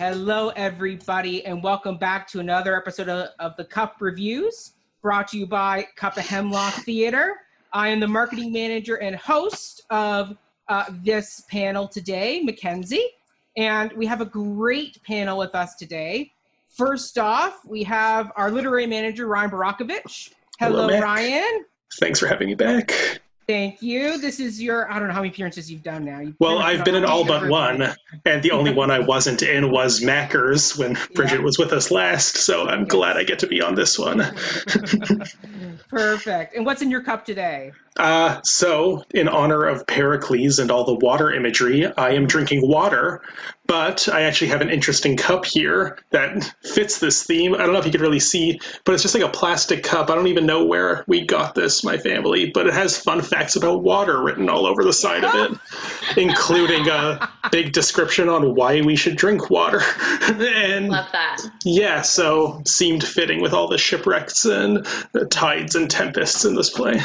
[0.00, 5.36] Hello, everybody, and welcome back to another episode of, of the Cup Reviews, brought to
[5.36, 7.36] you by Cup of Hemlock Theater.
[7.74, 10.38] I am the marketing manager and host of
[10.68, 13.08] uh, this panel today, Mackenzie,
[13.58, 16.32] and we have a great panel with us today.
[16.70, 20.32] First off, we have our literary manager, Ryan Barakovich.
[20.58, 21.66] Hello, Hello, Ryan.
[21.98, 23.19] Thanks for having me back.
[23.50, 24.16] Thank you.
[24.18, 26.20] This is your, I don't know how many appearances you've done now.
[26.20, 27.82] You've Well, I've been in all but one,
[28.24, 31.40] and the only one I wasn't in was Mackers when Brigit Yeah.
[31.40, 34.18] was with us last, so I'm glad I get to be on this one.
[35.88, 36.54] Perfect.
[36.54, 37.72] And what's in your cup today?
[37.96, 43.20] Uh, so, in honor of Pericles and all the water imagery, I am drinking water,
[43.66, 47.54] but I actually have an interesting cup here that fits this theme.
[47.54, 50.08] I don't know if you can really see, but it's just like a plastic cup.
[50.08, 53.56] I don't even know where we got this, my family, but it has fun facts
[53.56, 55.58] about water written all over the side of it,
[56.16, 59.80] including a big description on why we should drink water.
[60.22, 61.38] and Love that.
[61.64, 66.70] yeah, so seemed fitting with all the shipwrecks and the tides and tempests in this
[66.70, 67.00] play.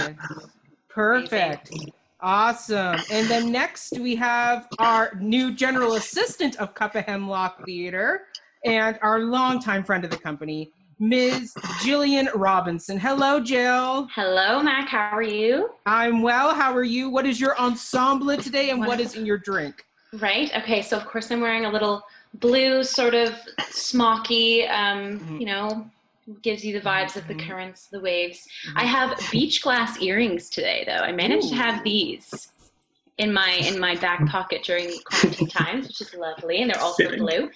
[0.96, 1.74] Perfect.
[2.22, 2.96] Awesome.
[3.12, 8.22] And then next we have our new general assistant of Cup of Hemlock Theater
[8.64, 11.54] and our longtime friend of the company, Ms.
[11.84, 12.98] Jillian Robinson.
[12.98, 14.08] Hello, Jill.
[14.16, 14.88] Hello, Mac.
[14.88, 15.72] How are you?
[15.86, 16.56] I'm well.
[16.56, 17.10] How are you?
[17.10, 19.86] What is your ensemble today and what is in your drink?
[20.14, 20.50] Right.
[20.56, 20.82] Okay.
[20.82, 22.04] So of course I'm wearing a little
[22.36, 23.36] blue sort of
[23.70, 24.66] smocky.
[24.70, 25.40] Um, Mhm.
[25.42, 25.92] You know,
[26.42, 27.48] gives you the vibes of the Mhm.
[27.48, 28.48] currents, the waves.
[28.76, 30.94] I have beach glass earrings today, though.
[31.04, 32.52] I managed to have these
[33.18, 37.04] in my in my back pocket during quarantine times, which is lovely, and they're also
[37.06, 37.20] Fitting.
[37.20, 37.50] blue.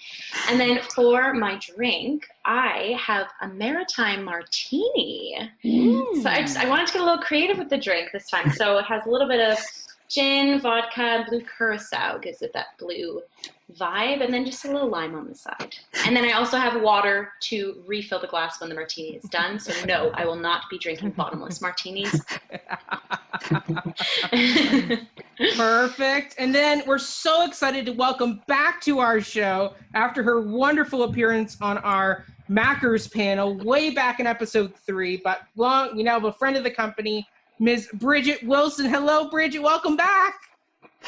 [0.48, 5.52] And then for my drink, I have a maritime martini.
[6.22, 8.52] So I just I wanted to get a little creative with the drink this time.
[8.54, 9.58] So it has a little bit of
[10.10, 13.22] gin, vodka, blue curacao gives it that blue
[13.78, 15.76] vibe, and then just a little lime on the side.
[16.06, 19.60] And then I also have water to refill the glass when the martini is done.
[19.60, 22.22] So no, I will not be drinking bottomless martinis.
[25.56, 26.36] Perfect.
[26.38, 31.58] And then we're so excited to welcome back to our show after her wonderful appearance
[31.62, 35.18] on our Mackers panel way back in episode three.
[35.24, 37.28] But long, we now have a friend of the company,
[37.60, 37.90] Ms.
[37.98, 38.88] Brigit Wilson.
[38.88, 39.62] Hello, Brigit.
[39.62, 40.49] Welcome back.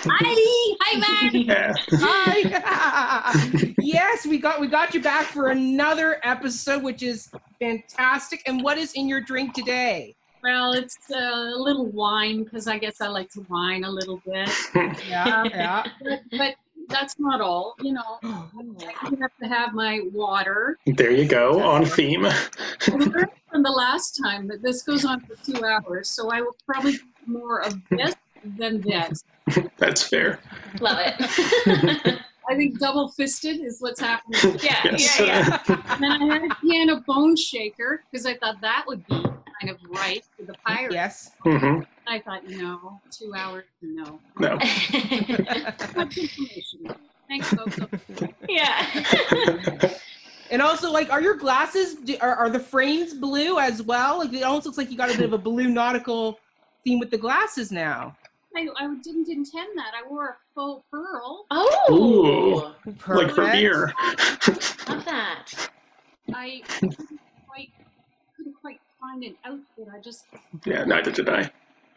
[0.03, 1.34] Hi, hi, Mac.
[1.51, 1.73] Yeah.
[1.91, 3.73] Hi.
[3.79, 7.29] yes, we got we got you back for another episode, which is
[7.59, 8.41] fantastic.
[8.45, 10.16] And what is in your drink today?
[10.44, 14.50] Well, it's a little wine because I guess I like to wine a little bit,
[15.07, 15.85] Yeah, yeah.
[16.01, 16.56] but, but
[16.90, 17.75] that's not all.
[17.81, 20.79] You know, I have to have my water.
[20.88, 22.25] There you go, on theme.
[22.79, 26.94] From the last time that this goes on for two hours, so I will probably
[26.94, 28.16] do more of this
[28.57, 29.24] than this.
[29.78, 30.40] That's fair.
[30.79, 32.19] Love it.
[32.50, 34.40] I think double fisted is what's happening.
[34.63, 35.19] yeah, Yes.
[35.19, 35.94] yeah, yeah.
[35.94, 39.69] And then I had a piano bone shaker because I thought that would be kind
[39.69, 40.91] of right for the pirate.
[40.91, 41.31] Yes.
[41.44, 44.19] hmm I thought, no, two hours, no.
[44.40, 44.56] No.
[44.58, 46.88] Much information.
[47.29, 47.79] Thanks, folks.
[48.50, 48.85] yeah.
[50.50, 54.18] And also, like, are your glasses do, are, are the frames blue as well?
[54.18, 56.40] Like, it almost looks like you got a bit of a blue nautical
[56.84, 58.18] theme with the glasses now.
[58.56, 59.94] I, I didn't intend that.
[59.95, 61.45] I wore a faux pearl.
[61.51, 63.51] Oh, Like for Perfect.
[63.53, 63.94] beer.
[64.89, 65.45] love that.
[66.34, 67.69] I couldn't quite,
[68.35, 69.88] couldn't quite find an outfit.
[69.95, 70.25] I just,
[70.66, 71.50] Yeah, neither did I.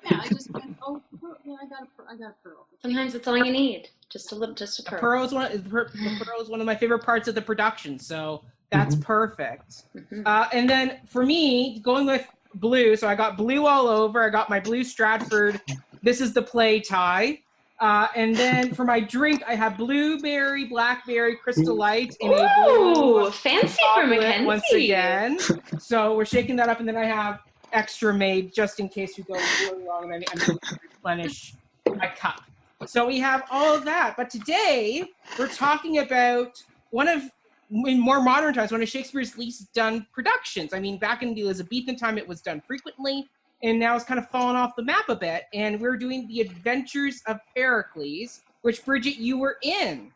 [0.04, 1.36] yeah, I just went, oh, pearl.
[1.44, 2.06] yeah, I got a, pearl.
[2.10, 2.66] I got a pearl.
[2.82, 3.88] Sometimes it's all you need.
[4.10, 5.00] Just a little, just a The pearl.
[5.00, 5.50] pearl is one.
[5.52, 8.94] The pearl the pearl is one of my favorite parts of the production, so that's
[8.96, 9.84] perfect.
[9.96, 10.22] Mhm.
[10.26, 14.22] Uh, and then for me, going with blue, so I got blue all over.
[14.22, 15.60] I got my blue Stratford.
[16.04, 17.40] This is the play tie.
[17.80, 23.26] Uh, and then for my drink, I have blueberry, blackberry, crystal light in a blue
[23.26, 24.44] Ooh, fancy for Mackenzie.
[24.44, 25.38] once again.
[25.80, 27.40] So we're shaking that up, and then I have
[27.72, 31.54] extra made just in case we go really long and I need to replenish
[31.86, 32.42] my cup.
[32.86, 34.14] So we have all of that.
[34.16, 35.04] But today
[35.38, 37.22] we're talking about one of
[37.70, 40.74] in more modern times one of Shakespeare's least done productions.
[40.74, 43.26] I mean, back in the Elizabethan time, it was done frequently,
[43.64, 45.44] and now it's kind of fallen off the map a bit.
[45.54, 50.12] And we're doing the Adventures of Pericles, which Brigit, you were in.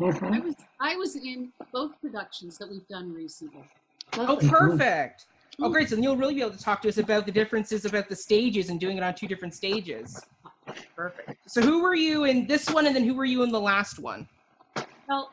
[0.00, 0.34] Mhm.
[0.34, 3.64] I was, I was in both productions that we've done recently.
[4.14, 4.48] Oh, Lovely.
[4.48, 5.26] perfect.
[5.60, 5.90] Oh, great.
[5.90, 8.70] So you'll really be able to talk to us about the differences about the stages
[8.70, 10.18] and doing it on two different stages.
[10.96, 11.36] Perfect.
[11.46, 13.98] So who were you in this one, and then who were you in the last
[13.98, 14.26] one?
[15.06, 15.32] Well,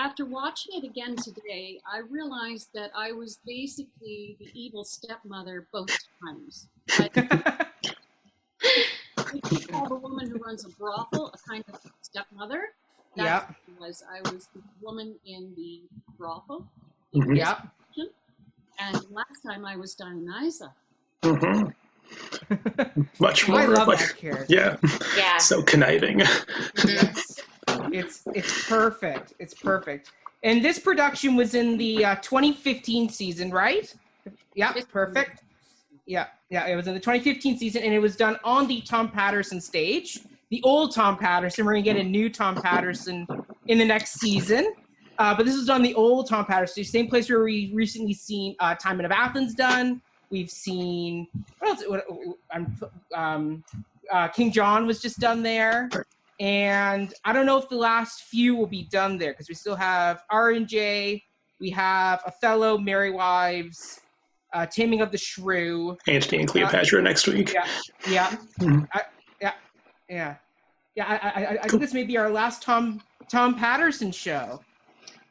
[0.00, 5.90] after watching it again today, I realized that I was basically the evil stepmother both
[6.24, 6.68] times.
[6.98, 7.10] But
[9.18, 9.30] I
[9.70, 12.62] call the woman who runs a brothel a kind of stepmother,
[13.16, 13.56] That's Yep.
[13.80, 14.02] was.
[14.10, 15.82] I was the woman in the
[16.18, 16.66] brothel,
[17.14, 17.36] Mhm.
[17.36, 17.66] Yep.
[18.78, 20.72] and last time I was Dionysa.
[21.22, 21.74] Mhm.
[23.20, 23.60] Much more.
[23.60, 24.46] I love like, that character.
[24.48, 24.76] yeah,
[25.16, 25.36] Yeah.
[25.38, 26.20] so conniving.
[26.86, 27.19] Yes.
[27.92, 29.34] It's it's perfect.
[29.38, 30.12] It's perfect.
[30.42, 33.92] And this production was in the uh, 2015 season, right?
[34.54, 35.42] Yeah, perfect.
[36.06, 39.10] Yeah, yeah, it was in the 2015 season, and it was done on the Tom
[39.10, 40.20] Patterson stage,
[40.50, 41.64] the old Tom Patterson.
[41.64, 43.26] We're gonna get a new Tom Patterson
[43.66, 44.74] in the next season,
[45.18, 48.56] uh, but this was on the old Tom Patterson, same place where we recently seen
[48.58, 50.00] uh, Timon of Athens done.
[50.30, 51.28] We've seen
[51.58, 51.84] what else?
[51.86, 52.06] What,
[52.50, 52.76] I'm,
[53.14, 53.64] um,
[54.10, 55.88] uh, King John was just done there,
[56.40, 59.76] and I don't know if the last few will be done there because we still
[59.76, 61.22] have R and J.
[61.60, 64.00] We have Othello, Merry Wives,
[64.54, 65.98] uh, Taming of the Shrew.
[66.08, 67.52] Antony and Cleopatra next week.
[67.52, 67.66] Yeah,
[68.08, 68.88] yeah, Mhm.
[68.94, 69.02] I,
[69.42, 69.52] yeah,
[70.08, 70.34] yeah,
[70.96, 71.04] yeah.
[71.06, 74.60] I, I, I, I think this may be our last Tom Tom Patterson show.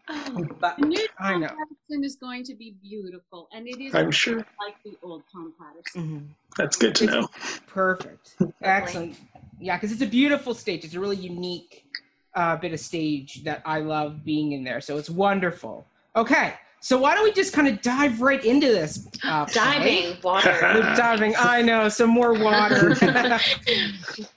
[0.09, 1.47] Oh, But The new I Tom know.
[1.47, 4.37] Patterson is going to be beautiful, and it is I'm sure.
[4.37, 6.27] like the old Tom Patterson.
[6.29, 7.27] mhm, That's good to know.
[7.67, 9.17] perfect, excellent.
[9.59, 10.83] Yeah, because it's a beautiful stage.
[10.85, 11.85] It's a really unique
[12.33, 14.81] uh, bit of stage that I love being in there.
[14.81, 15.85] So it's wonderful.
[16.15, 19.07] Okay, so why don't we just kind of dive right into this?
[19.23, 20.57] Uh, diving, water.
[20.75, 21.35] We're diving.
[21.37, 22.95] I know some more water.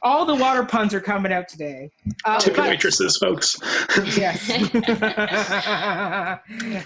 [0.03, 1.91] All the water puns are coming out today.
[2.25, 3.59] Uh, Tipping but- waitresses, folks.
[4.17, 4.51] Yes.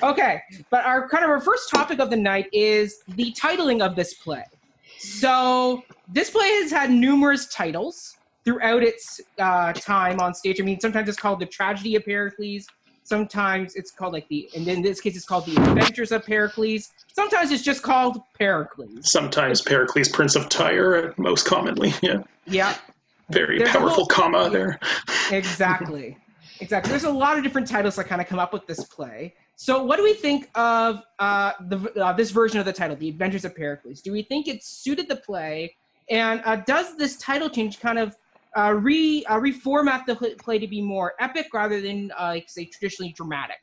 [0.02, 3.96] okay, but our kind of our first topic of the night is the titling of
[3.96, 4.44] this play.
[4.98, 10.60] So this play has had numerous titles throughout its uh, time on stage.
[10.60, 12.66] I mean, sometimes it's called the Tragedy of Pericles.
[13.06, 16.90] Sometimes it's called like the, and in this case, it's called the Adventures of Pericles.
[17.14, 19.10] Sometimes it's just called Pericles.
[19.12, 21.94] Sometimes Pericles, Prince of Tyre, most commonly.
[22.02, 22.76] Yeah, Yeah,
[23.30, 24.80] very There's powerful whole- comma there.
[25.30, 26.16] exactly
[26.60, 29.34] exactly there's a lot of different titles that kind of come up with this play
[29.56, 33.08] so what do we think of uh, the, uh, this version of the title the
[33.10, 35.74] adventures of pericles do we think it suited the play
[36.08, 38.16] and uh, does this title change kind of
[38.56, 42.64] uh, re uh, reformat the play to be more epic rather than uh, like say
[42.66, 43.56] traditionally dramatic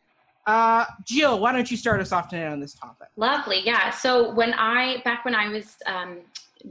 [0.48, 3.92] uh, jill why don't you start us off tonight on this topic Lovely, yeah.
[3.92, 6.22] So when I back when I was um,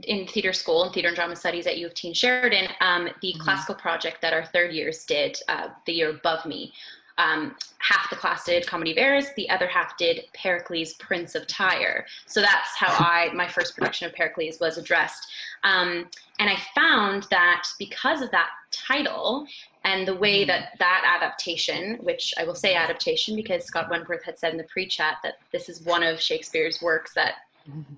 [0.03, 3.07] in theater school and theater and drama studies at U of T in Sheridan, um,
[3.21, 3.39] the Mhm.
[3.39, 6.73] classical project that our third years did uh, the year above me.
[7.17, 11.45] Um, half the class did Comedy of Errors, the other half did Pericles, Prince of
[11.47, 12.05] Tyre.
[12.25, 15.27] So that's how I my first production of Pericles was addressed.
[15.63, 19.45] Um, and I found that because of that title
[19.85, 24.39] and the way that that adaptation, which I will say adaptation because Scott Wentworth had
[24.39, 27.35] said in the pre-chat that this is one of Shakespeare's works that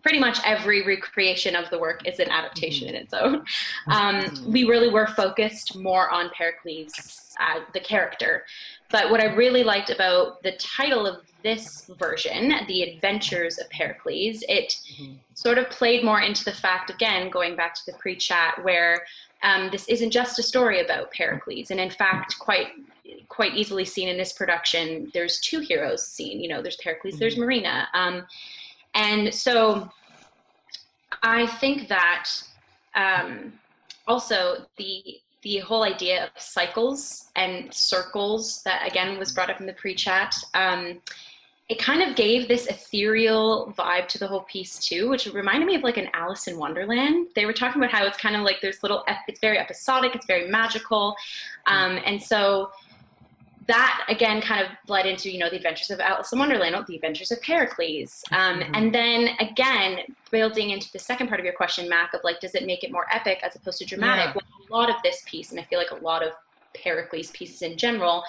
[0.04, 3.44] pretty much every recreation of the work is an adaptation in its own.
[3.88, 8.46] Um, we really were focused more on Pericles, uh, the character.
[8.92, 14.44] But what I really liked about the title of this version, The Adventures of Pericles,
[14.48, 15.18] it Mhm.
[15.34, 19.06] sort of played more into the fact, again, going back to the pre chat, where
[19.44, 21.70] um, this isn't just a story about Pericles.
[21.70, 22.70] And in fact, quite
[23.30, 26.40] quite easily seen in this production, there's two heroes seen.
[26.42, 27.88] You know, there's Pericles, there's Marina.
[27.94, 28.26] Um,
[28.96, 29.92] and so
[31.22, 32.30] I think that
[32.96, 33.60] um,
[34.08, 39.68] also the the whole idea of cycles and circles that again was brought up in
[39.68, 40.36] the pre-chat.
[40.56, 41.00] Um,
[41.70, 45.76] it kind of gave this ethereal vibe to the whole piece too, which reminded me
[45.76, 47.28] of like an Alice in Wonderland.
[47.36, 50.26] They were talking about how it's kind of like there's little, it's very episodic, it's
[50.26, 51.16] very magical,
[51.68, 52.72] um, and so
[53.68, 56.96] that again kind of bled into you know the adventures of alice in wonderland the
[56.96, 58.72] adventures of pericles um, Mhm.
[58.78, 60.00] and then again
[60.32, 62.92] building into the second part of your question mac of like does it make it
[62.92, 64.42] more epic as opposed to dramatic Yeah.
[64.70, 66.34] well, a lot of this piece and i feel like a lot of
[66.84, 68.24] pericles pieces in general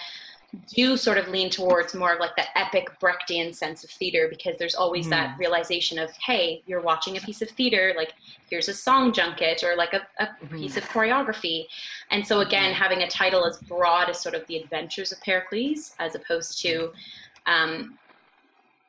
[0.75, 4.57] do sort of lean towards more of like the epic brechtian sense of theater because
[4.59, 8.15] there's always that realization of hey you're watching a piece of theater like
[8.49, 10.59] here's a song junket or like a, a Mhm.
[10.59, 11.67] piece of choreography
[12.11, 15.95] and so again, having a title as broad as sort of the Adventures of Pericles,
[15.99, 16.93] as opposed to
[17.47, 17.99] um,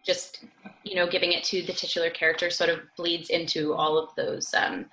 [0.06, 0.46] just
[0.84, 4.54] you know giving it to the titular character, sort of bleeds into all of those
[4.54, 4.86] um,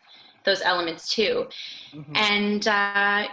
[0.45, 1.47] those elements too.
[1.93, 2.17] Mhm.
[2.17, 3.29] And uh,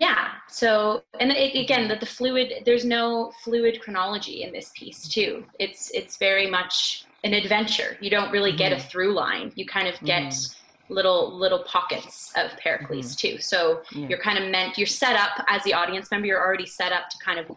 [0.00, 5.08] yeah, so and it, again, that the fluid there's no fluid chronology in this piece
[5.08, 5.44] too.
[5.58, 7.96] It's it's very much an adventure.
[8.00, 8.88] You don't really get a mm-hmm.
[8.88, 9.52] through line.
[9.56, 10.94] You kind of get mm-hmm.
[10.94, 13.36] little little pockets of Pericles mm-hmm.
[13.36, 13.40] too.
[13.40, 14.08] So Yeah.
[14.08, 16.26] you're kind of meant you're set up as the audience member.
[16.26, 17.50] You're already set up to kind of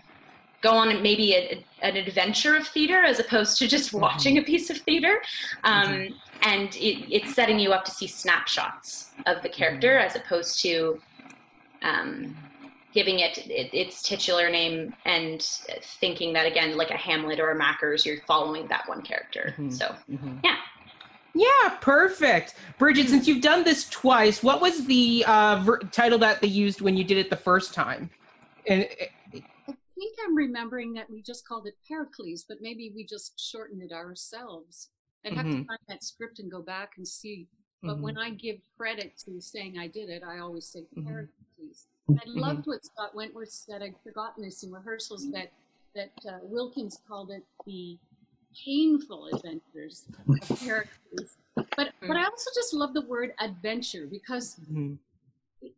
[0.62, 4.70] go on maybe a, an adventure of theater as opposed to just watching a piece
[4.70, 5.22] of theater.
[5.64, 6.10] Um,
[6.42, 11.02] And it, it's setting you up to see snapshots of the character as opposed to
[11.82, 12.36] um,
[12.94, 15.42] giving it, it, its titular name and
[16.00, 19.56] thinking that again, like a Hamlet or a Macker's, you're following that one character.
[19.58, 19.72] Mhm.
[19.74, 20.40] So Mhm.
[20.44, 20.58] yeah.
[21.36, 22.56] Yeah, perfect.
[22.80, 26.82] Brigit, since you've done this twice, what was the uh, ver- title that they used
[26.82, 28.10] when you did it the first time?
[28.68, 28.88] And
[29.32, 33.84] I think I'm remembering that we just called it Pericles, but maybe we just shortened
[33.84, 34.90] it ourselves.
[35.24, 35.52] I'd have Mhm.
[35.62, 37.48] to find that script and go back and see.
[37.84, 38.02] But Mhm.
[38.02, 41.30] when I give credit to saying I did it, I always say Mhm.
[41.60, 41.88] Pericles.
[42.10, 42.42] I Mhm.
[42.42, 43.82] loved what Scott Wentworth said.
[43.82, 45.52] I'd forgotten this in rehearsals that
[45.96, 47.98] that uh, Wilkins called it the
[48.64, 51.38] painful adventures of Pericles.
[51.56, 55.00] But but I also just love the word adventure because Mhm.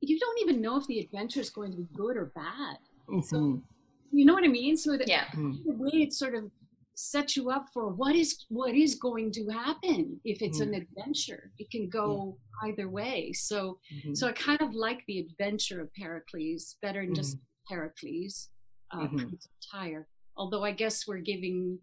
[0.01, 2.77] you don't even know if the adventure is going to be good or bad.
[3.07, 3.63] Mhm.
[4.11, 4.75] You know what I mean?
[4.75, 5.29] So that Yeah.
[5.33, 6.51] The way it sort of
[7.01, 11.51] sets you up for what is what is going to happen if it's an adventure.
[11.57, 13.33] It can go either way.
[13.33, 14.15] So Mhm.
[14.15, 18.49] so I kind of like the adventure of Pericles better than just Pericles,
[18.91, 19.17] uh, Mhm.
[19.17, 20.07] Prince of Tyre.
[20.37, 21.79] Although I guess we're giving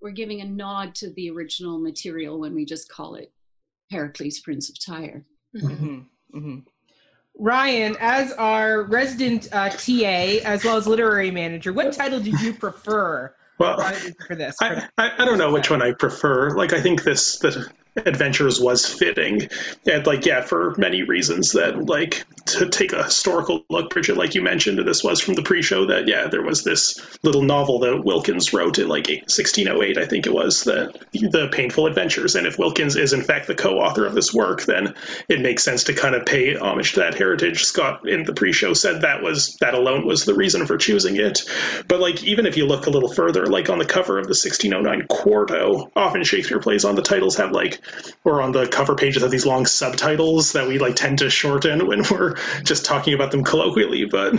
[0.00, 3.32] we're giving a nod to the original material when we just call it
[3.90, 5.24] Pericles, Prince of Tyre.
[5.54, 6.08] Mhm.
[6.34, 6.66] Mhm.
[7.38, 12.52] Ryan, as our resident uh, TA as well as literary manager, what title do you
[12.54, 13.92] prefer Well,
[14.26, 14.56] for this?
[14.58, 16.50] For I, I, I don't know which one I prefer.
[16.50, 19.48] Like, I think this the Adventures was fitting,
[19.86, 21.52] and like, yeah, for many reasons.
[21.52, 25.42] That like to take a historical look, Brigit, like you mentioned, this was from the
[25.42, 25.86] pre-show.
[25.86, 30.26] That yeah, there was this little novel that Wilkins wrote in like 1608, I think
[30.26, 32.34] it was, that the Painful Adventures.
[32.34, 34.94] And if Wilkins is in fact the co-author of this work, then
[35.28, 37.64] it makes sense to kind of pay homage to that heritage.
[37.64, 41.42] Scott in the pre-show said that was that alone was the reason for choosing it.
[41.88, 44.30] But like, even if you look a little further, like on the cover of the
[44.30, 47.81] 1609 Quarto, often Shakespeare plays on the titles have like,
[48.24, 51.86] or on the cover pages of these long subtitles that we like tend to shorten
[51.86, 54.04] when we're just talking about them colloquially.
[54.04, 54.34] But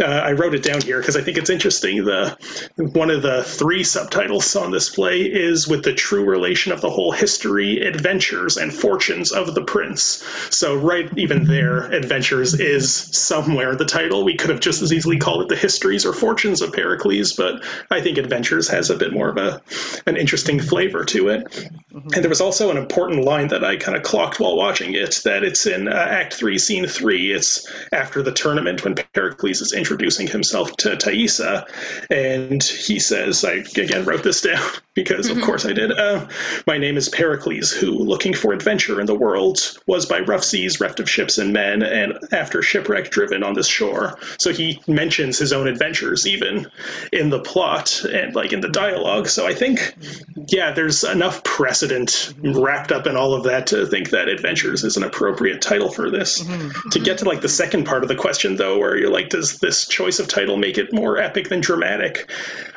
[0.00, 2.04] uh, I wrote it down here because I think it's interesting.
[2.04, 2.36] The
[2.76, 6.90] one of the three subtitles on this play is with the true relation of the
[6.90, 10.24] whole history, adventures, and fortunes of the prince.
[10.50, 14.24] So right even there, adventures is somewhere the title.
[14.24, 17.64] We could have just as easily called it the histories or fortunes of Pericles, but
[17.90, 19.62] I think adventures has a bit more of a
[20.06, 21.70] an interesting flavor to it.
[21.92, 25.20] And there was also an important line that I kind of clocked while watching it
[25.24, 27.32] that it's in uh, Act 3, Scene 3.
[27.32, 31.66] It's after the tournament when Pericles is introducing himself to Thaisa.
[32.10, 35.92] And he says, I again wrote this down because, of course, I did.
[35.92, 36.28] Uh,
[36.66, 40.80] My name is Pericles, who, looking for adventure in the world, was by rough seas
[40.80, 44.18] reft of ships and men, and after shipwreck driven on this shore.
[44.38, 46.70] So he mentions his own adventures even
[47.12, 49.28] in the plot and like in the dialogue.
[49.28, 49.94] So I think,
[50.48, 54.96] yeah, there's enough precedent wrapped up in all of that to think that Adventures is
[54.96, 56.42] an appropriate title for this.
[56.42, 56.88] Mm-hmm, mm-hmm.
[56.90, 59.58] To get to like the second part of the question, though, where you're like, does
[59.58, 62.30] this choice of title make it more epic than dramatic?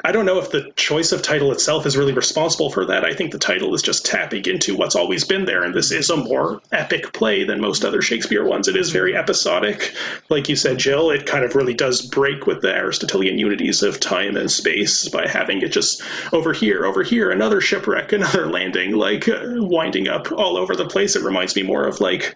[0.04, 3.06] I don't know if the choice of title itself is really responsible for that.
[3.06, 6.10] I think the title is just tapping into what's always been there, and this is
[6.10, 8.68] a more epic play than most other Shakespeare ones.
[8.68, 9.96] It is very episodic.
[10.30, 14.00] Like you said, Jill, it kind of really does break with the Aristotelian unities of
[14.00, 16.02] time and space by having it just
[16.34, 20.88] over here, over here, another shipwreck, another landing, like uh, winding up all over the
[20.88, 21.16] place.
[21.16, 22.36] It reminds me more of like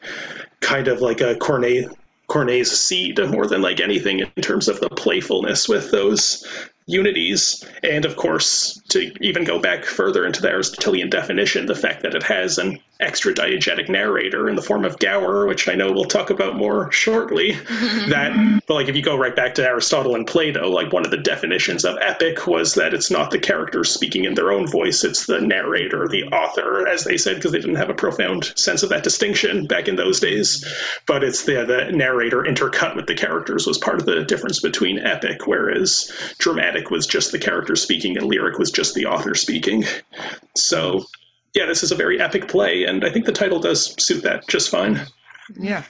[0.62, 1.94] kind of like a Corneille
[2.28, 6.46] Corneille's Cid more than like anything in terms of the playfulness with those
[6.88, 7.64] unities.
[7.84, 12.16] And of course, to even go back further into the Aristotelian definition, the fact that
[12.16, 16.06] it has an extra diegetic narrator in the form of Gower, which I know we'll
[16.06, 17.52] talk about more shortly.
[18.10, 21.12] that, but like if you go right back to Aristotle and Plato, like one of
[21.12, 25.04] the definitions of epic was that it's not the characters speaking in their own voice,
[25.04, 28.84] it's the narrator, the author, as they said, because they didn't have a profound sense
[28.84, 30.66] of that distinction back in those days.
[31.06, 35.00] But it's the, the narrator intercut with the characters was part of the difference between
[35.00, 39.84] epic, whereas dramatic was just the character speaking and lyric was just the author speaking.
[40.56, 41.06] So,
[41.56, 44.48] yeah, this is a very epic play, and I think the title does suit that
[44.48, 45.02] just fine.
[45.58, 45.84] Yeah.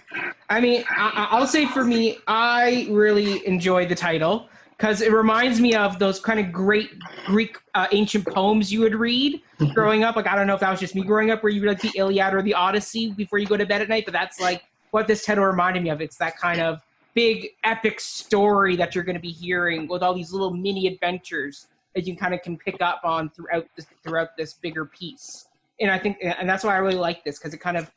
[0.49, 5.59] I mean, I, I'll say for me, I really enjoy the title because it reminds
[5.59, 6.91] me of those kind of great
[7.25, 9.41] Greek uh, ancient poems you would read
[9.73, 10.15] growing up.
[10.15, 11.81] Like, I don't know if that was just me growing up, where you read like
[11.81, 14.63] the Iliad or the Odyssey before you go to bed at night, but that's like
[14.91, 16.01] what this title reminded me of.
[16.01, 16.81] It's that kind of
[17.13, 21.67] big epic story that you're going to be hearing with all these little mini adventures
[21.95, 25.44] that you kind of can pick up on throughout this throughout this bigger piece.
[25.79, 27.91] And I think, and that's why I really like this because it kind of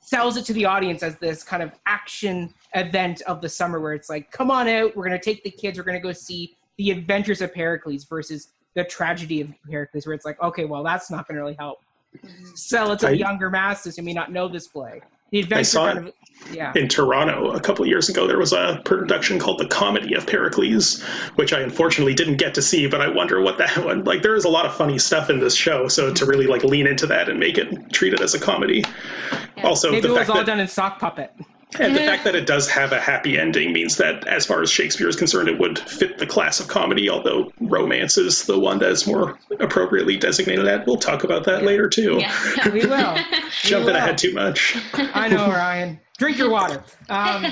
[0.00, 3.92] sells it to the audience as this kind of action event of the summer where
[3.92, 6.12] it's like, come on out, we're going to take the kids, we're going to go
[6.12, 10.82] see the adventures of Pericles versus the tragedy of Pericles, where it's like, okay, well,
[10.82, 11.78] that's not going to really help.
[12.16, 12.54] Mm-hmm.
[12.54, 15.00] Sell it to I- the younger masses who may not know this play.
[15.30, 16.08] The adventure saw kind it.
[16.08, 16.14] of
[16.52, 16.72] yeah.
[16.74, 18.26] in Toronto a couple of years ago.
[18.26, 21.02] There was a production called The Comedy of Pericles,
[21.36, 24.22] which I unfortunately didn't get to see, but I wonder what that one like.
[24.22, 26.86] There is a lot of funny stuff in this show, so to really like lean
[26.86, 28.84] into that and make it treat it as a comedy.
[29.62, 31.32] Also, Maybe the it was all that done in sock puppet.
[31.78, 34.70] And the fact that it does have a happy ending means that, as far as
[34.70, 37.10] Shakespeare is concerned, it would fit the class of comedy.
[37.10, 40.66] Although romance is the one that is more appropriately designated.
[40.66, 42.18] At we'll talk about that later too.
[42.18, 42.68] Yeah.
[42.68, 43.16] We will.
[43.62, 43.96] Jumping will.
[43.96, 44.76] ahead too much.
[44.94, 46.00] I know, Ryan.
[46.20, 46.84] Drink your water.
[47.08, 47.42] Um,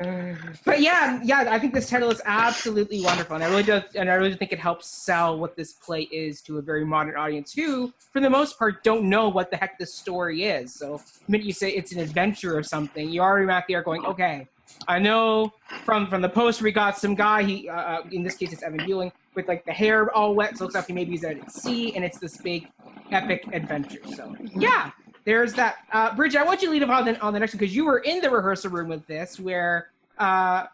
[0.64, 4.08] but yeah, yeah, I think this title is absolutely wonderful, and I really do, and
[4.10, 7.52] I really think it helps sell what this play is to a very modern audience
[7.52, 10.72] who, for the most part, don't know what the heck this story is.
[10.72, 14.06] So, the minute you say it's an adventure or something, you already back there going,
[14.06, 14.48] okay,
[14.86, 15.52] I know
[15.84, 17.42] from from the poster we got some guy.
[17.42, 20.56] He, uh, uh, in this case, it's Evan Buliung with like the hair all wet,
[20.56, 22.68] so it looks like he maybe he's at sea, and it's this big,
[23.10, 24.00] epic adventure.
[24.14, 24.92] So, yeah,
[25.28, 25.76] there's that.
[25.92, 27.76] Uh, Brigit, I want you to lead off on the, on the next one because
[27.76, 30.64] you were in the rehearsal room with this, where uh,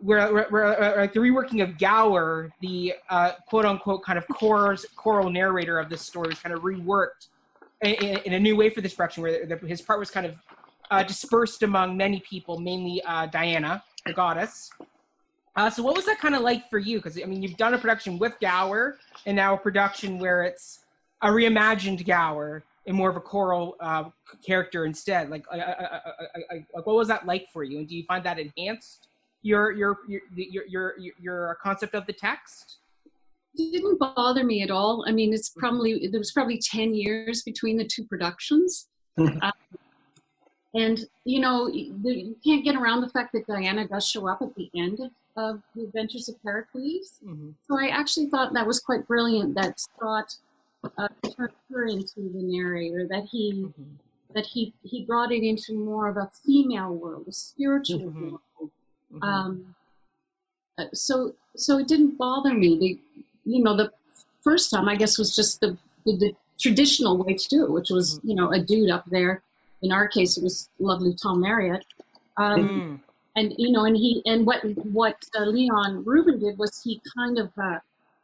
[0.00, 4.84] where, where, where like the reworking of Gower, the uh, quote unquote kind of chorus,
[4.96, 7.28] choral narrator of this story, was kind of reworked
[7.82, 10.26] in, in, in a new way for this production, where the, his part was kind
[10.26, 10.34] of
[10.90, 14.72] uh, dispersed among many people, mainly uh, Diana, the goddess.
[15.54, 16.98] Uh, so, what was that kind of like for you?
[16.98, 20.80] Because I mean, you've done a production with Gower, and now a production where it's
[21.22, 24.04] a reimagined Gower and more of a choral uh,
[24.44, 25.30] character instead.
[25.30, 26.00] Like, I, I, I,
[26.50, 27.78] I, like, what was that like for you?
[27.78, 29.08] And do you find that enhanced
[29.42, 32.78] your your your your your, your concept of the text?
[33.56, 35.04] It didn't bother me at all.
[35.06, 38.88] I mean, it's probably there was probably ten years between the two productions,
[39.18, 39.52] um,
[40.74, 44.54] and you know you can't get around the fact that Diana does show up at
[44.56, 44.98] the end
[45.36, 47.20] of the Adventures of Pericles.
[47.24, 47.50] Mm-hmm.
[47.68, 50.36] So I actually thought that was quite brilliant that Scott
[50.98, 53.06] uh, turned her into the narrator.
[53.08, 53.82] That he Mm-hmm.
[54.34, 58.20] that he he brought it into more of a female world, a spiritual Mhm.
[58.30, 58.40] world.
[59.12, 59.22] Mm-hmm.
[59.22, 59.74] Um,
[60.78, 62.78] uh, so so it didn't bother me.
[62.78, 63.92] The you know the
[64.42, 67.90] first time I guess was just the the, the traditional way to do it, which
[67.90, 68.28] was Mm-hmm.
[68.28, 69.42] you know a dude up there.
[69.82, 71.84] In our case, it was lovely Tom Marriott.
[72.36, 73.00] Um, Mm.
[73.36, 74.60] and you know, and he and what
[75.00, 77.78] what uh, Leon Rubin did was he kind of uh,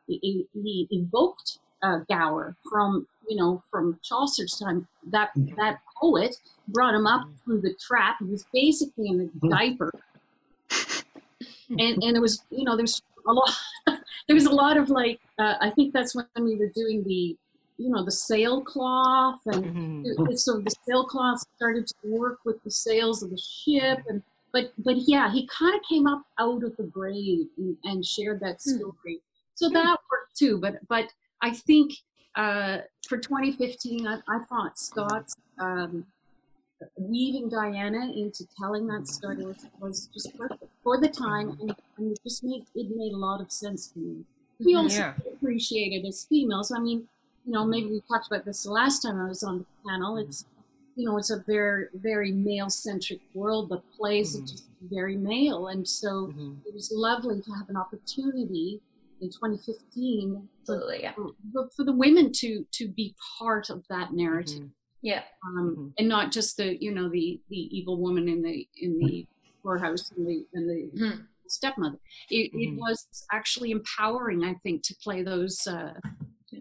[0.08, 4.86] he, he evoked uh, Gower from you know from Chaucer's time.
[5.10, 6.36] That that poet
[6.68, 8.16] brought him up through the trap.
[8.20, 9.92] He was basically in a diaper,
[11.70, 13.50] and and there was you know there's a lot
[13.86, 17.36] there was a lot of like uh, I think that's when we were doing the
[17.78, 19.64] you know the sailcloth and
[20.04, 20.38] Mhm.
[20.38, 24.96] so the sailcloth started to work with the sails of the ship and but but
[25.06, 28.76] yeah he kind of came up out of the grave and, and shared that Hmm.
[28.78, 29.20] story
[29.54, 31.12] so that worked too but but
[31.42, 31.92] i think
[32.36, 36.04] uh, for 2015 i, I thought scott's um,
[36.96, 42.12] weaving diana into telling that story was, was just perfect for the time and, and
[42.12, 44.24] it just made it made a lot of sense to me
[44.64, 45.14] we also Yeah.
[45.34, 47.06] appreciate it as females i mean
[47.46, 50.18] you know, maybe we talked about this the last time I was on the panel.
[50.18, 50.44] It's,
[50.94, 53.70] you know, it's a very, very male centric world.
[53.70, 54.50] The plays are Mhm.
[54.50, 55.68] just very male.
[55.68, 56.58] And so Mhm.
[56.66, 58.80] it was lovely to have an opportunity
[59.20, 61.12] in 2015 for, yeah.
[61.52, 64.62] for, for the women to, to be part of that narrative.
[64.62, 64.70] Mhm.
[65.02, 65.22] Yeah.
[65.46, 65.92] Um, Mhm.
[65.98, 69.26] and not just the, you know, the, the evil woman in the, in the
[69.62, 71.26] poorhouse and the, and the Mhm.
[71.48, 71.98] stepmother.
[72.30, 75.94] It, it was actually empowering, I think, to play those, uh,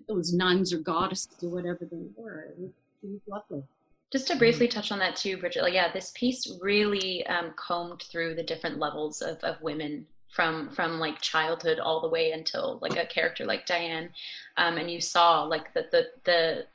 [0.07, 2.41] those nuns or goddesses or whatever they were.
[2.43, 2.71] It was,
[3.03, 3.63] it was lovely.
[4.11, 5.61] Just to briefly touch on that too, Brigit.
[5.61, 10.69] Like, yeah, this piece really um, combed through the different levels of, of women from
[10.69, 14.09] from like childhood all the way until like a character like Diane,
[14.57, 16.65] um, and you saw like the the the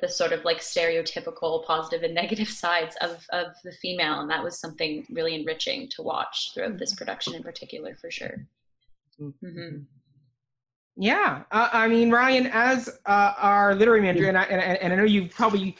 [0.00, 4.42] the sort of like stereotypical positive and negative sides of of the female, and that
[4.42, 8.46] was something really enriching to watch throughout this production in particular, for sure.
[9.18, 9.78] hmm
[10.96, 14.96] Yeah, uh, I mean, Ryan, as uh, our literary manager, and I, and, and I
[14.96, 15.76] know you've probably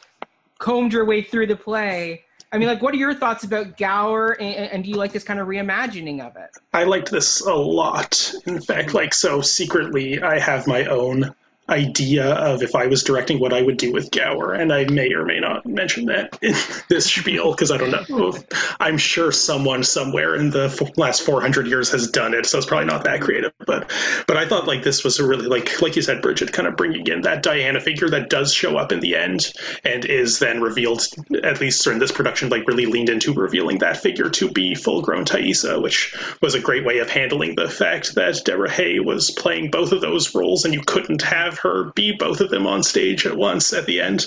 [0.59, 2.25] combed your way through the play.
[2.50, 5.24] I mean, like, what are your thoughts about Gower, and, and do you like this
[5.24, 6.50] kind of reimagining of it?
[6.72, 8.32] I liked this a lot.
[8.46, 11.34] In fact, like so secretly, I have my own
[11.68, 15.12] idea of if I was directing what I would do with Gower, and I may
[15.12, 16.54] or may not mention that in
[16.88, 18.35] this spiel because I don't know.
[18.81, 22.66] I'm sure someone somewhere in the f- last 400 years has done it, so it's
[22.66, 23.52] probably not that creative.
[23.66, 23.90] but
[24.26, 26.76] but I thought like this was a really like like you said, Brigit, kind of
[26.76, 29.52] bringing in that Diana figure that does show up in the end
[29.85, 31.02] and is then revealed
[31.42, 35.02] at least in this production, like really leaned into revealing that figure to be full
[35.02, 39.31] grown Thaisa, which was a great way of handling the fact that Deborah Hay was
[39.31, 42.83] playing both of those roles and you couldn't have her be both of them on
[42.83, 44.27] stage at once at the end.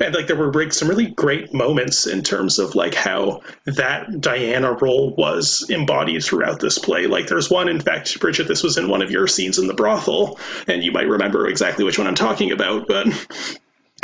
[0.00, 4.72] And like there were some really great moments in terms of like how that Diana
[4.72, 7.06] role was embodied throughout this play.
[7.06, 9.74] Like there's one, in fact, Brigit, this was in one of your scenes in the
[9.74, 13.06] brothel, and you might remember exactly which one I'm talking about, but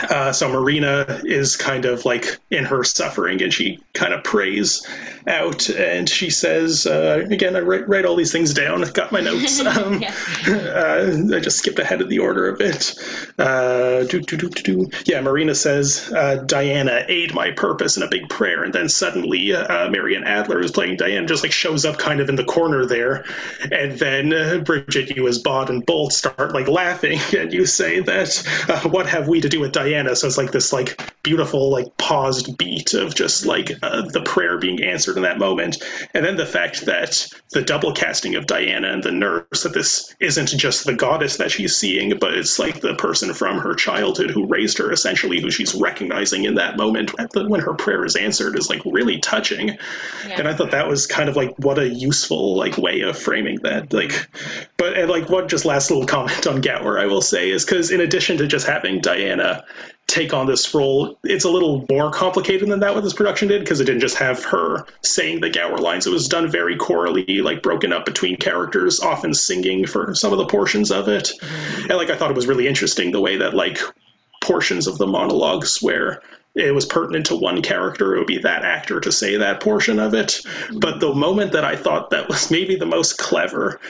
[0.00, 4.86] uh, so Marina is kind of like in her suffering, and she kind of prays
[5.26, 8.82] out, and she says, uh, "Again, I write, write, all these things down.
[8.82, 9.62] I've got my notes.
[9.68, 10.02] Um,
[10.46, 12.94] uh, I just skipped ahead of the order a bit.
[13.38, 18.08] Uh, do, do, do, do, Yeah, Marina says, uh, "Diana, aid my purpose" in a
[18.08, 21.98] big prayer, and then suddenly uh, Marion Adler, is playing Diana, just like shows up
[21.98, 23.24] kind of in the corner there,
[23.60, 24.30] and then
[24.64, 29.28] Brigit, you as Bawd and Bolt start like laughing, and you say that, "What have
[29.28, 30.14] we to do with Diana?" Diana.
[30.16, 34.58] So it's like this like beautiful like paused beat of just like uh, the prayer
[34.58, 35.82] being answered in that moment,
[36.14, 40.14] and then the fact that the double casting of Diana and the nurse that this
[40.20, 44.30] isn't just the goddess that she's seeing, but it's like the person from her childhood
[44.30, 48.58] who raised her essentially, who she's recognizing in that moment when her prayer is answered
[48.58, 49.68] is like really touching.
[49.68, 50.38] Yeah.
[50.38, 53.60] And I thought that was kind of like what a useful like way of framing
[53.62, 53.92] that.
[53.92, 54.28] Like,
[54.76, 57.90] but and like one just last little comment on Gower I will say is because
[57.90, 59.64] in addition to just having Diana
[60.08, 61.18] take on this role.
[61.22, 64.16] It's a little more complicated than that what this production did because it didn't just
[64.16, 66.06] have her saying the Gower lines.
[66.06, 70.38] It was done very chorally, like broken up between characters, often singing for some of
[70.38, 71.30] the portions of it.
[71.40, 71.90] Mm-hmm.
[71.90, 73.78] And like I thought it was really interesting the way that like
[74.40, 76.22] portions of the monologues where
[76.58, 79.98] it was pertinent to one character, it would be that actor to say that portion
[79.98, 80.40] of it.
[80.72, 83.80] But the moment that I thought that was maybe the most clever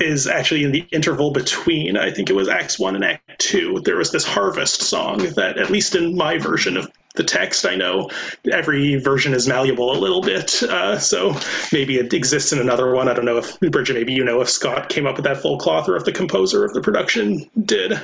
[0.00, 3.80] is actually in the interval between, I think it was Act 1 and Act 2.
[3.84, 7.64] There was this harvest song that, at least in my version of the text.
[7.64, 8.10] I know
[8.50, 11.34] every version is malleable a little bit, uh, so
[11.72, 13.08] maybe it exists in another one.
[13.08, 15.58] I don't know if Brigit, maybe you know if Scott came up with that full
[15.58, 17.98] cloth or if the composer of the production did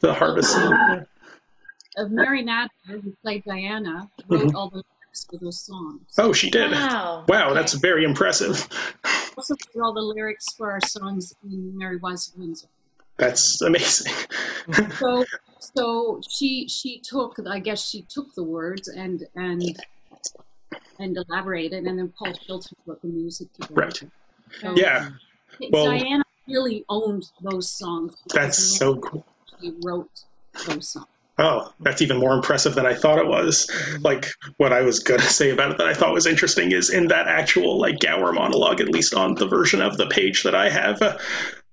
[0.00, 0.56] the harvest.
[1.98, 4.56] Of Marion Adler, who played Diana, wrote mm-hmm.
[4.56, 6.00] all the lyrics for those songs.
[6.16, 6.70] Oh, she did.
[6.70, 7.54] Wow, wow okay.
[7.54, 8.68] that's very impressive.
[9.36, 12.66] Also, wrote all the lyrics for our songs in Merry Wives of Windsor.
[13.16, 14.12] That's amazing.
[14.98, 15.24] so,
[15.60, 19.62] so she she took, I guess she took the words and and
[20.98, 23.74] and elaborated, and then Paul Shilton put the music together.
[23.74, 24.02] Right.
[24.60, 25.10] So, yeah.
[25.70, 28.16] Well, Diana really owned those songs.
[28.34, 29.24] That's so cool.
[29.60, 30.24] She wrote
[30.66, 31.06] those songs.
[31.38, 33.70] Oh, that's even more impressive than I thought it was.
[34.00, 37.08] Like what I was gonna say about it that I thought was interesting is in
[37.08, 40.68] that actual like Gower monologue, at least on the version of the page that I
[40.68, 41.00] have,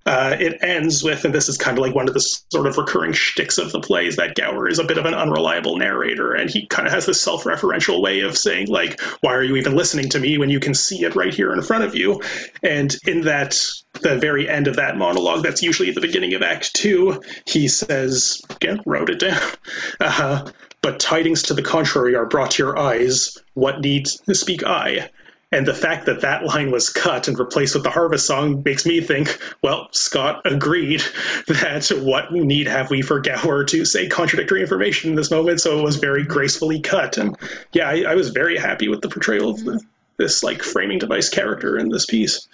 [0.05, 2.77] uh, it ends with, and this is kind of like one of the sort of
[2.77, 6.49] recurring shticks of the plays, that Gower is a bit of an unreliable narrator, and
[6.49, 10.09] he kind of has this self-referential way of saying, like, "Why are you even listening
[10.09, 12.21] to me when you can see it right here in front of you?"
[12.61, 13.59] And in that,
[13.93, 18.41] the very end of that monologue, that's usually the beginning of Act Two, he says,
[18.49, 19.41] again, wrote it down.
[19.99, 20.45] Uh,
[20.81, 23.37] but tidings to the contrary are brought to your eyes.
[23.53, 25.09] What needs to speak I?
[25.55, 28.85] And the fact that that line was cut and replaced with the Harvest song makes
[28.85, 30.99] me think, well, Scott agreed
[31.47, 35.79] that what need have we for Gower to say contradictory information in this moment, so
[35.79, 37.17] it was very gracefully cut.
[37.17, 37.37] And
[37.71, 39.81] yeah, I, I was very happy with the portrayal of the,
[40.17, 42.49] this like framing device character in this piece.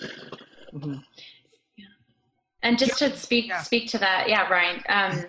[0.72, 0.98] Mm-hmm.
[1.78, 1.86] Yeah.
[2.62, 3.64] And just to speak yeah.
[3.64, 4.84] speak to that, yeah, Ryan.
[4.88, 5.26] Um,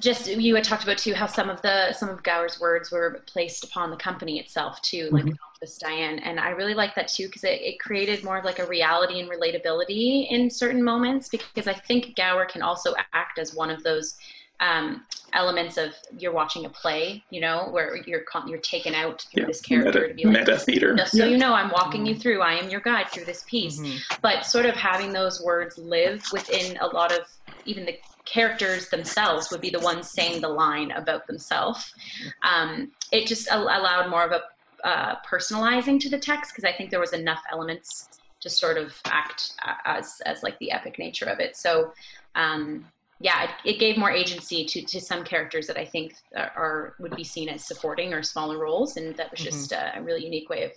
[0.00, 3.22] just you had talked about too how some of the some of Gower's words were
[3.26, 5.34] placed upon the company itself too, like mm-hmm.
[5.78, 8.66] Diane, and I really like that too because it, it created more of like a
[8.66, 11.28] reality and relatability in certain moments.
[11.28, 14.16] Because I think Gower can also act as one of those
[14.60, 19.42] um, elements of you're watching a play, you know, where you're you're taken out through
[19.42, 20.94] yeah, this character meta, to be like meta theater.
[20.94, 21.30] Just so yeah.
[21.30, 22.14] you know, I'm walking mm-hmm.
[22.14, 22.40] you through.
[22.40, 23.80] I am your guide through this piece.
[23.80, 24.18] Mm-hmm.
[24.22, 27.26] But sort of having those words live within a lot of
[27.66, 31.94] even the characters themselves would be the ones saying the line about themselves.
[32.42, 34.42] Um, it just allowed more of a
[34.84, 38.94] uh, personalizing to the text because I think there was enough elements to sort of
[39.06, 39.54] act
[39.86, 41.56] as as like the epic nature of it.
[41.56, 41.92] So
[42.34, 42.86] um,
[43.18, 46.94] yeah, it, it, gave more agency to to some characters that I think are, are
[46.98, 49.46] would be seen as supporting or smaller roles, and that was mm-hmm.
[49.46, 49.98] just mm-hmm.
[49.98, 50.72] a really unique way of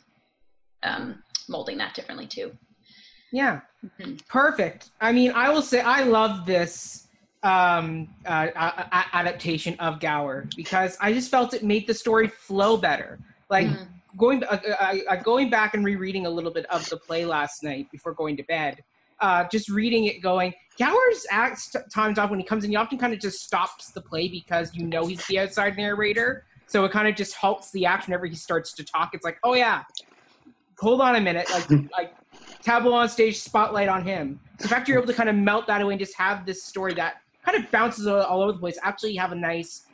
[0.84, 2.56] um, molding that differently too.
[3.34, 4.16] Yeah, mm-hmm.
[4.30, 4.92] perfect.
[5.02, 7.08] I mean, I will say I love this
[7.44, 8.48] um, uh,
[9.12, 13.20] adaptation of Gower because I just felt it made the story flow better.
[13.50, 16.98] Like mm-hmm going uh, I, I, going back and rereading a little bit of the
[16.98, 18.84] play last night before going to bed
[19.20, 22.98] uh, just reading it, going, Gower's acts times off when he comes in, he often
[22.98, 26.46] kind of just stops the play because you know he's the outside narrator.
[26.68, 29.12] So it kind of just halts the action whenever he starts to talk.
[29.14, 29.84] It's like, oh yeah,
[30.78, 32.14] hold on a minute, like like
[32.62, 34.40] tableau on stage, spotlight on him.
[34.60, 36.64] So the fact you're able to kind of melt that away and just have this
[36.64, 39.88] story that kind of bounces all over the place, actually have a nice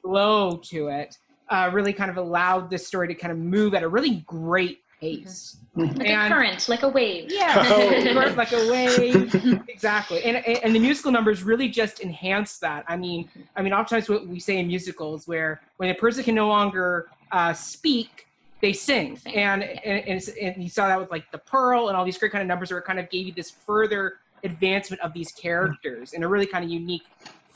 [0.00, 1.18] flow to it,
[1.50, 4.82] uh, really kind of allowed this story to kind of move at a really great
[5.00, 5.56] pace.
[5.74, 7.30] Like And- a current, like a wave.
[7.30, 8.14] Yeah, Oh.
[8.14, 9.34] burnt like a wave.
[9.68, 12.84] exactly, and and the musical numbers really just enhance that.
[12.88, 16.34] I mean, I mean, oftentimes what we say in musicals, where when a person can
[16.34, 18.26] no longer uh, speak,
[18.60, 19.68] they sing, Sing, and, yeah.
[19.84, 22.42] and and, and you saw that with like the Pearl and all these great kind
[22.42, 26.22] of numbers, where it kind of gave you this further advancement of these characters in
[26.24, 27.04] a really kind of unique,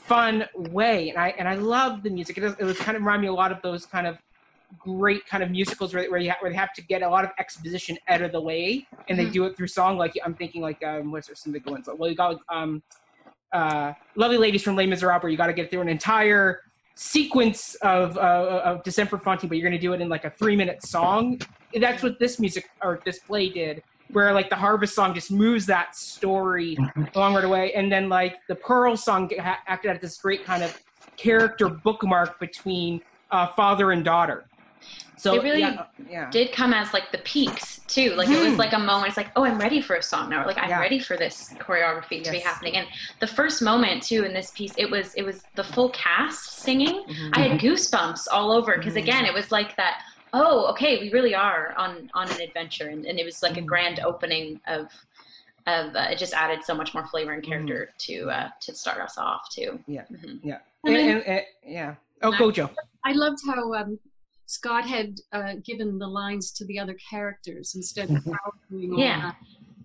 [0.07, 1.09] fun way.
[1.09, 2.37] And I and I love the music.
[2.37, 4.17] It, was, it was kind of remind me a lot of those kind of
[4.79, 7.23] great kind of musicals where, where, you ha- where they have to get a lot
[7.23, 9.31] of exposition out of the way and they Mhm.
[9.33, 12.09] do it through song like i'm thinking like um what's there some big ones well
[12.09, 12.81] you got um
[13.53, 16.59] uh lovely ladies from les miserables where you got to get through an entire
[16.95, 20.25] sequence of uh of descent for Fantine but you're going to do it in like
[20.25, 21.39] a three minute song
[21.79, 25.65] that's what this music or this play did where like the harvest song just moves
[25.65, 26.77] that story
[27.15, 30.63] along right away and then like the pearl song ha- acted as this great kind
[30.63, 30.77] of
[31.17, 34.45] character bookmark between uh, father and daughter
[35.17, 36.29] so They really yeah, yeah.
[36.29, 38.11] Did come as like the peaks too.
[38.15, 38.57] Like it was Mhm.
[38.59, 39.07] like a moment.
[39.07, 40.43] It's like, oh, I'm ready for a song now.
[40.43, 40.79] Or like I'm Yeah.
[40.81, 42.75] ready for this choreography to be happening.
[42.75, 42.85] And
[43.21, 47.03] the first moment too in this piece, it was it was the full cast singing.
[47.07, 47.29] Mhm.
[47.33, 49.03] I had goosebumps all over because Mhm.
[49.03, 50.01] again, it was like that.
[50.37, 53.61] Oh, okay, we really are on on an adventure, and, and it was like a
[53.61, 53.65] Mhm.
[53.65, 54.87] grand opening of
[55.67, 58.99] of uh, it just added so much more flavor and character to uh, to start
[59.01, 59.79] us off too.
[59.87, 60.05] Yeah.
[60.11, 60.23] Mhm.
[60.43, 62.69] and, And and, and- yeah oh go joe
[63.03, 63.97] I loved how um,
[64.47, 68.99] Scott had uh, given the lines to the other characters instead of Gower doing all
[68.99, 69.21] Yeah.
[69.21, 69.35] that,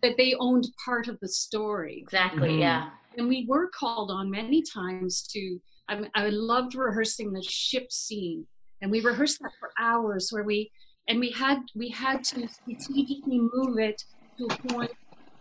[0.02, 1.98] that they owned part of the story.
[1.98, 2.50] Exactly.
[2.50, 2.60] Mhm.
[2.60, 2.90] Yeah.
[3.18, 8.46] And we were called on many times to, I, I loved rehearsing the ship scene.
[8.82, 10.70] And we rehearsed that for hours where we,
[11.08, 14.02] and we had, we had to strategically move it
[14.38, 14.90] to a point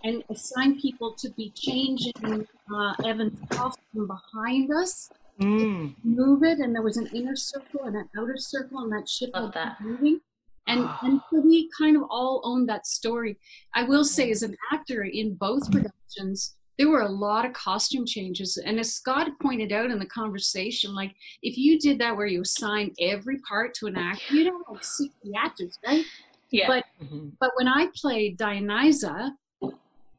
[0.03, 5.95] and assign people to be changing uh, Evan's costume behind us Mm.
[6.03, 9.29] move it and there was an inner circle and an outer circle and that ship
[9.33, 9.77] Love had that.
[9.79, 10.19] moving
[10.67, 13.37] and and so we kind of all owned that story
[13.73, 18.05] i will say as an actor in both productions there were a lot of costume
[18.05, 21.13] changes and as scott pointed out in the conversation like
[21.43, 24.83] if you did that where you assign every part to an actor you'd have like
[24.83, 26.05] 60 actors right
[26.51, 26.67] Yeah.
[26.67, 27.33] But- Mhm.
[27.39, 29.35] but when I played Dionysa,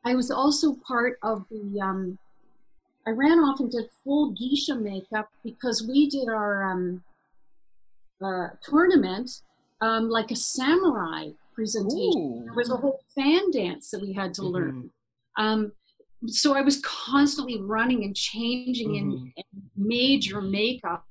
[0.05, 1.81] I was also part of the.
[1.81, 2.19] Um,
[3.05, 7.03] I ran off and did full geisha makeup because we did our um,
[8.23, 9.29] uh, tournament
[9.81, 12.23] um, like a samurai presentation.
[12.39, 12.45] Ooh.
[12.45, 14.91] There was a whole fan dance that we had to learn.
[15.37, 15.73] Um,
[16.27, 19.33] so I was constantly running and changing and, Mhm.
[19.37, 21.05] and major makeup,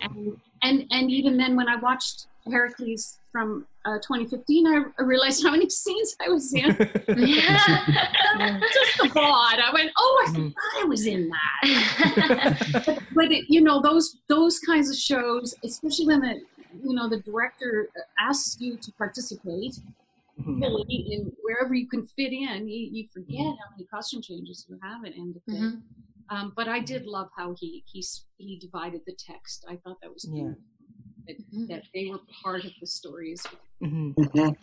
[0.00, 5.42] and and and even then when I watched Pericles from uh, 2015, I, I realized
[5.42, 6.76] how many scenes I was in.
[7.16, 7.84] yeah.
[8.72, 9.58] Just the Bawd.
[9.60, 10.34] I went, oh, I Mhm.
[10.34, 12.56] forgot I was in that.
[13.12, 16.40] But it, you know, those those kinds of shows, especially when the
[16.82, 19.78] you know the director asks you to participate.
[20.42, 24.78] Fully in wherever you can fit in, you, you forget how many costume changes you
[24.82, 25.60] have at end of day.
[25.60, 25.82] Mhm.
[26.30, 28.02] Um, but I did love how he he
[28.38, 29.64] he divided the text.
[29.68, 30.44] I thought that was Yeah.
[30.44, 30.56] cool.
[31.26, 31.36] That,
[31.68, 33.46] that they were part of the stories.
[33.82, 34.14] Mhm.
[34.14, 34.56] Mhm.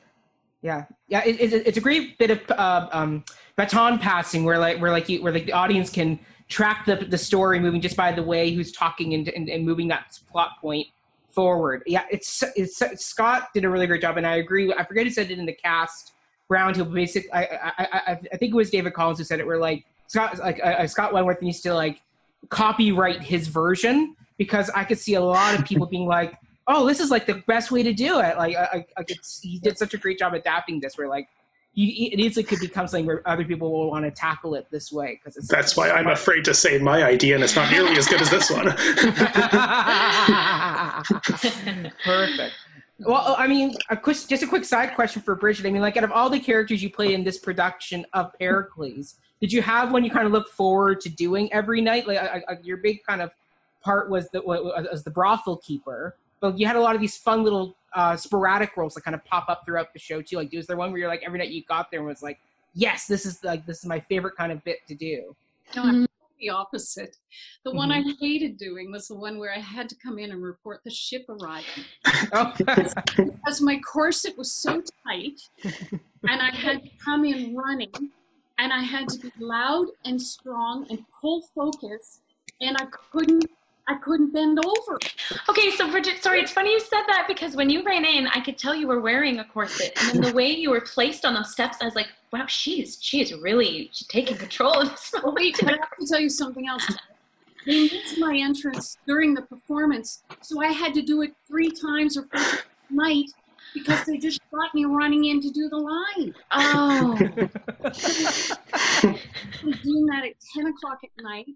[0.64, 3.24] Yeah, yeah, it, it, it's a great bit of uh, um,
[3.56, 7.18] baton passing where like where like you, where like the audience can track the the
[7.18, 10.86] story moving just by the way who's talking and, and, and moving that plot point
[11.34, 11.84] forward.
[11.86, 14.74] Yeah, it's, it's Scott did a really great job, and I agree.
[14.74, 16.14] I forget who said it in the cast
[16.52, 16.94] roundtable.
[16.94, 19.48] Basic, I I, I I think it was David Collins who said it.
[19.48, 22.02] Where like Scott like uh, Scott Wentworth needs to like
[22.50, 27.00] copyright his version because I could see a lot of people being like, "Oh, this
[27.00, 29.06] is like the best way to do it." Like, I, I,
[29.42, 30.98] he did such a great job adapting this.
[30.98, 31.30] Where like,
[31.74, 34.92] you, it easily could become something where other people will want to tackle it this
[34.92, 35.48] way because it's.
[35.48, 38.30] That's why I'm afraid to say my idea, and it's not nearly as good as
[38.30, 38.66] this one.
[42.04, 42.54] Perfect.
[43.00, 45.66] Well, I mean, a quick, just a quick side question for Brigit.
[45.66, 49.16] I mean, like, out of all the characters you play in this production of Pericles,
[49.40, 52.06] did you have one you kind of look forward to doing every night?
[52.06, 53.32] Like, I, I, your big kind of
[53.82, 57.44] part was the was the brothel keeper, but you had a lot of these fun
[57.44, 60.38] little uh, sporadic roles that kind of pop up throughout the show too.
[60.38, 62.40] Like, was there one where you're like every night you got there and was like,
[62.74, 65.36] yes, this is like this is my favorite kind of bit to do.
[65.76, 66.08] No, I'm
[66.40, 67.18] the opposite.
[67.66, 70.42] The one I hated doing was the one where I had to come in and
[70.42, 71.86] report the ship arriving
[72.34, 77.92] Oh, because my corset was so tight, and I had to come in running.
[78.58, 82.22] and I had to be loud and strong and pull focus,
[82.60, 83.46] and I couldn't.
[83.88, 85.00] I couldn't bend over.
[85.50, 88.40] Okay, so Brigit, sorry, it's funny you said that because when you ran in, I
[88.40, 91.34] could tell you were wearing a corset, and then the way you were placed on
[91.34, 95.12] those steps, I was like, "Wow, she's she is really she's taking control of this
[95.12, 96.88] but I have to tell you something else.
[97.66, 102.18] They missed my entrance during the performance, so I had to do it three times
[102.18, 103.32] or four times a night
[103.74, 106.34] because they just got me running in to do the line.
[106.52, 107.18] Oh,
[107.84, 109.20] I
[109.64, 111.48] was doing that at 10 o'clock at night,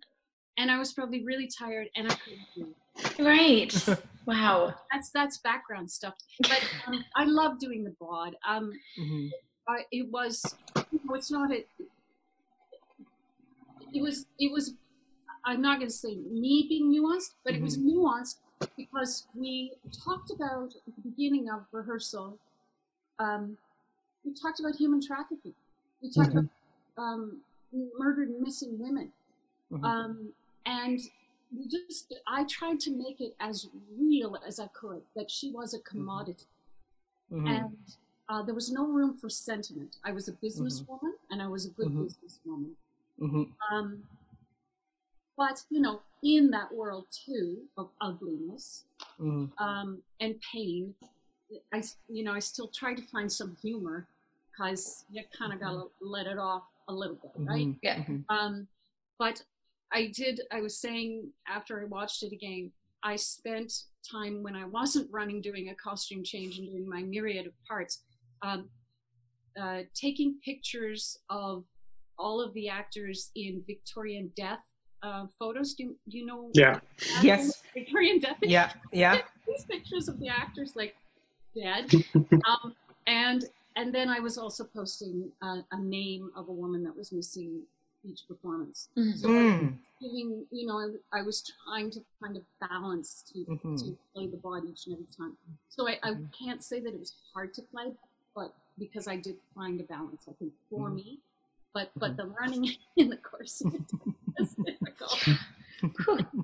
[0.58, 3.74] and I was probably really tired, and I couldn't do right.
[4.28, 4.74] Wow.
[4.92, 6.16] That's that's background stuff.
[6.42, 8.36] But um, I love doing the Bawd.
[8.48, 9.30] Um, Mhm.
[9.68, 10.42] I, it was
[10.92, 11.64] you know, it's not a
[13.94, 14.74] it was it was
[15.46, 18.38] i'm not going to say me being nuanced but it was nuanced
[18.78, 22.38] because we talked about at the beginning of rehearsal
[23.20, 23.58] um,
[24.24, 25.54] we talked about human trafficking
[26.02, 26.46] we talked about
[26.98, 27.42] um,
[27.98, 29.12] murdered and missing women
[29.72, 29.84] Mhm.
[29.84, 30.34] um,
[30.66, 31.00] and
[31.56, 35.74] we just i tried to make it as real as i could that she was
[35.74, 36.46] a commodity
[37.32, 37.48] Mhm.
[37.58, 37.78] and
[38.30, 39.98] uh, there was no room for sentiment.
[40.04, 42.06] I was a businesswoman, and I was a good Mhm.
[42.06, 42.76] businesswoman.
[43.20, 43.52] Mhm.
[43.72, 44.04] Um,
[45.38, 48.86] but you know, in that world too of ugliness
[49.20, 49.52] Mhm.
[49.60, 50.96] um, and pain,
[51.72, 54.08] i you know I still try to find some humor
[54.52, 57.76] because you kind of gotta let it off a little bit, right?
[57.84, 58.04] Yeah.
[58.30, 58.68] Um,
[59.20, 59.44] but
[59.94, 60.42] I did.
[60.52, 62.72] I was saying after I watched it again,
[63.04, 63.72] I spent
[64.10, 68.04] time when I wasn't running, doing a costume change and doing my myriad of parts,
[68.42, 68.70] um,
[69.60, 71.64] uh, taking pictures of
[72.18, 74.60] all of the actors in Victorian death
[75.04, 75.74] uh, photos.
[75.76, 76.50] Do, you- do you know?
[76.54, 76.80] Yeah.
[77.22, 77.62] Yes.
[77.74, 78.38] Victorian death.
[78.42, 78.72] Yeah.
[78.92, 79.22] Yeah.
[79.48, 80.96] These pictures of the actors like
[81.56, 82.74] dead, um,
[83.06, 83.46] and
[83.78, 87.62] and then I was also posting a, a name of a woman that was missing
[88.06, 88.90] each performance.
[88.98, 89.18] Mhm.
[89.18, 89.78] So Mm.
[90.02, 93.78] giving, you know, I, I was trying to kind of balance to Mhm.
[93.84, 95.38] to play the body each and every time.
[95.70, 96.32] So I, I Mhm.
[96.34, 97.96] can't say that it was hard to play,
[98.36, 100.96] but because I did find a balance, I think for Mhm.
[100.96, 101.20] me.
[101.74, 102.18] But but Mhm.
[102.18, 102.64] the running
[102.96, 103.74] in the corset
[104.40, 105.20] is difficult.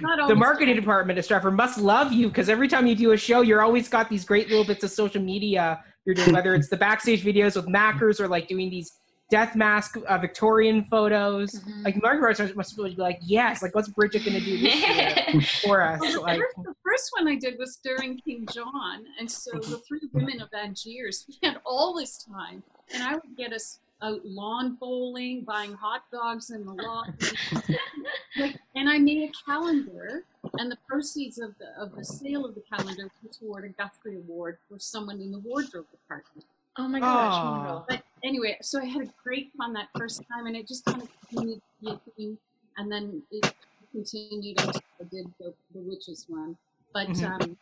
[0.00, 0.82] Not the marketing fun.
[0.82, 3.88] department at Stratford must love you because every time you do a show, you're always
[3.88, 7.56] got these great little bits of social media you're doing, whether it's the backstage videos
[7.56, 8.92] with Mackers or like doing these
[9.30, 11.50] death mask uh, Victorian photos.
[11.52, 11.84] Mhm.
[11.84, 16.00] Like marketing department must be like, yes, like what's Brigit gonna do this for us?
[16.00, 19.50] Well, the, Like, first, the first one I did was during King John, and so
[19.58, 22.62] the three women of Angiers, we had all this time,
[22.94, 27.12] and I would get us out lawn bowling, buying hot dogs in the lawn,
[28.38, 32.54] like, and I made a calendar, and the proceeds of the of the sale of
[32.54, 36.46] the calendar went toward a Guthrie Award for someone in the wardrobe department.
[36.78, 37.32] Oh my gosh.
[37.34, 37.84] Aw.
[37.88, 41.02] But anyway, so I had a great fun that first time, and it just kind
[41.02, 42.38] of continued to be a thing,
[42.76, 43.52] and then it
[43.92, 46.56] continued until I did the, the witches one.
[46.94, 47.30] But Mhm.
[47.30, 47.58] um,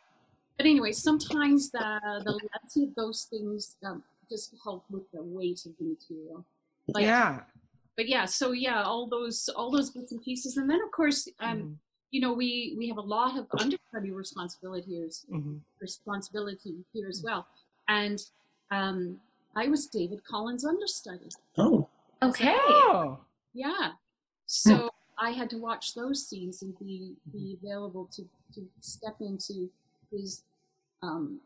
[0.59, 5.65] but anyway, sometimes the the levity of those things um, just help with the weight
[5.67, 6.45] of the material.
[6.89, 7.45] But, yeah.
[7.97, 11.27] But yeah, so yeah, all those all those bits and pieces, and then of course,
[11.41, 11.77] um, Mhm.
[12.11, 15.61] you know, we we have a lot of understudy responsibilities Mhm.
[15.81, 17.47] responsibility here as well,
[17.89, 18.19] and
[18.71, 19.21] um,
[19.55, 21.29] I was David Collins' understudy.
[21.57, 21.89] Oh.
[22.23, 22.55] Okay.
[22.59, 23.19] Oh.
[23.55, 23.93] Yeah.
[24.47, 28.23] So I had to watch those scenes and be be available to
[28.55, 29.71] to step into
[30.11, 30.43] his
[31.03, 31.41] um,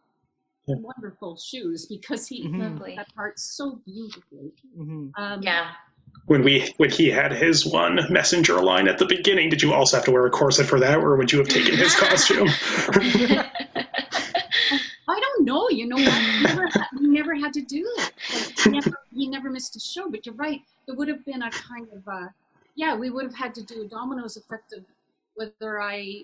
[0.66, 0.76] Yeah.
[0.76, 2.85] wonderful shoes because he Mhm.
[2.85, 4.52] did that part so beautifully.
[4.76, 5.12] Mhm.
[5.16, 5.72] Um, Yeah.
[6.26, 9.96] When we when he had his one messenger line at the beginning, did you also
[9.96, 12.48] have to wear a corset for that, or would you have taken his costume?
[15.85, 16.11] I don't know.
[16.11, 18.11] You know, never, had- we never had to do that.
[18.35, 20.11] Like, he, never, he never missed a show.
[20.11, 20.61] But you're right.
[20.88, 22.29] It would have been a kind of, uh,
[22.75, 24.85] yeah, we would have had to do a dominoes effect of
[25.35, 26.23] whether I,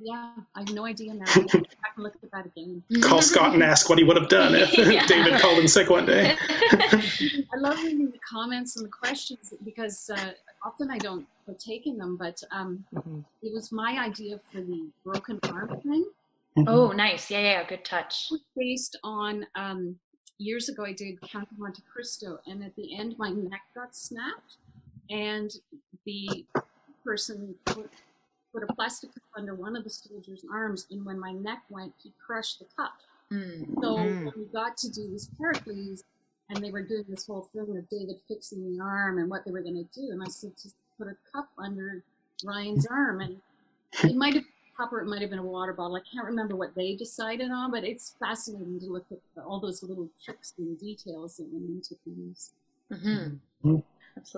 [0.00, 1.24] yeah, I have no idea now.
[1.26, 2.82] I have to look at that again.
[3.00, 5.06] Call Scott and ask what he would have done if Yeah.
[5.06, 6.36] David called in sick one day.
[6.70, 10.32] I love reading the comments and the questions because uh,
[10.64, 13.24] often I don't partake in them, but um, Mhm.
[13.42, 16.04] it was my idea for the broken arm thing.
[16.66, 17.30] Oh, nice.
[17.30, 17.64] Yeah, yeah.
[17.64, 18.30] Good touch.
[18.56, 19.98] Based on um,
[20.38, 23.94] years ago I did Count of Monte Cristo, and at the end my neck got
[23.94, 24.56] snapped,
[25.10, 25.54] and
[26.04, 26.44] the
[27.04, 27.90] person put,
[28.52, 31.92] put a plastic cup under one of the soldier's arms, and when my neck went,
[32.02, 32.94] he crushed the cup.
[33.32, 33.80] Mm.
[33.80, 36.04] So when we got to do this Pericles,
[36.48, 39.50] and they were doing this whole thing of David fixing the arm and what they
[39.50, 42.02] were going to do, and I said, just put a cup under
[42.44, 43.40] Ryan's arm, and
[44.04, 44.44] it might have
[44.76, 45.96] cup or it might have been a water bottle.
[45.96, 49.82] I can't remember what they decided on, but it's fascinating to look at all those
[49.82, 52.52] little tricks and details that went into things.
[52.92, 53.76] Mm-hmm.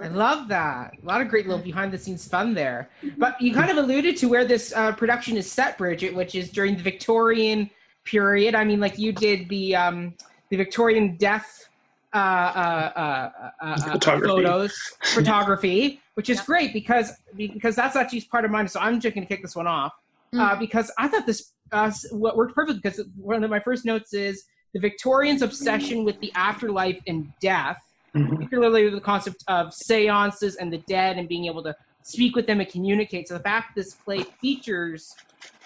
[0.03, 0.95] I love that.
[1.03, 2.89] A lot of great little behind the scenes fun there.
[3.17, 6.51] But you kind of alluded to where this uh, production is set, Brigit, which is
[6.51, 7.71] during the Victorian
[8.05, 8.55] period.
[8.55, 10.15] I mean, like you did the um,
[10.49, 11.69] the Victorian death
[12.13, 14.27] uh, uh, uh, uh photography.
[14.27, 18.67] photos, photography, which is great because because that's actually part of mine.
[18.67, 19.93] So I'm just going to kick this one off
[20.35, 20.59] mm.
[20.59, 24.45] because I thought this uh, what worked perfect because one of my first notes is
[24.73, 27.79] the Victorians' obsession with the afterlife and death
[28.15, 28.35] mm-hmm.
[28.35, 32.61] particularly the concept of seances and the dead and being able to speak with them
[32.61, 33.29] and communicate.
[33.29, 35.15] So the fact this play features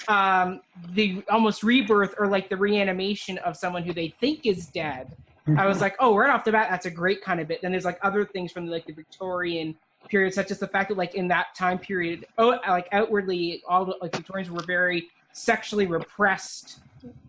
[0.08, 0.60] um,
[0.90, 5.16] the almost rebirth or like the reanimation of someone who they think is dead.
[5.46, 5.58] Mm-hmm.
[5.58, 7.62] I was like, oh, right off the bat, that's a great kind of bit.
[7.62, 9.76] Then there's like other things from like the Victorian
[10.08, 13.84] period, such as the fact that like in that time period, oh, like outwardly, all
[13.84, 16.80] the like Victorians were very sexually repressed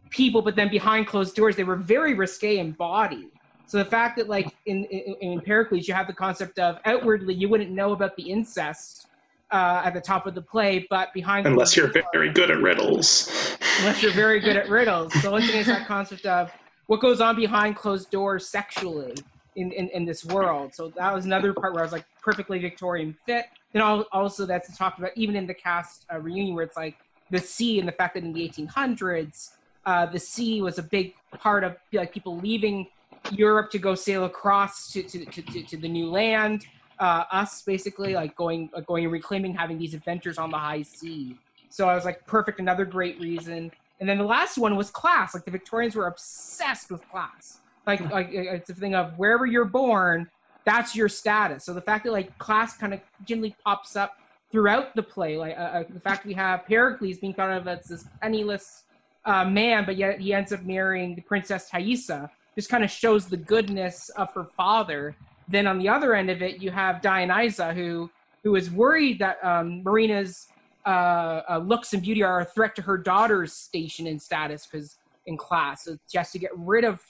[0.10, 3.28] people, but then behind closed doors, they were very risque in body.
[3.66, 7.34] So the fact that like in, in, in Pericles you have the concept of outwardly
[7.34, 9.08] you wouldn't know about the incest
[9.52, 13.58] uh, at the top of the play, but behind unless you're very good at riddles.
[13.80, 15.14] Unless you're very good at riddles.
[15.22, 16.52] So looking at that concept of
[16.88, 19.16] what goes on behind closed doors sexually
[19.56, 20.74] in, in, in this world.
[20.74, 23.46] So that was another part where I was like perfectly Victorian fit.
[23.74, 26.96] And also that's talked about even in the cast uh, reunion where it's like
[27.32, 29.52] the sea and the fact that in the 1800s
[29.86, 32.88] uh, the sea was a big part of like people leaving
[33.32, 36.66] Europe to go sail across to, to, to, to the new land.
[37.00, 40.82] Uh, us basically like going uh, going and reclaiming having these adventures on the high
[40.82, 41.36] sea.
[41.70, 43.72] So I was like, perfect, another great reason.
[44.00, 45.34] And then the last one was class.
[45.34, 47.60] Like the Victorians were obsessed with class.
[47.86, 50.30] Like like it's a thing of wherever you're born,
[50.66, 51.66] that's your status.
[51.66, 54.14] So the fact that like class kind of generally pops up
[54.52, 57.86] throughout the play, like uh, uh, the fact we have Pericles being thought of as
[57.86, 58.84] this penniless
[59.26, 63.26] uh, man, but yet he ends up marrying the Princess Thaisa, just kind of shows
[63.26, 65.16] the goodness of her father.
[65.50, 68.10] Then on the other end of it, you have Dionysa, who
[68.44, 70.48] who is worried that um, Marina's
[70.86, 74.98] uh, uh, looks and beauty are a threat to her daughter's station and status because
[75.26, 77.02] in class, so she has to get rid of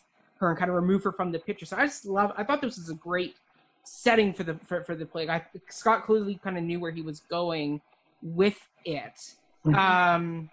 [0.44, 1.66] her and kind of remove her from the picture.
[1.66, 2.32] So I just love.
[2.38, 3.36] I thought this was a great
[3.84, 5.28] setting for the for, for the play.
[5.30, 7.82] I, Scott clearly kind of knew where he was going
[8.22, 9.34] with it.
[9.66, 9.76] Mm-hmm.
[9.76, 10.50] Um,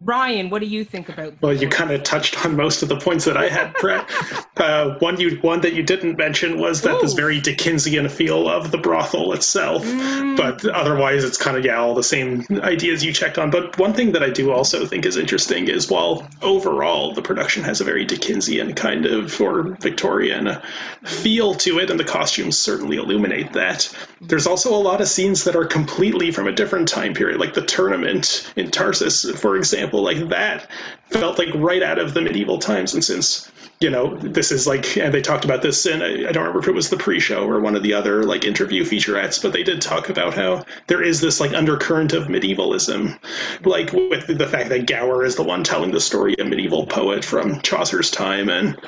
[0.00, 1.34] Brian, what do you think about?
[1.42, 4.08] Well, you kind of touched on most of the points that I had, Brett.
[4.56, 7.00] uh, one you one that you didn't mention was that Ooh.
[7.00, 10.36] this very Dickensian feel of the brothel itself, mm.
[10.36, 13.50] but otherwise it's kind of yeah all the same ideas you checked on.
[13.50, 17.64] But one thing that I do also think is interesting is while overall the production
[17.64, 20.58] has a very Dickensian kind of or Victorian
[21.02, 23.92] feel to it, and the costumes certainly illuminate that.
[24.20, 27.54] There's also a lot of scenes that are completely from a different time period, like
[27.54, 30.66] the tournament in Tarsus, for example example like that
[31.10, 32.92] felt like right out of the medieval times.
[32.94, 36.44] And since, you know, this is like, and they talked about this in, I don't
[36.44, 39.40] remember if it was the pre show or one of the other like interview featurettes,
[39.40, 43.18] but they did talk about how there is this like undercurrent of medievalism,
[43.64, 47.24] like with the fact that Gower is the one telling the story, a medieval poet
[47.24, 48.50] from Chaucer's time.
[48.50, 48.78] And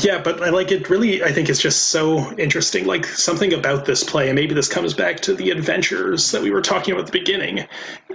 [0.00, 2.86] yeah, but I like it really, I think it's just so interesting.
[2.86, 6.50] Like something about this play, and maybe this comes back to the adventures that we
[6.50, 7.66] were talking about at the beginning.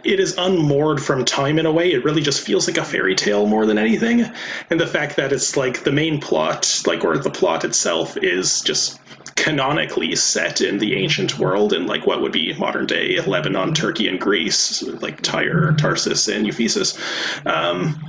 [0.03, 1.91] It is unmoored from time in a way.
[1.91, 4.25] It really just feels like a fairy tale more than anything.
[4.69, 8.61] And the fact that it's like the main plot, like, or the plot itself is
[8.61, 8.99] just
[9.37, 14.07] canonically set in the ancient world in like what would be modern day Lebanon, Turkey,
[14.07, 16.97] and Greece, like Tyre, Tarsus, and Ephesus.
[17.45, 18.03] Um,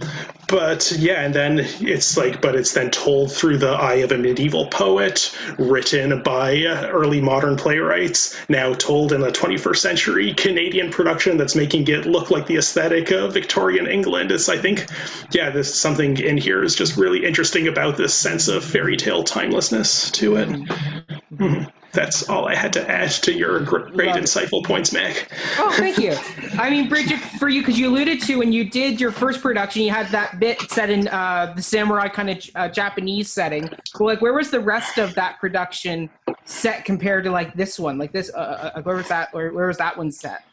[0.48, 4.18] but yeah, and then it's like, but it's then told through the eye of a
[4.18, 11.36] medieval poet, written by early modern playwrights, now told in a 21st century Canadian production
[11.36, 14.32] that's making it look like the aesthetic of Victorian England.
[14.32, 14.86] It's, I think,
[15.32, 19.24] yeah, this something in here is just really interesting about this sense of fairy tale
[19.24, 21.17] timelessness to it.
[21.38, 21.70] Mm-hmm.
[21.92, 25.28] That's all I had to add to your great, insightful points, Mac.
[25.58, 26.14] Oh, thank you.
[26.58, 29.82] I mean, Brigit, for you, because you alluded to when you did your first production,
[29.82, 33.68] you had that bit set in uh, the samurai kind of uh, Japanese setting.
[33.68, 36.10] But like, where was the rest of that production
[36.44, 37.96] set compared to like this one?
[37.96, 39.32] Like this, uh, uh, uh where was that?
[39.32, 40.44] Where, where was that one set?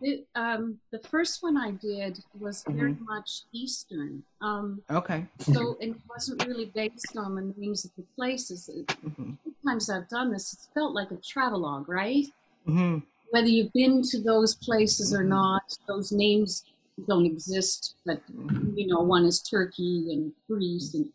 [0.00, 3.04] It, um, the first one I did was very mm-hmm.
[3.04, 4.22] much Eastern.
[4.42, 5.24] Um, okay.
[5.38, 8.68] so it wasn't really based on the names of the places.
[8.68, 9.32] Mm-hmm.
[9.64, 12.26] Sometimes I've done this, it's felt like a travelogue, right?
[12.68, 12.98] Mm-hmm.
[13.30, 16.64] Whether you've been to those places or not, those names
[17.08, 17.94] don't exist.
[18.04, 18.76] But mm-hmm.
[18.76, 21.08] you know, one is Turkey and Greece, and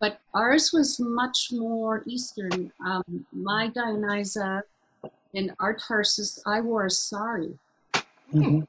[0.00, 2.72] but ours was much more Eastern.
[2.86, 4.62] Um, my Dionysa
[5.34, 7.58] and our Tarsus, I wore a sari.
[8.32, 8.60] Mm-hmm.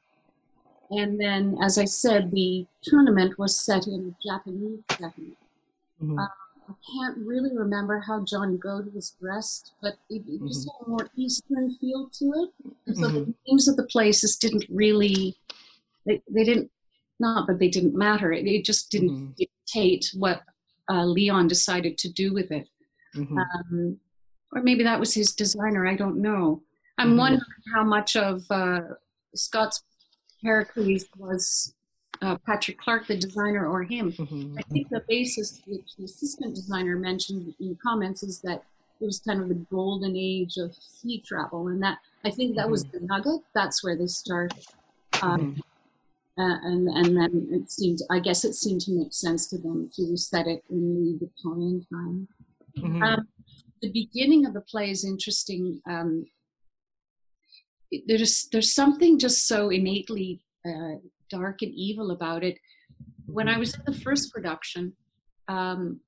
[0.91, 5.37] And then, as I said, the tournament was set in Japanese setting.
[6.03, 6.19] Mm-hmm.
[6.19, 6.27] Uh,
[6.71, 10.89] I can't really remember how John Goad was dressed, but it, it just had a
[10.89, 12.95] more Eastern feel to it.
[12.95, 15.35] So the names of the places didn't really,
[16.05, 16.71] they, they didn't,
[17.19, 19.35] not but they didn't matter, it, it just didn't Mhm.
[19.35, 20.41] dictate what
[20.89, 22.67] uh, Leon decided to do with it.
[23.15, 23.37] Mhm.
[23.37, 23.99] Um,
[24.53, 26.63] or maybe that was his designer, I don't know.
[26.97, 27.17] I'm Mhm.
[27.17, 28.81] wondering how much of uh,
[29.35, 29.83] Scott's
[30.41, 31.73] Pericles was
[32.21, 34.11] uh, Patrick Clark, the designer, or him.
[34.11, 34.57] Mhm.
[34.57, 38.63] I think the basis, which the assistant designer mentioned in the comments, is that
[38.99, 42.69] it was kind of the golden age of sea travel, and that I think that
[42.69, 43.41] was the nugget.
[43.55, 44.53] That's where they start,
[45.23, 45.59] um,
[46.37, 49.89] uh, and and then it seemed, I guess, it seemed to make sense to them
[49.95, 52.27] to set it in the Victorian time.
[52.77, 53.01] Mhm.
[53.01, 53.27] Um,
[53.81, 55.81] the beginning of the play is interesting.
[55.87, 56.27] Um,
[58.05, 60.95] there's there's something just so innately uh,
[61.31, 62.57] dark and evil about it.
[63.25, 64.93] When I was in the first production,
[65.47, 65.99] um,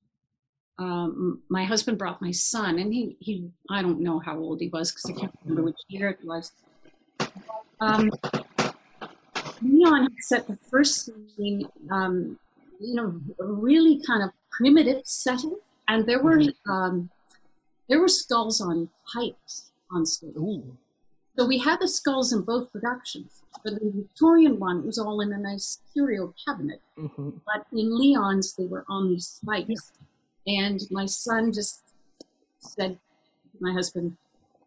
[0.79, 4.69] um, my husband brought my son, and he he I don't know how old he
[4.69, 6.51] was because I can't remember which year it was.
[7.79, 8.11] Um,
[10.01, 12.37] had set the first scene, um,
[12.79, 15.55] you know, a really kind of primitive setting,
[15.87, 17.09] and there were um,
[17.87, 20.35] there were skulls on pipes on stage.
[20.37, 20.77] Ooh.
[21.37, 23.41] So we had the skulls in both productions.
[23.63, 26.81] But the Victorian one it was all in a nice curio cabinet.
[26.97, 27.39] Mhm.
[27.45, 29.93] But in Leon's, they were on these spikes.
[30.45, 31.81] And my son just
[32.59, 32.99] said
[33.59, 34.17] my husband,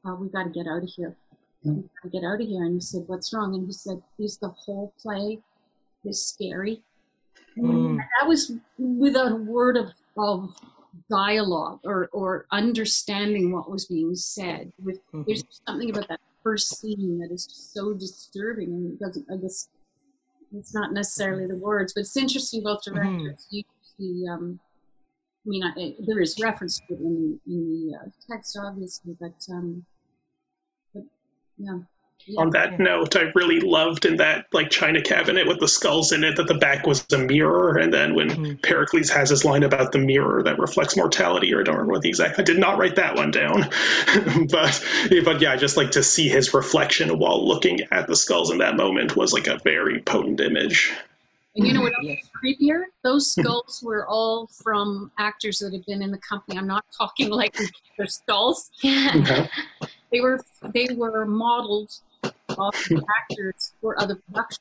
[0.05, 1.15] uh, we got to get out of here.
[1.65, 2.65] Got to get out of here.
[2.65, 3.55] And he said, what's wrong?
[3.55, 5.41] And he said, is the whole play
[6.05, 6.83] is scary?
[7.59, 7.71] Mm.
[7.91, 10.55] And that was without a word of, of
[11.11, 14.73] dialogue or, or understanding what was being said.
[14.83, 15.27] With Mhm.
[15.27, 19.37] there's something about that first scene that is just so disturbing and it doesn't i
[19.37, 19.69] guess
[20.57, 23.49] it's not necessarily the words but it's interesting both directors.
[23.51, 23.65] Use
[23.99, 24.61] the um
[25.45, 29.35] i mean I, there is reference to it in, in the uh, text obviously but
[29.51, 29.85] um
[30.95, 31.03] but
[31.59, 31.79] yeah,
[32.27, 32.41] yeah.
[32.41, 36.25] On that note, I really loved in that like china cabinet with the skulls in
[36.25, 38.63] it that the back was a mirror, and then when Mhm.
[38.63, 42.03] Pericles has his line about the mirror that reflects mortality, or I don't remember what
[42.03, 42.39] the exact.
[42.39, 43.69] I did not write that one down,
[44.51, 44.85] but
[45.25, 48.59] but yeah, I just like to see his reflection while looking at the skulls in
[48.59, 50.93] that moment was like a very potent image.
[51.55, 55.83] and you know what else is creepier those skulls were all from actors that had
[55.87, 57.57] been in the company i'm not talking like
[57.97, 59.49] their skulls Okay.
[60.11, 61.93] They were they were modeled
[62.59, 64.61] off the actors for other productions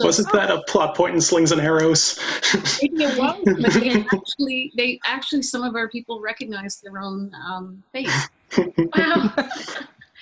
[0.00, 2.18] So Wasn't that a plot point in Slings and Arrows?
[2.82, 7.32] Maybe it was, but they actually, they actually, some of our people recognized their own
[7.34, 8.28] um, face.
[8.96, 9.32] Wow.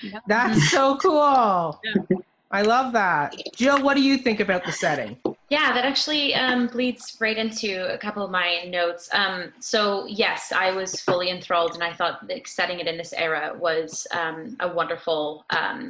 [0.01, 0.19] Yeah.
[0.27, 1.81] That's so cool.
[1.83, 2.17] Yeah.
[2.51, 3.35] I love that.
[3.55, 5.17] Jill, what do you think about the setting?
[5.49, 9.09] Yeah, that actually um, bleeds right into a couple of my notes.
[9.11, 13.13] Um, so yes, I was fully enthralled, and I thought that setting it in this
[13.13, 15.89] era was um, a wonderful um,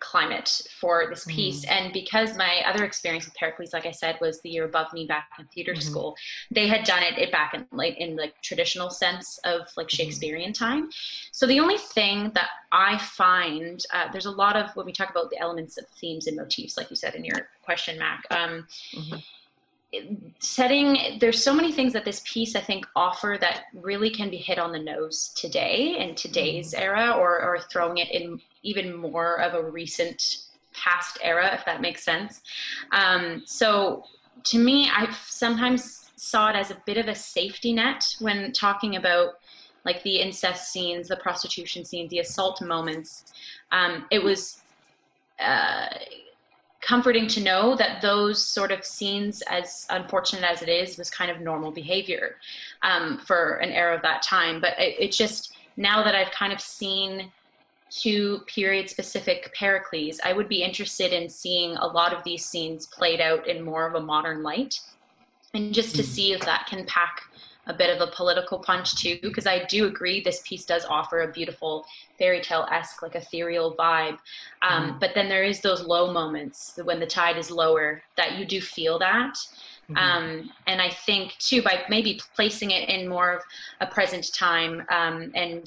[0.00, 1.64] climate for this piece.
[1.64, 5.06] And because my other experience with Pericles, like I said, was the year above me
[5.06, 5.82] back in theater Mhm.
[5.82, 6.16] school,
[6.50, 10.52] they had done it, it back in like in like traditional sense of like Shakespearean
[10.52, 10.90] time.
[11.32, 15.10] So the only thing that I find uh, there's a lot of when we talk
[15.10, 18.24] about the elements of themes and motifs, like you said in your question, Mac.
[18.30, 19.22] Um, Mhm.
[20.38, 24.36] Setting there's so many things that this piece i think offer that really can be
[24.36, 29.40] hit on the nose today in today's era or, or throwing it in even more
[29.40, 32.42] of a recent past era if that makes sense.
[32.92, 34.04] Um, so
[34.44, 38.96] to me i sometimes saw it as a bit of a safety net when talking
[38.96, 39.34] about
[39.84, 43.32] like the incest scenes the prostitution scenes the assault moments.
[43.72, 44.62] Um, it was
[45.40, 45.88] uh,
[46.80, 51.30] comforting to know that those sort of scenes, as unfortunate as it is, was kind
[51.30, 52.36] of normal behavior
[52.82, 54.60] um, for an era of that time.
[54.60, 57.30] But it, it just now that I've kind of seen
[57.90, 62.86] two period specific Pericles, I would be interested in seeing a lot of these scenes
[62.86, 64.78] played out in more of a modern light,
[65.54, 66.06] and just to Mhm.
[66.06, 67.24] see if that can pack
[67.70, 71.20] a bit of a political punch too because i do agree this piece does offer
[71.20, 71.86] a beautiful
[72.18, 74.18] fairy tale-esque like ethereal vibe
[74.62, 75.00] um, Mhm.
[75.00, 78.60] but then there is those low moments when the tide is lower that you do
[78.60, 79.34] feel that
[79.88, 79.98] Mhm.
[80.02, 83.42] um, and i think too by maybe placing it in more of
[83.80, 85.64] a present time um, and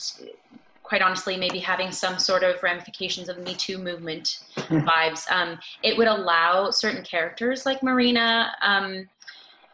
[0.83, 4.27] quite honestly maybe having some sort of ramifications of the me too movement
[4.57, 4.83] Mhm.
[4.85, 9.09] vibes um, it would allow certain characters like marina um,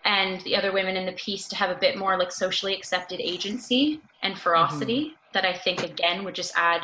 [0.06, 3.20] and the other women in the piece to have a bit more like socially accepted
[3.20, 6.82] agency and ferocity that I think again would just add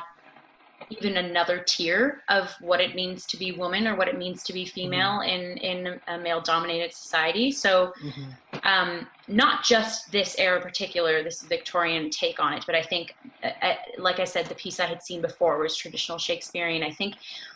[0.90, 4.54] even another tier of what it means to be woman or what it means to
[4.54, 7.52] be female in in a male dominated society.
[7.52, 8.38] So Mhm.
[8.64, 13.50] um, not just this era particular, this Victorian take on it, but I think, uh,
[13.62, 16.84] uh, like I said, the piece I had seen before was traditional Shakespearean.
[16.84, 17.16] I think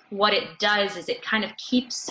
[0.10, 2.10] what it does is it kind of keeps.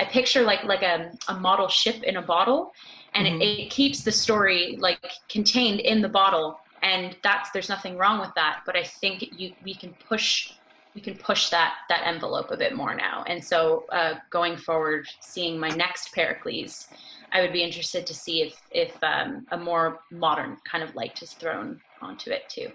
[0.00, 2.72] I picture like like a, a model ship in a bottle,
[3.14, 3.42] and mm-hmm.
[3.42, 8.18] it, it keeps the story like contained in the bottle, and that's there's nothing wrong
[8.20, 8.62] with that.
[8.64, 10.52] But I think you we can push
[10.94, 13.24] we can push that that envelope a bit more now.
[13.26, 16.88] And so uh, going forward, seeing my next Pericles
[17.32, 21.22] I would be interested to see if if um, a more modern kind of light
[21.22, 22.70] is thrown onto it too.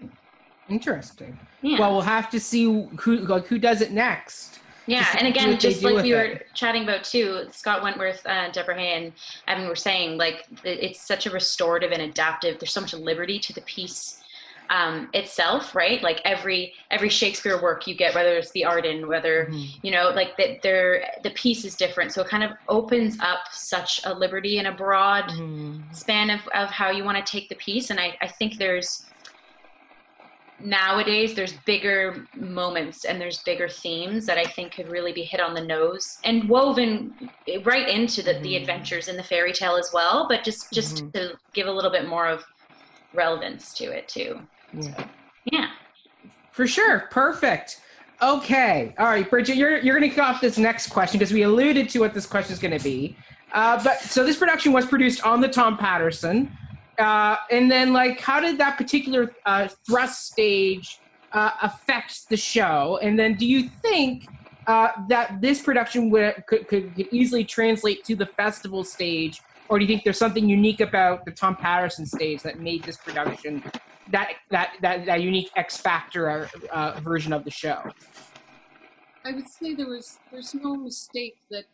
[0.70, 1.38] Interesting.
[1.62, 1.80] Yeah.
[1.80, 4.60] Well, we'll have to see who like who does it next.
[4.88, 8.94] Yeah, and again, just like we were chatting about too, Scott Wentworth, uh, Deborah Hay,
[8.94, 9.14] and
[9.48, 12.60] Evan were saying, like it's such a restorative and adaptive.
[12.60, 14.22] There's so much liberty to the piece
[14.70, 16.02] um, itself, right?
[16.02, 19.80] Like every every Shakespeare work you get, whether it's the Arden, whether mm-hmm.
[19.82, 23.52] you know, like that, they're the piece is different, so it kind of opens up
[23.52, 25.82] such a liberty and a broad mm-hmm.
[25.92, 29.06] span of of how you want to take the piece, and I I think there's
[30.66, 35.40] nowadays there's bigger moments and there's bigger themes that I think could really be hit
[35.40, 37.14] on the nose and woven
[37.64, 38.44] right into the, mm-hmm.
[38.44, 41.10] the adventures in the fairy tale as well, but just just mm-hmm.
[41.12, 42.44] to give a little bit more of
[43.14, 44.40] relevance to it too.
[44.74, 45.08] Yeah.
[45.52, 45.70] yeah.
[46.52, 47.08] For sure.
[47.12, 47.82] Perfect.
[48.22, 48.96] Okay.
[48.98, 51.90] All right, Brigit, you're you're going to kick off this next question because we alluded
[51.90, 53.18] to what this question is going to be.
[53.54, 56.52] Uh, but so this production was produced on the Tom Patterson,
[57.00, 61.00] uh, and then like, how did that particular uh, thrust stage
[61.32, 63.00] uh, affect the show?
[63.02, 64.28] And then, do you think
[64.68, 69.80] uh, that this production would, could, could could easily translate to the festival stage, or
[69.80, 73.64] do you think there's something unique about the Tom Patterson stage that made this production
[74.12, 77.82] that that that, that unique X Factor uh, version of the show.
[79.24, 81.66] I would say there was there's no mistake that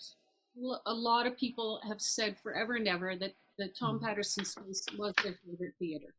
[0.86, 4.06] a lot of people have said forever and ever that the Tom mm-hmm.
[4.06, 6.14] Patterson space was their favorite theater.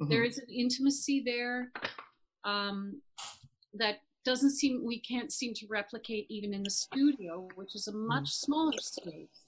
[0.00, 0.10] Mm-hmm.
[0.10, 1.70] There is an intimacy there
[2.44, 3.00] um,
[3.74, 7.92] that doesn't seem we can't seem to replicate even in the studio, which is a
[7.92, 8.52] much mm-hmm.
[8.52, 9.44] smaller space.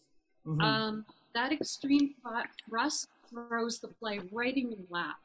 [0.46, 0.60] Mm-hmm.
[0.60, 1.04] Um,
[1.34, 2.14] that extreme
[2.68, 5.16] thrust throws the play right in your lap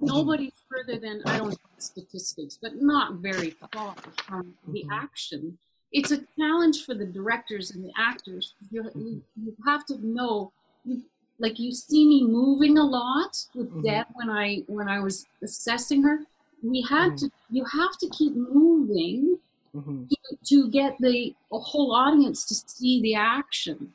[0.00, 3.94] nobody further than I don't know statistics, but not very far
[4.26, 4.92] from the mm-hmm.
[4.92, 5.58] action.
[5.94, 8.54] It's a challenge for the directors and the actors.
[8.72, 10.50] You, you, you have to know,
[10.84, 11.02] you,
[11.38, 13.82] like you see me moving a lot with mm-hmm.
[13.82, 16.18] Deb when I when I was assessing her.
[16.64, 17.26] We had mm-hmm.
[17.26, 17.30] to.
[17.50, 19.38] You have to keep moving
[19.74, 20.06] mm-hmm.
[20.08, 23.92] to, to, get the whole audience to see the action.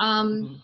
[0.00, 0.54] Um, mm-hmm.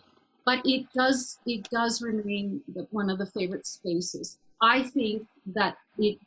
[0.46, 4.38] but it does it does remain the, one of the favorite spaces.
[4.62, 6.18] I think that it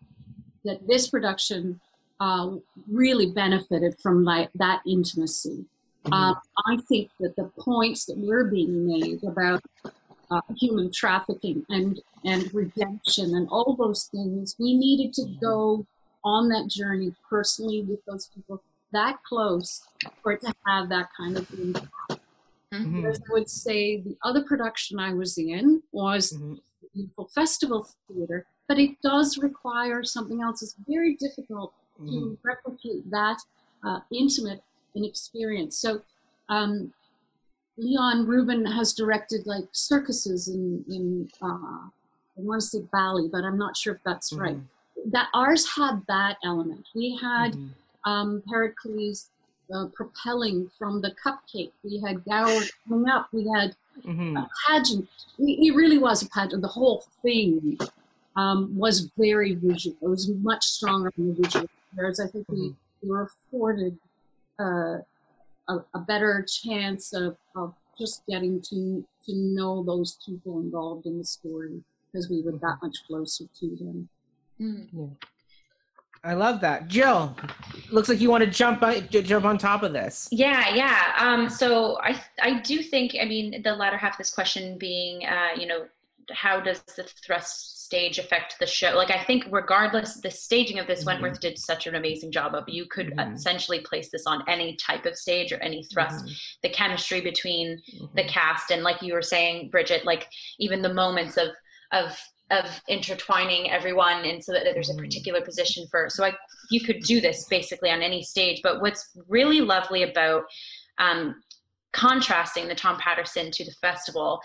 [0.65, 1.79] that this production
[2.21, 2.51] uh,
[2.87, 5.65] really benefited from like that intimacy.
[6.05, 6.13] Mm-hmm.
[6.13, 6.35] Uh,
[6.67, 9.61] I think that the points that were being made about
[10.29, 15.85] uh, human trafficking and and redemption and all those things, we needed to go
[16.23, 18.61] on that journey personally with those people
[18.93, 19.81] that close
[20.21, 21.89] for it to have that kind of impact.
[22.71, 23.07] Mm-hmm.
[23.07, 26.53] I would say the other production I was in was mm-hmm
[26.93, 30.61] beautiful festival theater, but it does require something else.
[30.61, 32.09] It's very difficult mm-hmm.
[32.09, 33.37] to replicate that
[33.85, 34.61] uh, intimate
[34.95, 35.77] an experience.
[35.77, 36.01] So
[36.49, 36.93] um,
[37.77, 41.87] Leon Rubin has directed like circuses in in uh,
[42.37, 44.41] I want to say Bali, but I'm not sure if that's mm-hmm.
[44.41, 44.57] right.
[45.11, 46.85] That ours had that element.
[46.93, 48.11] We had mm-hmm.
[48.11, 49.29] um, Pericles
[49.73, 51.71] uh, propelling from the cupcake.
[51.83, 53.29] We had Gower coming up.
[53.31, 53.75] We had
[54.05, 54.37] mm-hmm.
[54.37, 55.07] a pageant.
[55.39, 56.61] It really was a pageant.
[56.61, 57.79] The whole thing
[58.35, 59.95] um, was very visual.
[60.01, 61.67] It was much stronger in the visual.
[61.93, 62.69] Whereas I think mm-hmm.
[63.01, 63.97] we, were afforded
[64.59, 64.97] uh,
[65.67, 71.17] a, a, better chance of, of just getting to to know those people involved in
[71.17, 74.09] the story because we were that much closer to them.
[74.59, 75.07] Mm-hmm.
[76.23, 77.35] I love that, Jill.
[77.89, 80.27] Looks like you want to jump on, jump on top of this.
[80.31, 81.13] Yeah, yeah.
[81.17, 85.25] Um, so I I do think I mean the latter half of this question being
[85.25, 85.85] uh, you know
[86.31, 88.93] how does the thrust stage affect the show?
[88.95, 91.07] Like I think regardless the staging of this, mm-hmm.
[91.07, 92.67] Wentworth did such an amazing job of.
[92.67, 93.33] You could mm-hmm.
[93.33, 96.25] essentially place this on any type of stage or any thrust.
[96.25, 96.33] Mm-hmm.
[96.63, 97.81] The chemistry between
[98.15, 98.29] the mm-hmm.
[98.29, 100.27] cast and like you were saying, Brigit, like
[100.59, 101.49] even the moments of
[101.91, 102.17] of
[102.51, 105.03] of intertwining everyone and so that there's a mm-hmm.
[105.03, 106.33] particular position for so i
[106.69, 110.43] you could do this basically on any stage but what's really lovely about
[110.97, 111.41] um,
[111.93, 114.39] contrasting the tom patterson to the festival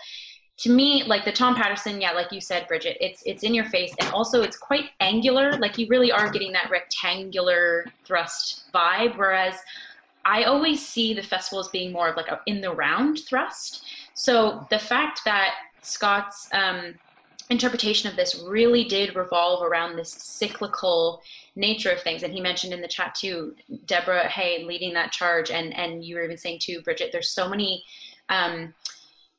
[0.57, 3.65] to me like the tom patterson yeah like you said brigit it's it's in your
[3.65, 9.15] face and also it's quite angular like you really are getting that rectangular thrust vibe
[9.17, 9.55] whereas
[10.25, 13.85] i always see the festival as being more of like a in the round thrust
[14.13, 16.95] so the fact that Scott's um,
[17.49, 21.21] interpretation of this really did revolve around this cyclical
[21.55, 22.23] nature of things.
[22.23, 23.55] And he mentioned in the chat too,
[23.85, 27.11] Deborah Hay leading that charge, and and you were even saying too, Brigit.
[27.11, 27.83] There's so many.
[28.29, 28.73] Um,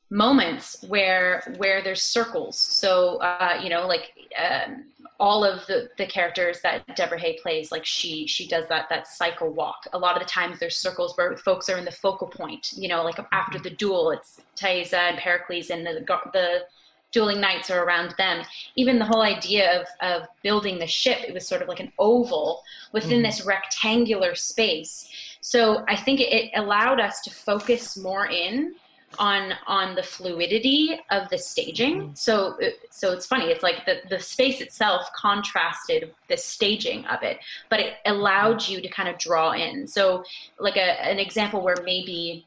[0.09, 4.85] moments where where there's circles so uh, you know like um,
[5.19, 9.07] all of the the characters that deborah hay plays like she she does that that
[9.07, 12.27] cycle walk a lot of the times there's circles where folks are in the focal
[12.27, 16.03] point you know like after the duel it's Thaisa and pericles and the
[16.33, 16.63] the
[17.11, 18.45] dueling knights are around them.
[18.75, 21.91] Even the whole idea of, of building the ship, it was sort of like an
[21.97, 23.25] oval within mm.
[23.25, 25.09] this rectangular space.
[25.41, 28.75] So I think it, it allowed us to focus more in
[29.17, 32.13] on on the fluidity of the staging mm-hmm.
[32.13, 32.57] so
[32.91, 37.39] so it's funny it's like the the space itself contrasted the staging of it
[37.69, 40.23] but it allowed you to kind of draw in so
[40.59, 42.45] like a, an example where maybe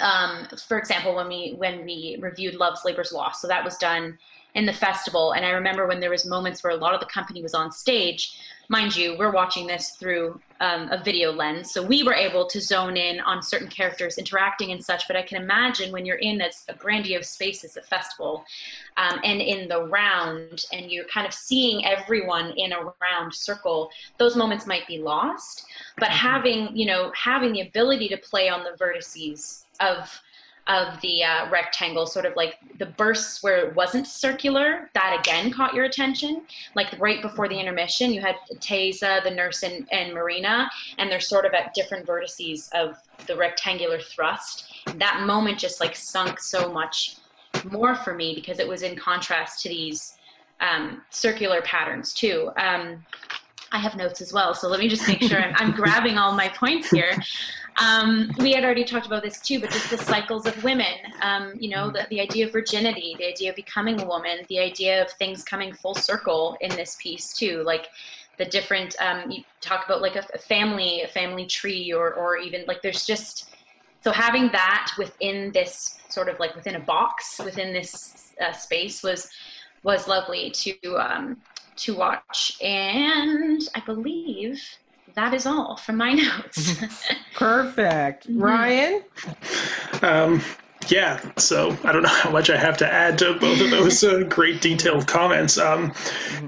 [0.00, 4.18] um, for example, when we when we reviewed Love's Labor's Lost, so that was done
[4.58, 7.06] in the festival, and I remember when there was moments where a lot of the
[7.06, 8.36] company was on stage.
[8.68, 12.60] Mind you, we're watching this through um, a video lens, so we were able to
[12.60, 15.06] zone in on certain characters interacting and such.
[15.06, 18.44] But I can imagine when you're in a grandiose space as a festival,
[18.96, 23.90] um, and in the round, and you're kind of seeing everyone in a round circle,
[24.18, 25.66] those moments might be lost.
[25.98, 26.28] But mm-hmm.
[26.28, 30.20] having you know having the ability to play on the vertices of
[30.68, 35.50] of the uh, rectangle, sort of like the bursts where it wasn't circular, that again
[35.50, 36.42] caught your attention.
[36.74, 41.20] Like right before the intermission, you had Thaisa, the nurse, and, and Marina, and they're
[41.20, 42.96] sort of at different vertices of
[43.26, 44.72] the rectangular thrust.
[44.96, 47.16] That moment just like sunk so much
[47.70, 50.18] more for me because it was in contrast to these
[50.60, 52.50] um, circular patterns too.
[52.56, 53.04] Um,
[53.70, 56.32] I have notes as well, so let me just make sure I'm, I'm grabbing all
[56.32, 57.12] my points here.
[57.80, 61.52] Um, we had already talked about this too, but just the cycles of women, um,
[61.60, 65.00] you know, the, the idea of virginity, the idea of becoming a woman, the idea
[65.00, 67.86] of things coming full circle in this piece too, like
[68.36, 72.36] the different, um, you talk about like a, a family, a family tree, or, or
[72.36, 73.54] even like there's just,
[74.02, 79.02] so having that within this sort of like within a box, within this uh, space
[79.04, 79.30] was,
[79.84, 81.36] was lovely to, um,
[81.76, 82.58] to watch.
[82.60, 84.60] And I believe
[85.18, 86.80] that is all from my notes.
[87.34, 88.28] Perfect.
[88.28, 88.40] Mm-hmm.
[88.40, 89.02] Ryan?
[90.00, 90.42] Um,
[90.86, 94.02] yeah, so I don't know how much I have to add to both of those
[94.04, 95.58] uh, great detailed comments.
[95.58, 95.92] Um,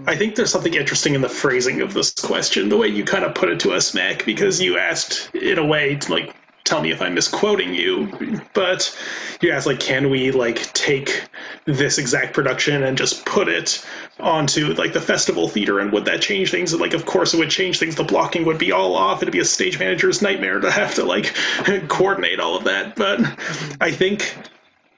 [0.07, 3.25] I think there's something interesting in the phrasing of this question, the way you kind
[3.25, 6.35] of put it to us, Mac, because you asked in a way to like
[6.71, 8.97] tell me if I'm misquoting you, but
[9.41, 11.29] you asked like, can we like take
[11.64, 13.85] this exact production and just put it
[14.21, 16.73] onto like the festival theater and would that change things?
[16.73, 17.97] And like of course it would change things.
[17.97, 19.21] The blocking would be all off.
[19.21, 21.35] It'd be a stage manager's nightmare to have to like
[21.89, 22.95] coordinate all of that.
[22.95, 23.75] But mm-hmm.
[23.81, 24.37] i think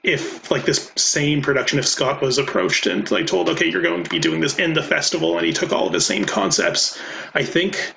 [0.03, 4.03] if like this same production if scott was approached and like told okay you're going
[4.03, 6.99] to be doing this in the festival and he took all of his same concepts
[7.33, 7.95] i think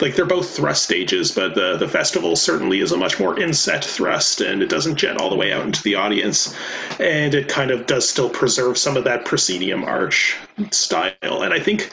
[0.00, 3.84] like they're both thrust stages, but the the festival certainly is a much more inset
[3.84, 6.54] thrust, and it doesn't jet all the way out into the audience,
[7.00, 10.36] and it kind of does still preserve some of that proscenium arch
[10.70, 11.42] style.
[11.42, 11.90] And I think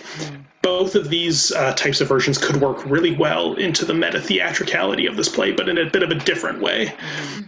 [0.66, 5.06] both of these uh, types of versions could work really well into the meta theatricality
[5.06, 6.92] of this play, but in a bit of a different way.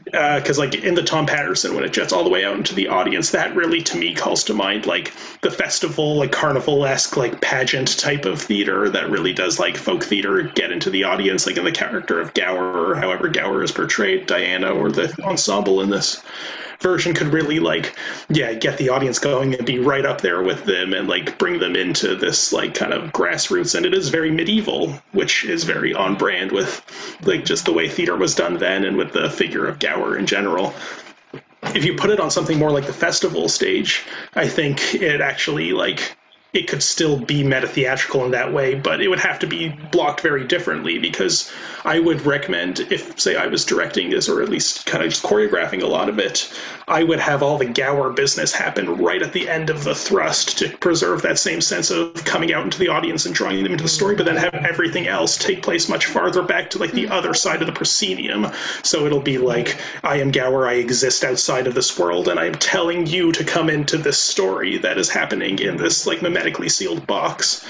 [0.06, 2.76] Because, uh, like in the Tom Patterson, when it jets all the way out into
[2.76, 5.12] the audience, that really to me calls to mind like
[5.42, 10.04] the festival, like carnival esque, like pageant type of theater that really does like folk
[10.04, 13.72] theater get into the audience, like in the character of Gower or however Gower is
[13.72, 16.22] portrayed, Diana or the ensemble in this
[16.80, 17.96] version could really like
[18.30, 21.60] yeah get the audience going and be right up there with them and like bring
[21.60, 23.76] them into this like kind of grassroots.
[23.76, 26.84] And it is very medieval which is very on brand with
[27.24, 30.26] like just the way theater was done then and with the figure of gower in
[30.26, 30.74] general.
[31.64, 35.74] If you put it on something more like the festival stage i think it actually
[35.74, 36.18] like
[36.58, 39.70] it could still be meta theatrical in that way, but it would have to be
[39.70, 41.52] blocked very differently because
[41.86, 45.24] I would recommend if, say, I was directing this or at least kind of just
[45.24, 46.52] choreographing a lot of it,
[46.88, 50.58] I would have all the Gower business happen right at the end of the thrust
[50.60, 53.84] to preserve that same sense of coming out into the audience and drawing them into
[53.84, 57.06] the story, but then have everything else take place much farther back to like the
[57.06, 57.12] hmm.
[57.12, 58.48] other side of the proscenium.
[58.82, 62.56] So it'll be like, I am Gower, I exist outside of this world, and I'm
[62.56, 67.06] telling you to come into this story that is happening in this like mimetically sealed
[67.08, 67.66] box.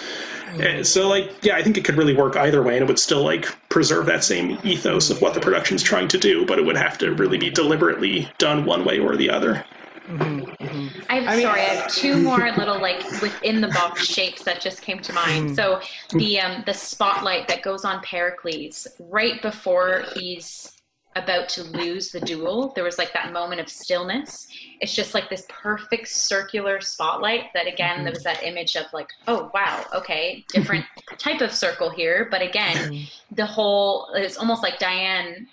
[0.51, 0.83] Mm-hmm.
[0.83, 3.23] So like, yeah, I think it could really work either way, and it would still
[3.23, 6.77] like preserve that same ethos of what the production's trying to do, but it would
[6.77, 9.65] have to really be deliberately done one way or the other.
[10.07, 11.01] Mm-hmm, mm-hmm.
[11.09, 11.61] I have I mean, sorry.
[11.61, 15.47] I have two more little like within the box shapes that just came to mind.
[15.47, 15.55] Mm-hmm.
[15.55, 15.81] So
[16.17, 20.71] the um, the spotlight that goes on Pericles right before he's
[21.17, 24.47] about to lose the duel, there was like that moment of stillness.
[24.79, 28.13] It's just like this perfect circular spotlight that again, there mm-hmm.
[28.13, 30.85] was that image of like, oh wow, okay, different
[31.17, 32.27] type of circle here.
[32.29, 33.35] But again, mm-hmm.
[33.35, 35.47] the whole it's almost like Diane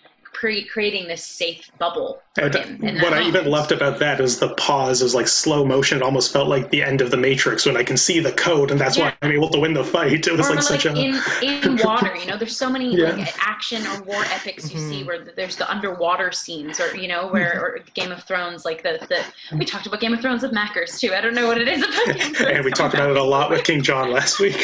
[0.44, 2.84] pre- creating this safe bubble for And him.
[2.84, 5.98] in that what I even loved about that is the pause is like slow motion.
[5.98, 8.70] It almost felt like the end of the Matrix when I can see the code,
[8.70, 9.04] and that's Yeah.
[9.04, 10.26] why I'm able to win the fight.
[10.26, 12.94] It was or like like, such a in in water you know there's so many
[12.94, 13.12] Yeah.
[13.12, 14.90] like action or war epics you Mm-hmm.
[14.90, 18.82] see where there's the underwater scenes or you know where or game of thrones like
[18.82, 21.58] the, the we talked about game of thrones with mackers too i don't know what
[21.58, 23.82] it is about game of thrones and we talked about it a lot with King
[23.82, 24.58] John last week.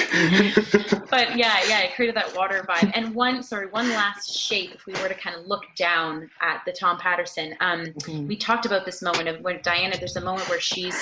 [1.11, 4.85] but yeah yeah it created that water vibe and one sorry one last shape if
[4.87, 8.27] we were to kind of look down at the tom patterson um Mhm.
[8.29, 10.99] we talked about this moment of when Diana, there's a moment where she's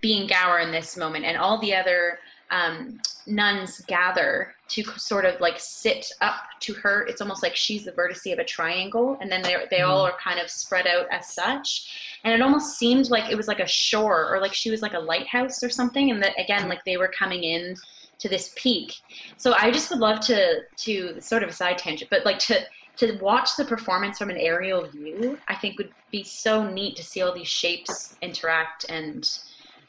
[0.00, 2.20] being Gower in this moment, and all the other
[2.50, 7.04] um, nuns gather to sort of like sit up to her.
[7.06, 10.16] It's almost like she's the vertice of a triangle, and then they they all are
[10.18, 12.18] kind of spread out as such.
[12.24, 14.94] And it almost seemed like it was like a shore, or like she was like
[14.94, 16.10] a lighthouse or something.
[16.10, 17.76] And that again, like they were coming in
[18.18, 18.94] to this peak.
[19.36, 22.60] So I just would love to to sort of a side tangent, but like to
[22.98, 27.04] to watch the performance from an aerial view, I think would be so neat to
[27.04, 29.28] see all these shapes interact and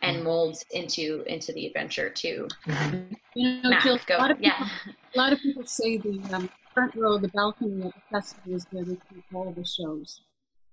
[0.02, 0.26] and mm-hmm.
[0.26, 2.48] mold into into the adventure too.
[2.68, 3.14] Mm-hmm.
[3.36, 4.18] You know, Mac, Jill, go.
[4.18, 4.94] a lot of people, yeah.
[5.16, 8.66] a lot of people say the um, front row, the balcony at the festival is
[8.72, 10.22] where they keep all the shows.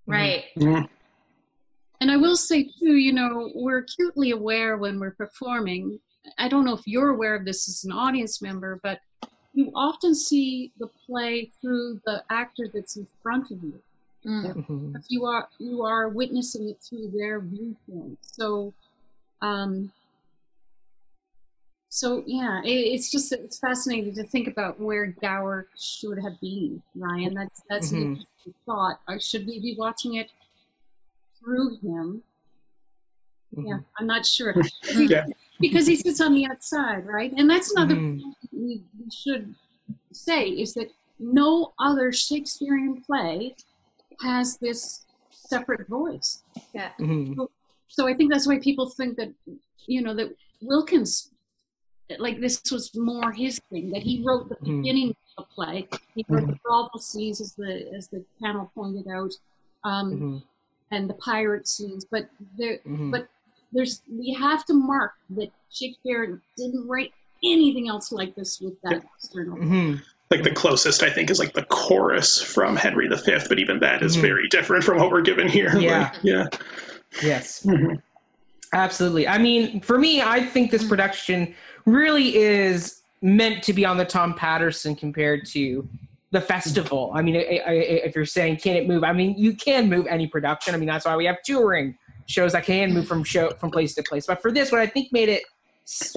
[0.07, 0.45] Right.
[0.59, 0.71] Mm-hmm.
[0.71, 0.83] Yeah.
[2.01, 5.99] And I will say too, you know, we're acutely aware when we're performing.
[6.39, 8.99] I don't know if you're aware of this as an audience member, but
[9.57, 13.83] you often see the play through the actor that's in front of you.
[14.25, 14.55] Mm.
[14.55, 15.05] Mhm.
[15.09, 18.19] You are you are witnessing it through their viewpoint.
[18.21, 18.75] So,
[19.41, 19.91] um,
[21.89, 26.83] so yeah, it, it's just it's fascinating to think about where Gower should have been,
[26.95, 27.33] Ryan.
[27.35, 28.03] That's that's an Mhm.
[28.11, 29.01] interesting thought.
[29.09, 30.31] Or should we be watching it
[31.41, 32.23] through him?
[33.57, 34.55] Yeah, I'm not sure.
[34.93, 35.25] Yeah.
[35.59, 37.33] Because he sits on the outside, right?
[37.35, 38.21] And that's another Mhm.
[38.21, 39.55] thing we, we should
[40.13, 43.55] say is that no other Shakespearean play
[44.23, 46.43] has this separate voice.
[46.75, 47.49] Mhm.
[47.89, 49.33] So I think that's why people think that,
[49.87, 51.31] you know, that Wilkins,
[52.19, 54.83] like this was more his thing, that he wrote the Mhm.
[54.83, 55.89] beginning of the play.
[56.15, 59.33] He wrote the brothel scenes, as the as the panel pointed out,
[59.85, 60.43] um, Mhm.
[60.91, 62.05] and the pirate scenes.
[62.05, 62.29] But
[62.59, 63.11] there, Mhm.
[63.11, 63.29] but
[63.73, 67.13] there's we have to mark that Shakespeare didn't write
[67.53, 69.57] anything else like this with that external.
[69.59, 70.03] Mhm.
[70.29, 74.03] like the closest I think is like the chorus from Henry V, but even that
[74.03, 74.23] is Mhm.
[74.23, 75.71] very different from what we're given here.
[75.79, 76.11] Yeah.
[76.13, 76.47] Like, yeah.
[77.23, 77.63] Yes.
[77.65, 78.03] Mhm.
[78.73, 79.29] Absolutely.
[79.29, 84.05] I mean, for me, I think this production really is meant to be on the
[84.05, 85.89] Tom Patterson compared to
[86.33, 87.13] the festival.
[87.15, 87.73] I mean, I, I,
[88.07, 90.75] if you're saying can it move, I mean, you can move any production.
[90.75, 93.95] I mean, that's why we have touring shows that can move from show from place
[93.95, 94.27] to place.
[94.27, 95.45] But for this, what I think made it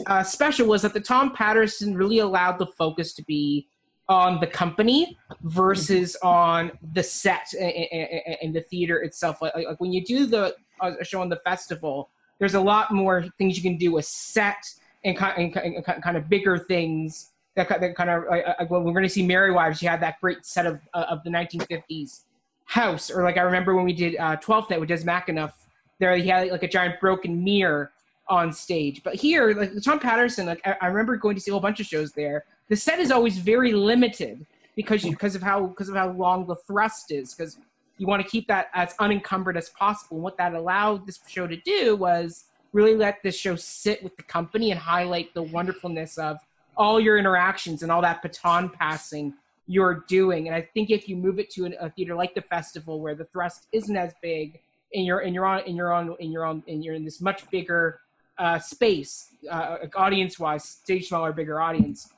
[0.08, 3.68] uh, special was that the Tom Patterson really allowed the focus to be
[4.08, 9.42] on the company versus on the set and the theater itself.
[9.42, 12.10] Like, like when you do the uh, a show on the festival,
[12.40, 14.66] there's a lot more things you can do with set
[15.04, 18.92] and kind, and, and kind of bigger things that, that kind of like, when we're
[18.92, 22.24] going to see Merry Wives, you had that great set of uh, of the 1950s
[22.66, 25.54] house, or like I remember when we did uh, 12th Night with Des McAnuff,
[26.00, 27.92] there he had like a giant broken mirror
[28.30, 29.04] on stage.
[29.04, 31.80] But here, like Tom Patterson, like I, I remember going to see a whole bunch
[31.80, 32.46] of shows there.
[32.70, 36.46] The set is always very limited because you, because of how because of how long
[36.46, 37.58] the thrust is because
[37.98, 40.18] you want to keep that as unencumbered as possible.
[40.18, 44.16] And what that allowed this show to do was really let this show sit with
[44.16, 46.38] the company and highlight the wonderfulness of
[46.78, 49.34] all your interactions and all that baton passing
[49.68, 50.48] you're doing.
[50.48, 53.16] And I think if you move it to an, a theater like the festival where
[53.16, 54.60] the thrust isn't as big
[54.94, 57.22] and you're and you're on and you're on and you're on and you're in this
[57.22, 58.00] much bigger
[58.40, 62.12] uh, space, uh, audience wise, stage smaller, bigger audience,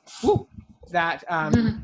[0.90, 1.80] that um, Mhm.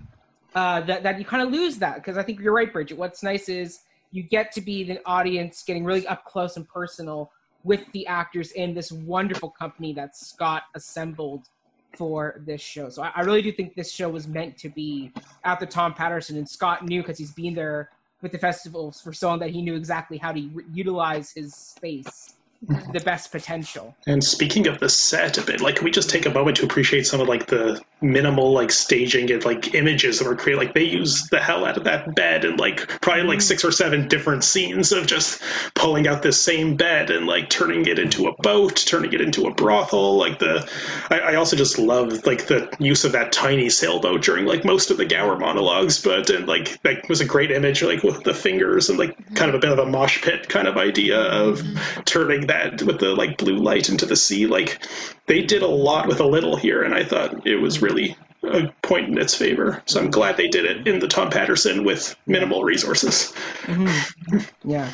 [0.54, 2.96] uh, that that you kind of lose that because I think you're right, Brigit.
[2.96, 3.80] What's nice is
[4.12, 7.30] you get to be the audience getting really up close and personal
[7.64, 11.48] with the actors in this wonderful company that Scott assembled
[11.96, 12.88] for this show.
[12.88, 15.12] So I, I really do think this show was meant to be
[15.44, 17.90] at the Tom Patterson, and Scott knew because he's been there
[18.22, 21.54] with the festivals for so long that he knew exactly how to re- utilize his
[21.54, 23.94] space the best potential.
[24.06, 26.64] And speaking of the set a bit, like, can we just take a moment to
[26.64, 30.58] appreciate some of like the minimal like staging and like images that were created?
[30.58, 33.42] Like, they use the hell out of that bed and like probably like mm-hmm.
[33.42, 35.40] six or seven different scenes of just
[35.74, 39.46] pulling out this same bed and like turning it into a boat, turning it into
[39.46, 40.16] a brothel.
[40.18, 40.68] Like the,
[41.10, 44.90] I, I also just love like the use of that tiny sailboat during like most
[44.90, 46.02] of the Gower monologues.
[46.02, 49.48] But and like that was a great image, like with the fingers and like kind
[49.48, 52.02] of a bit of a mosh pit kind of idea of mm-hmm.
[52.02, 54.46] turning that with the like blue light into the sea.
[54.46, 54.82] Like
[55.26, 58.72] they did a lot with a little here, and I thought it was really a
[58.82, 59.82] point in its favor.
[59.86, 63.32] So I'm glad they did it in the Tom Patterson with minimal resources.
[63.62, 64.38] Mm-hmm.
[64.70, 64.90] Yeah.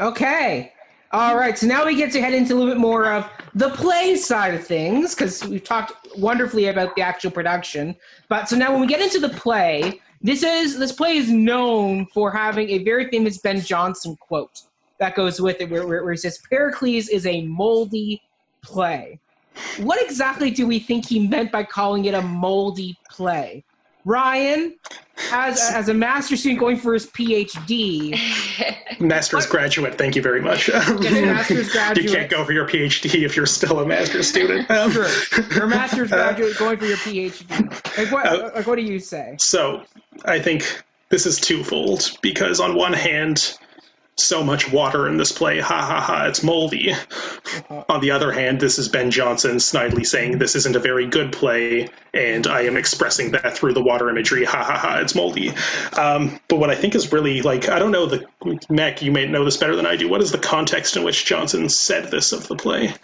[0.00, 0.72] Okay.
[1.10, 1.56] All right.
[1.56, 4.54] So now we get to head into a little bit more of the play side
[4.54, 7.96] of things because we've talked wonderfully about the actual production.
[8.28, 12.06] But so now when we get into the play, this is this play is known
[12.12, 14.62] for having a very famous Ben Jonson quote
[14.98, 18.22] that goes with it, where, where, where he says, "Pericles is a moldy
[18.62, 19.18] play."
[19.78, 23.64] What exactly do we think he meant by calling it a moldy play?
[24.04, 24.74] Ryan,
[25.32, 28.18] as as a master student going for his PhD,
[29.00, 30.68] Master's graduate, thank you very much.
[30.72, 34.70] master's you can't go for your PhD if you're still a master's student.
[34.70, 35.08] Um, Sure.
[35.54, 37.98] You're a master's graduate going for your PhD.
[37.98, 39.36] Like what, Uh, like what do you say?
[39.38, 39.82] So
[40.24, 43.56] I think this is twofold because on one hand,
[44.18, 46.92] so much water in this play, ha ha ha, it's moldy.
[47.88, 51.32] On the other hand, this is Ben Jonson snidely saying this isn't a very good
[51.32, 55.52] play, and I am expressing that through the water imagery, ha ha ha, it's moldy.
[55.96, 58.26] Um, but what I think is really like, I don't know, the
[58.68, 60.08] Mac, you may know this better than I do.
[60.08, 62.94] What is the context in which Jonson said this of the play?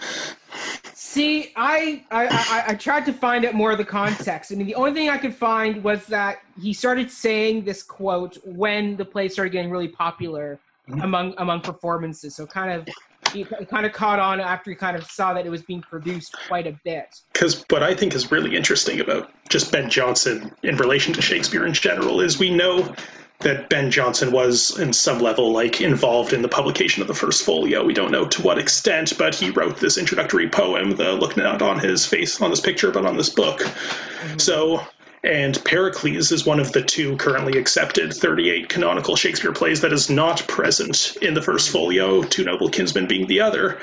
[0.95, 4.51] See, I, I, I, I tried to find out more of the context.
[4.51, 8.37] I mean, the only thing I could find was that he started saying this quote
[8.45, 10.59] when the play started getting really popular
[10.89, 11.01] Mm-hmm.
[11.01, 12.37] among among performances.
[12.37, 12.95] So kind of
[13.33, 16.37] he kind of caught on after he kind of saw that it was being produced
[16.47, 17.07] quite a bit.
[17.33, 21.65] because what I think is really interesting about just Ben Jonson in relation to Shakespeare
[21.65, 22.95] in general is we know
[23.41, 27.45] that Ben Jonson was, in some level, like involved in the publication of the first
[27.45, 27.83] folio.
[27.85, 31.63] We don't know to what extent, but he wrote this introductory poem, the look not
[31.63, 33.61] on his face on this picture, but on this book.
[33.61, 34.39] Mm-hmm.
[34.39, 34.83] So.
[35.25, 40.11] And Pericles is one of the two currently accepted 38 canonical Shakespeare plays that is
[40.11, 43.81] not present in the first folio, Two Noble Kinsmen being the other.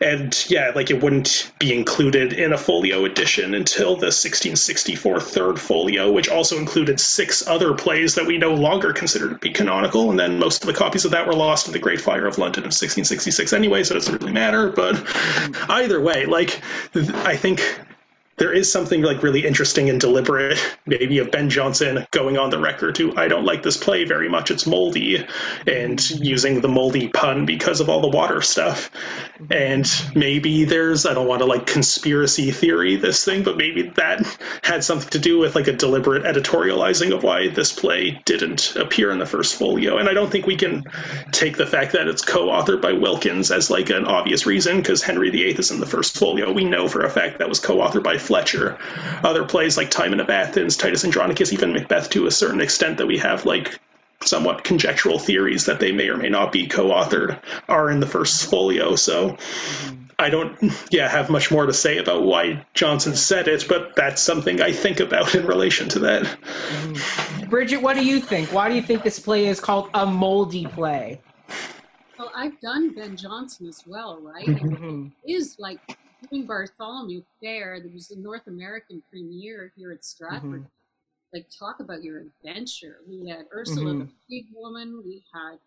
[0.00, 5.60] And yeah, like it wouldn't be included in a folio edition until the 1664 third
[5.60, 10.10] folio, which also included six other plays that we no longer consider to be canonical.
[10.10, 12.38] And then most of the copies of that were lost in the Great Fire of
[12.38, 14.70] London of 1666 anyway, so it doesn't really matter.
[14.70, 15.04] But
[15.68, 16.60] either way, like,
[16.94, 17.60] I think
[18.40, 22.58] there is something like really interesting and deliberate, maybe of Ben Jonson going on the
[22.58, 24.50] record to I don't like this play very much.
[24.50, 25.26] It's moldy,
[25.66, 28.90] and using the moldy pun because of all the water stuff.
[29.50, 34.24] And maybe there's I don't want to like conspiracy theory this thing, but maybe that
[34.62, 39.10] had something to do with like a deliberate editorializing of why this play didn't appear
[39.10, 39.98] in the first folio.
[39.98, 40.84] And I don't think we can
[41.30, 45.28] take the fact that it's co-authored by Wilkins as like an obvious reason because Henry
[45.28, 46.50] VIII is in the first folio.
[46.52, 48.78] We know for a fact that was co-authored by Fletcher.
[49.24, 53.08] Other plays like Timon of Athens, Titus Andronicus, even Macbeth to a certain extent that
[53.08, 53.80] we have like
[54.22, 58.48] somewhat conjectural theories that they may or may not be co-authored are in the first
[58.48, 58.94] folio.
[58.94, 59.36] So
[60.16, 60.56] I don't
[60.92, 64.70] yeah have much more to say about why Jonson said it, but that's something I
[64.70, 66.22] think about in relation to that.
[67.50, 68.52] Brigit, what do you think?
[68.52, 71.20] Why do you think this play is called a moldy play?
[72.16, 74.46] Well, I've done Ben Jonson as well, right?
[74.46, 74.78] Mhm.
[74.78, 75.10] Mhm.
[75.24, 75.80] It is like
[76.28, 77.80] doing Bartholomew Fair.
[77.80, 80.66] There was a North American premiere here at Stratford.
[81.32, 82.98] Like, talk about your adventure.
[83.08, 85.02] We had Ursula the Pig Woman.
[85.04, 85.58] We had,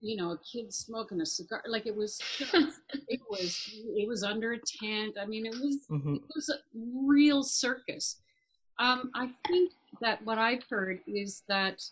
[0.00, 1.62] you know, a kid smoking a cigar.
[1.66, 5.16] Like it was, just, it was, it was under a tent.
[5.20, 6.16] I mean, it was Mhm.
[6.16, 8.20] it was a real circus.
[8.78, 11.82] Um, I think that what I've heard is that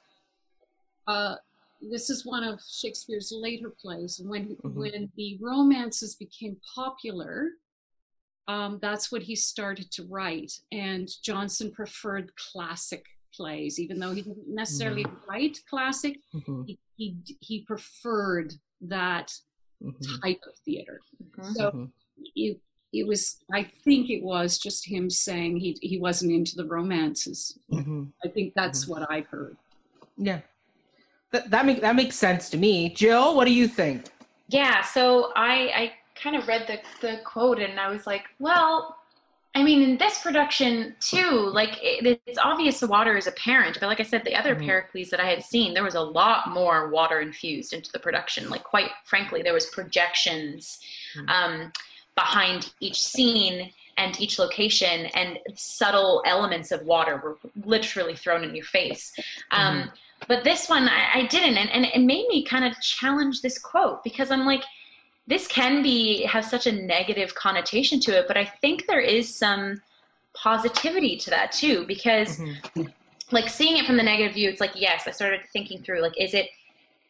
[1.08, 1.36] uh,
[1.80, 4.74] this is one of Shakespeare's later plays, and when Mhm.
[4.74, 7.50] when the romances became popular,
[8.48, 10.52] um, that's what he started to write.
[10.72, 13.04] And Jonson preferred classic
[13.34, 16.20] plays, even though he didn't necessarily write classic.
[16.34, 16.66] Mhm.
[16.66, 19.32] He, he he preferred that
[19.82, 20.20] Mhm.
[20.20, 21.00] type of theater.
[21.22, 21.54] Mhm.
[21.54, 21.92] So Mhm.
[22.34, 22.60] it,
[22.92, 27.58] it was i think it was just him saying he, he wasn't into the romances
[27.70, 28.10] Mhm.
[28.24, 29.56] i think that's what i've heard
[30.16, 30.40] Yeah.
[31.30, 32.90] That that make, that makes sense to me.
[32.90, 34.06] Jill, what do you think?
[34.48, 38.96] Yeah, so I I kind of read the the quote and I was like, well,
[39.54, 43.86] I mean, in this production too, like it, it's obvious the water is apparent, but
[43.86, 44.64] like I said, the other Mhm.
[44.66, 48.48] Pericles that I had seen, there was a lot more water infused into the production.
[48.50, 50.78] Like, quite frankly, there was projections
[51.16, 51.28] Mhm.
[51.28, 51.72] um,
[52.14, 58.54] behind each scene and each location, and subtle elements of water were literally thrown in
[58.54, 59.12] your face.
[59.50, 59.90] Um,
[60.26, 63.58] But this one, I, I didn't, and, and it made me kind of challenge this
[63.58, 64.64] quote because I'm like,
[65.26, 69.34] this can be have such a negative connotation to it, but I think there is
[69.34, 69.80] some
[70.34, 72.56] positivity to that too because Mhm.
[73.30, 76.18] like seeing it from the negative view it's like yes i started thinking through like
[76.20, 76.48] is it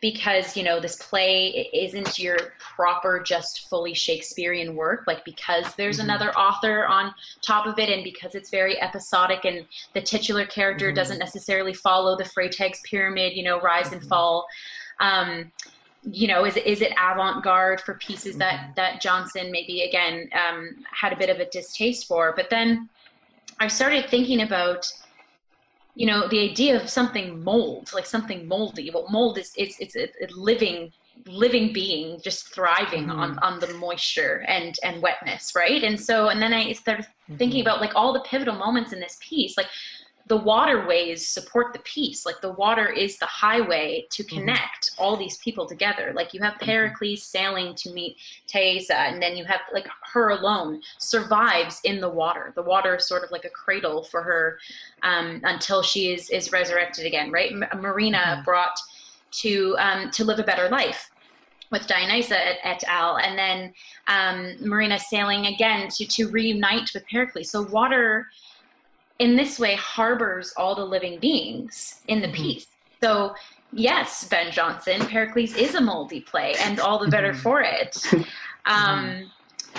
[0.01, 5.99] because you know this play isn't your proper just fully shakespearean work like because there's
[5.99, 6.05] Mhm.
[6.05, 10.93] another author on top of it and because it's very episodic and the titular character
[10.93, 10.95] Mhm.
[10.95, 14.09] doesn't necessarily follow the freytag's pyramid you know rise and Mhm.
[14.09, 14.47] fall
[15.01, 15.51] um
[16.03, 18.75] you know is it is it avant-garde for pieces that Mhm.
[18.77, 22.89] that jonson maybe again um had a bit of a distaste for but then
[23.59, 24.87] i started thinking about
[25.99, 28.91] you know the idea of something mold like something moldy.
[28.95, 30.93] Well mold is it's it's a, a living
[31.27, 33.23] living being just thriving mm-hmm.
[33.23, 35.83] on on the moisture and and wetness right?
[35.83, 37.69] And so and then i started thinking mm-hmm.
[37.69, 39.67] about like all the pivotal moments in this piece like
[40.29, 45.39] the waterways support the piece like the water is the highway to connect all these
[45.39, 48.17] people together like you have pericles sailing to meet
[48.47, 53.07] Thaisa, and then you have like her alone survives in the water the water is
[53.07, 54.59] sort of like a cradle for her
[55.03, 58.45] um, until she is is resurrected again right M- marina Mhm.
[58.45, 58.79] brought
[59.31, 61.11] to um, to live a better life
[61.71, 63.19] with Dionysa et, et al.
[63.19, 63.75] And then
[64.07, 67.51] um, Marina sailing again to, to reunite with Pericles.
[67.51, 68.27] So water
[69.19, 72.35] in this way harbors all the living beings in the Mhm.
[72.35, 72.67] piece.
[73.03, 73.35] So
[73.73, 77.43] yes, Ben Jonson, Pericles is a moldy play and all the better Mhm.
[77.43, 77.97] for it.
[78.67, 79.33] Um,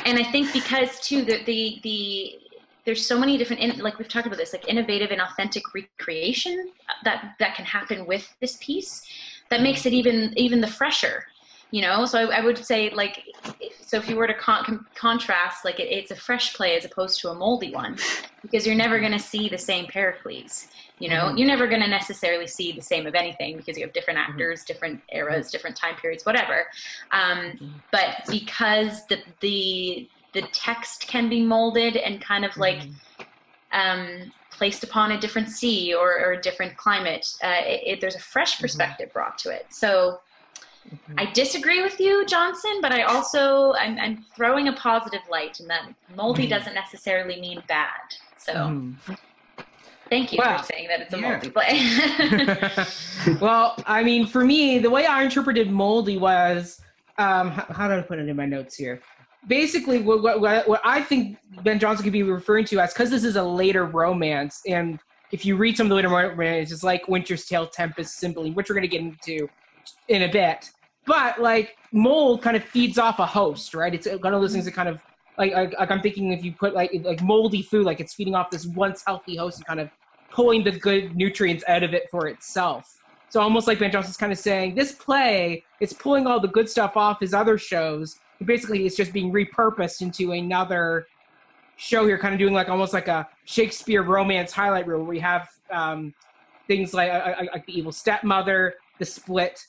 [0.05, 2.39] and I think because too the the, the
[2.85, 6.71] there's so many different in, like we've talked about this like innovative and authentic recreation
[7.03, 9.05] that that can happen with this piece
[9.51, 11.23] that makes it even even the fresher
[11.71, 13.23] you know so i, I would say like
[13.59, 16.75] if, so if you were to con- con- contrast like it, it's a fresh play
[16.77, 17.97] as opposed to a moldy one
[18.41, 20.67] because you're never going to see the same pericles
[20.99, 21.37] you know Mhm.
[21.37, 24.63] you're never going to necessarily see the same of anything because you have different actors
[24.63, 26.65] different eras different time periods whatever
[27.11, 27.73] um, Mhm.
[27.91, 32.95] but because the the the text can be molded and kind of like Mhm.
[33.71, 37.25] um, placed upon a different sea or, or a different climate.
[37.43, 39.67] Uh, it, it, there's a fresh perspective brought to it.
[39.69, 40.19] So
[40.87, 41.15] Mhm.
[41.17, 45.67] I disagree with you, Jonson, but I also I'm, I'm throwing a positive light in
[45.67, 46.49] that moldy Mhm.
[46.51, 47.89] doesn't necessarily mean bad.
[48.37, 48.95] So Mhm.
[50.09, 50.57] thank you Wow.
[50.57, 51.31] for saying that it's a Yeah.
[51.31, 53.35] moldy play.
[53.41, 56.81] well, I mean, for me, the way I interpreted moldy was
[57.17, 59.01] um, how, how do I put it in my notes here?
[59.47, 63.09] Basically, what, what, what what I think Ben Jonson could be referring to as because
[63.09, 64.99] this is a later romance, and
[65.31, 68.69] if you read some of the later romance, it's like Winter's Tale, Tempest, Cymbeline, which
[68.69, 69.49] we're going to get into
[70.07, 70.69] in a bit.
[71.05, 73.93] But like mold kind of feeds off a host, right?
[73.93, 74.99] It's one of those things that kind of
[75.37, 78.49] like, like, I'm thinking if you put like like moldy food, like it's feeding off
[78.49, 79.89] this once healthy host and kind of
[80.29, 83.01] pulling the good nutrients out of it for itself.
[83.29, 86.69] So almost like Ben Jonson's kind of saying, this play is pulling all the good
[86.69, 88.19] stuff off his other shows.
[88.43, 91.07] Basically, it's just being repurposed into another
[91.77, 95.19] show here, kind of doing like almost like a Shakespeare romance highlight reel, where we
[95.19, 96.13] have um,
[96.67, 97.11] things like,
[97.53, 99.63] like the evil stepmother, the split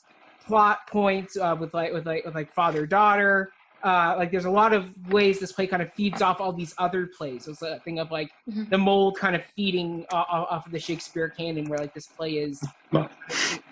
[0.47, 3.51] plot points uh, with like with like with like father daughter.
[3.83, 6.75] Uh, like there's a lot of ways this play kind of feeds off all these
[6.77, 7.45] other plays.
[7.45, 8.69] So it's a thing of like Mhm.
[8.69, 12.33] the mold kind of feeding uh, off of the Shakespeare canon, where like this play
[12.33, 12.63] is.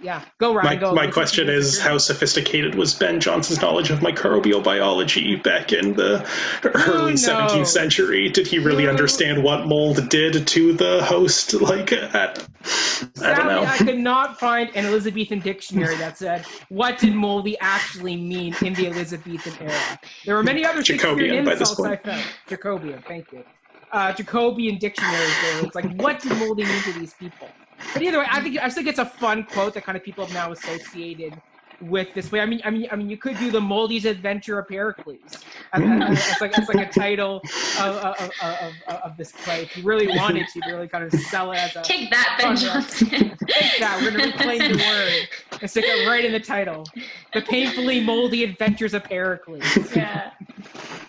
[0.01, 0.65] Yeah, go Ryan.
[0.65, 0.93] My, go.
[0.93, 6.25] my question is how sophisticated was Ben Jonson's knowledge of microbial biology back in the
[6.63, 7.13] early?
[7.13, 8.29] 17th century?
[8.29, 11.55] Did he really understand what mold did to the host?
[11.69, 12.47] Like, at,
[13.21, 13.63] I don't know.
[13.63, 18.73] I could not find an Elizabethan dictionary that said what did moldy actually mean in
[18.73, 19.99] the Elizabethan era.
[20.25, 22.23] There were many other Jacobian by this insults I found.
[22.47, 23.43] Jacobean, thank you.
[23.91, 25.35] Uh, Jacobean dictionaries.
[25.41, 27.49] There, it's like what did moldy mean to these people?
[27.93, 30.25] But either way, I think I think it's a fun quote that kind of people
[30.25, 31.41] have now associated
[31.81, 32.41] with this way.
[32.41, 35.19] I mean, I mean, I mean, you could do the Moldy's Adventure of Pericles.
[35.73, 37.41] As like it's like a title
[37.79, 39.63] of, of, of, of, this play.
[39.63, 42.51] If you really wanted to, really kind of sell it as a Take that, Ben
[42.51, 42.55] Oh.
[42.55, 43.37] Jonson.
[43.47, 43.99] Take that.
[44.01, 46.85] We're gonna reclaim the word and stick it right in the title.
[47.33, 49.63] The painfully moldy adventures of Pericles.
[49.95, 50.31] yeah.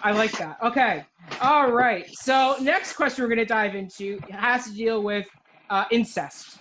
[0.02, 0.58] I like that.
[0.62, 1.04] Okay.
[1.40, 2.06] All right.
[2.12, 5.26] So next question we're gonna dive into has to deal with
[5.70, 6.58] uh, incest.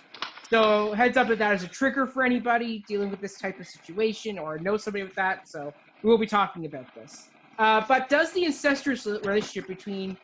[0.48, 3.66] So heads up that that is a trigger for anybody dealing with this type of
[3.66, 5.48] situation or know somebody with that.
[5.48, 5.72] So
[6.02, 7.28] we will be talking about this.
[7.58, 10.16] Uh, but does the incestuous relationship between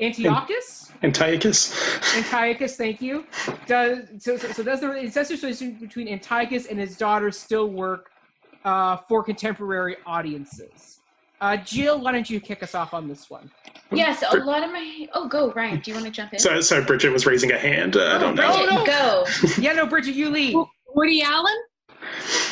[0.00, 0.90] Antiochus.
[1.02, 2.16] Antiochus.
[2.16, 3.24] Antiochus, thank you.
[3.66, 8.10] Does so, so, so does the incestuous relationship between Antiochus and his daughter still work
[8.64, 11.01] uh, for contemporary audiences?
[11.42, 13.50] Uh, Jill, why don't you kick us off on this one?
[13.90, 15.08] Yes, a lot of my.
[15.12, 15.80] Oh, go, Ryan.
[15.80, 16.38] Do you want to jump in?
[16.38, 17.96] So, so Brigit was raising a hand.
[17.96, 18.48] Uh, I don't know.
[18.48, 18.86] Brigit, Oh, no.
[18.86, 19.26] go.
[19.60, 20.54] Yeah, no, Brigit, you lead.
[20.94, 21.56] Woody Allen?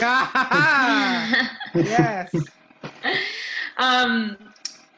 [1.75, 2.35] Yes.
[3.79, 4.37] um,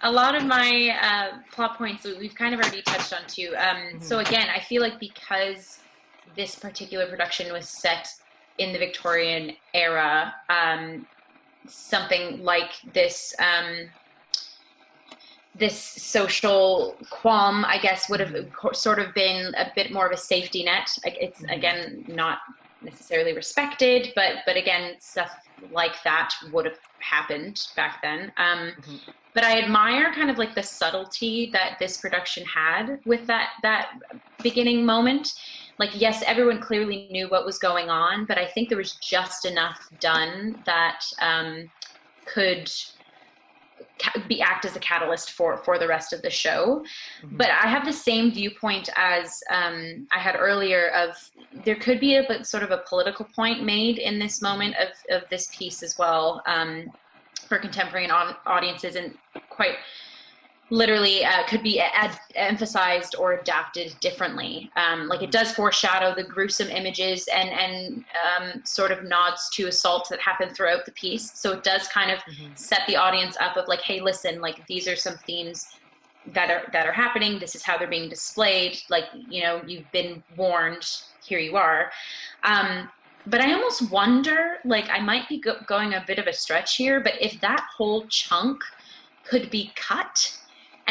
[0.02, 3.54] a lot of my uh, plot points we've kind of already touched on too.
[3.58, 5.80] Um, So again, I feel like because
[6.34, 8.08] this particular production was set
[8.56, 11.06] in the Victorian era, um,
[11.66, 13.34] something like this.
[13.38, 13.88] Um,
[15.54, 18.34] this social qualm, I guess, would have
[18.72, 20.88] sort of been a bit more of a safety net.
[21.04, 22.38] It's again not
[22.80, 25.30] necessarily respected, but but again, stuff
[25.70, 28.32] like that would have happened back then.
[28.36, 29.00] Um, Mhm.
[29.34, 33.92] But I admire kind of like the subtlety that this production had with that that
[34.42, 35.32] beginning moment.
[35.82, 39.44] Like, yes, everyone clearly knew what was going on, but I think there was just
[39.44, 41.68] enough done that um,
[42.24, 42.70] could
[44.28, 46.84] be act as a catalyst for for the rest of the show
[47.32, 50.88] but I have the same viewpoint as um, I had earlier.
[50.90, 51.10] Of
[51.64, 54.90] there could be a but sort of a political point made in this moment of
[55.10, 56.92] of this piece as well um,
[57.48, 59.16] for contemporary audiences, and
[59.50, 59.76] quite
[60.72, 64.70] literally uh, could be ad- emphasized or adapted differently.
[64.74, 69.66] Um, like it does foreshadow the gruesome images and and um, sort of nods to
[69.66, 71.38] assaults that happen throughout the piece.
[71.38, 72.56] So it does kind of Mhm.
[72.58, 75.68] set the audience up of like, hey, listen, like these are some themes
[76.32, 79.90] that are that are happening this is how they're being displayed like you know you've
[79.90, 80.88] been warned
[81.26, 81.90] here you are
[82.44, 82.88] um
[83.26, 86.76] but i almost wonder like i might be go- going a bit of a stretch
[86.76, 88.62] here but if that whole chunk
[89.28, 90.38] could be cut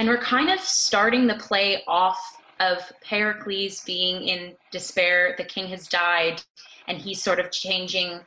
[0.01, 2.19] and we're kind of starting the play off
[2.59, 6.41] of pericles being in despair the king has died
[6.87, 8.19] and he's sort of changing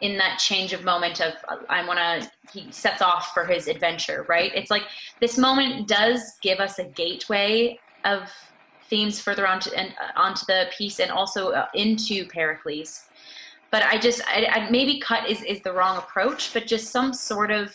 [0.00, 1.34] in that change of moment of
[1.68, 4.84] i want to he sets off for his adventure right it's like
[5.20, 8.30] this moment does give us a gateway of
[8.88, 13.04] themes further onto and uh, onto the piece and also uh, into Pericles.
[13.70, 17.12] But I just I, I, maybe cut is is the wrong approach, but just some
[17.12, 17.74] sort of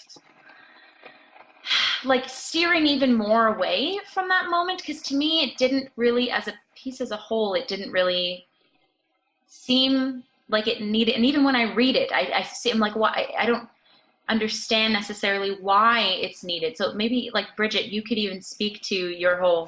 [2.06, 6.48] like steering even more away from that moment because to me it didn't really as
[6.48, 8.46] a piece as a whole it didn't really
[9.48, 12.96] seem like it needed and even when i read it i, I see i'm like
[12.96, 13.68] why I, don't
[14.30, 16.78] understand necessarily why it's needed.
[16.78, 19.68] So maybe like Brigit, you could even speak to your whole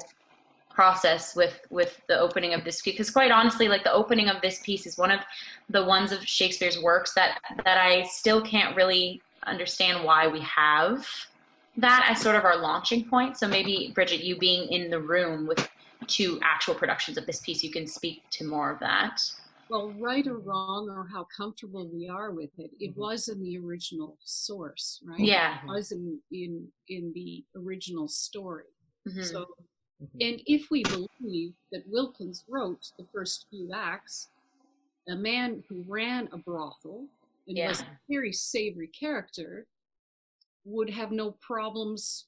[0.70, 2.94] process with with the opening of this piece.
[2.94, 5.20] because quite honestly like the opening of this piece is one of
[5.70, 11.06] the ones of Shakespeare's works that that I still can't really understand why we have
[11.76, 13.36] that as sort of our launching point.
[13.36, 15.68] So maybe Brigit you being in the room with
[16.06, 19.20] two actual productions of this piece you can speak to more of that.
[19.68, 22.96] Well, right or wrong, or how comfortable we are with it, it Mhm.
[22.96, 25.18] was in the original source, right?
[25.18, 25.60] Yeah.
[25.64, 28.66] It was in in, in the original story.
[29.08, 29.24] Mhm.
[29.24, 29.46] So,
[30.00, 30.20] Mhm.
[30.28, 34.28] and if we believe that Wilkins wrote the first few acts,
[35.08, 37.08] a man who ran a brothel
[37.48, 39.66] and was a very savory character
[40.66, 42.26] would have no problems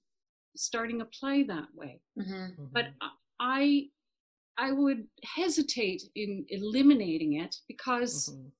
[0.56, 2.00] starting a play that way.
[2.18, 2.72] Mhm.
[2.72, 2.86] But
[3.40, 3.90] I,
[4.56, 8.52] I would hesitate in eliminating it because Mhm.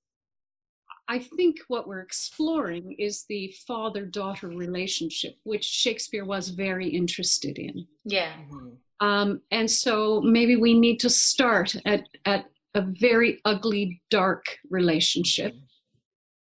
[1.10, 7.58] I think what we're exploring is the father daughter relationship, which Shakespeare was very interested
[7.58, 7.88] in.
[8.04, 8.36] Yeah.
[8.50, 8.76] Mhm.
[9.00, 15.54] Um, and so maybe we need to start at, at a very ugly, dark relationship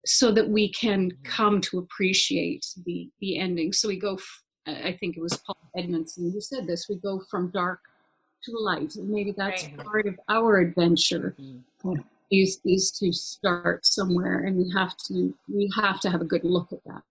[0.05, 3.71] so that we can come to appreciate the, the ending.
[3.71, 7.21] So we go, f- I think it was Paul Edmondson who said this we go
[7.31, 7.79] from dark
[8.43, 8.95] to light.
[8.95, 9.77] And maybe that's Right.
[9.85, 12.03] part of our adventure Mhm.
[12.31, 16.43] is, is to start somewhere and we have to we have to have a good
[16.43, 17.03] look at that.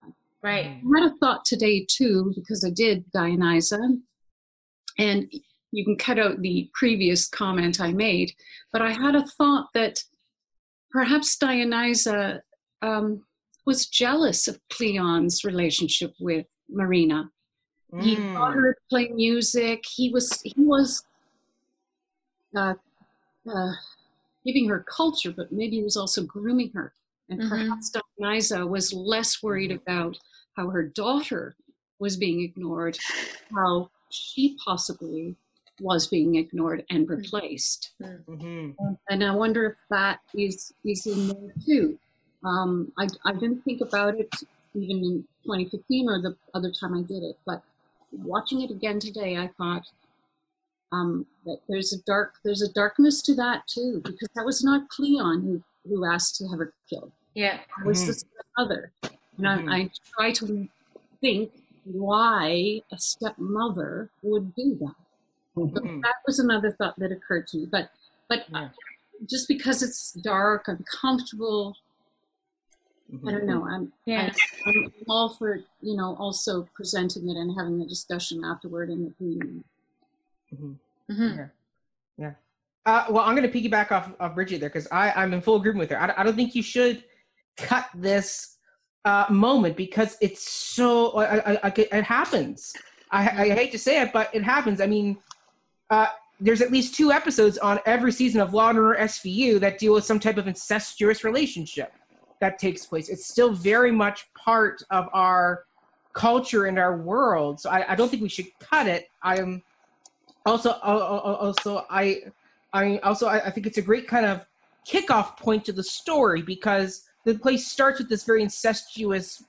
[0.42, 0.66] Right.
[0.66, 4.00] I had a thought today too, because I did Dionysa,
[4.98, 5.32] and
[5.70, 8.32] you can cut out the previous comment I made,
[8.72, 10.02] but I had a thought that
[10.90, 12.40] perhaps Dionysa
[12.82, 13.24] um,
[13.64, 17.30] was jealous of Cleon's relationship with Marina.
[18.00, 18.32] He Mm.
[18.34, 19.84] taught her to play music.
[19.86, 21.04] He was he was
[22.56, 22.74] uh,
[23.52, 23.72] uh,
[24.44, 26.92] giving her culture, but maybe he was also grooming her.
[27.28, 27.48] And Mhm.
[27.48, 30.18] perhaps Dionysa was less worried about
[30.56, 31.56] how her daughter
[31.98, 32.98] was being ignored,
[33.54, 35.36] how she possibly
[35.80, 37.92] was being ignored and replaced.
[38.00, 38.76] Mhm.
[39.08, 41.98] And I wonder if that is is in there too.
[42.44, 44.34] Um, I, I didn't think about it
[44.74, 47.62] even in 2015 or the other time I did it, but
[48.10, 49.84] watching it again today, I thought
[50.92, 54.88] um, that there's a dark there's a darkness to that too because that was not
[54.88, 57.12] Cleon who who asked to have her killed.
[57.34, 57.60] Yeah.
[57.80, 58.06] It was Mhm.
[58.06, 59.70] the other, and Mhm.
[59.70, 60.68] I, I try to
[61.20, 61.52] think
[61.84, 64.94] why a stepmother would do that.
[65.54, 66.02] But Mhm.
[66.02, 67.66] that was another thought that occurred to me.
[67.66, 67.90] But
[68.28, 68.70] but Yeah.
[69.26, 71.76] just because it's dark, uncomfortable,
[73.26, 73.64] I don't know.
[73.66, 74.32] I'm Yeah.
[74.66, 79.10] I'm all for you know also presenting it and having the discussion afterward in the
[79.12, 79.62] community.
[80.54, 80.76] Mhm.
[81.10, 81.36] Mhm.
[81.36, 81.46] Yeah.
[82.18, 82.32] Yeah.
[82.84, 85.80] Uh, well, I'm going to piggyback off of Brigit there because I'm in full agreement
[85.80, 86.00] with her.
[86.02, 87.04] I, don't- I don't think you should
[87.56, 88.56] cut this
[89.04, 92.72] uh, moment because it's so, I, I, I, it happens.
[93.10, 94.80] I, I hate to say it, but it happens.
[94.80, 95.16] I mean,
[95.90, 96.06] uh,
[96.40, 99.94] there's at least two episodes on every season of Law and Order SVU that deal
[99.94, 101.92] with some type of incestuous relationship
[102.42, 103.08] that takes place.
[103.08, 105.62] It's still very much part of our
[106.12, 107.60] culture and our world.
[107.60, 109.06] So I, I don't think we should cut it.
[109.22, 109.62] I am
[110.44, 112.20] also al- al- also I
[112.72, 114.44] I also I, I think it's a great kind of
[114.90, 119.44] kickoff point to the story because the play starts with this very incestuous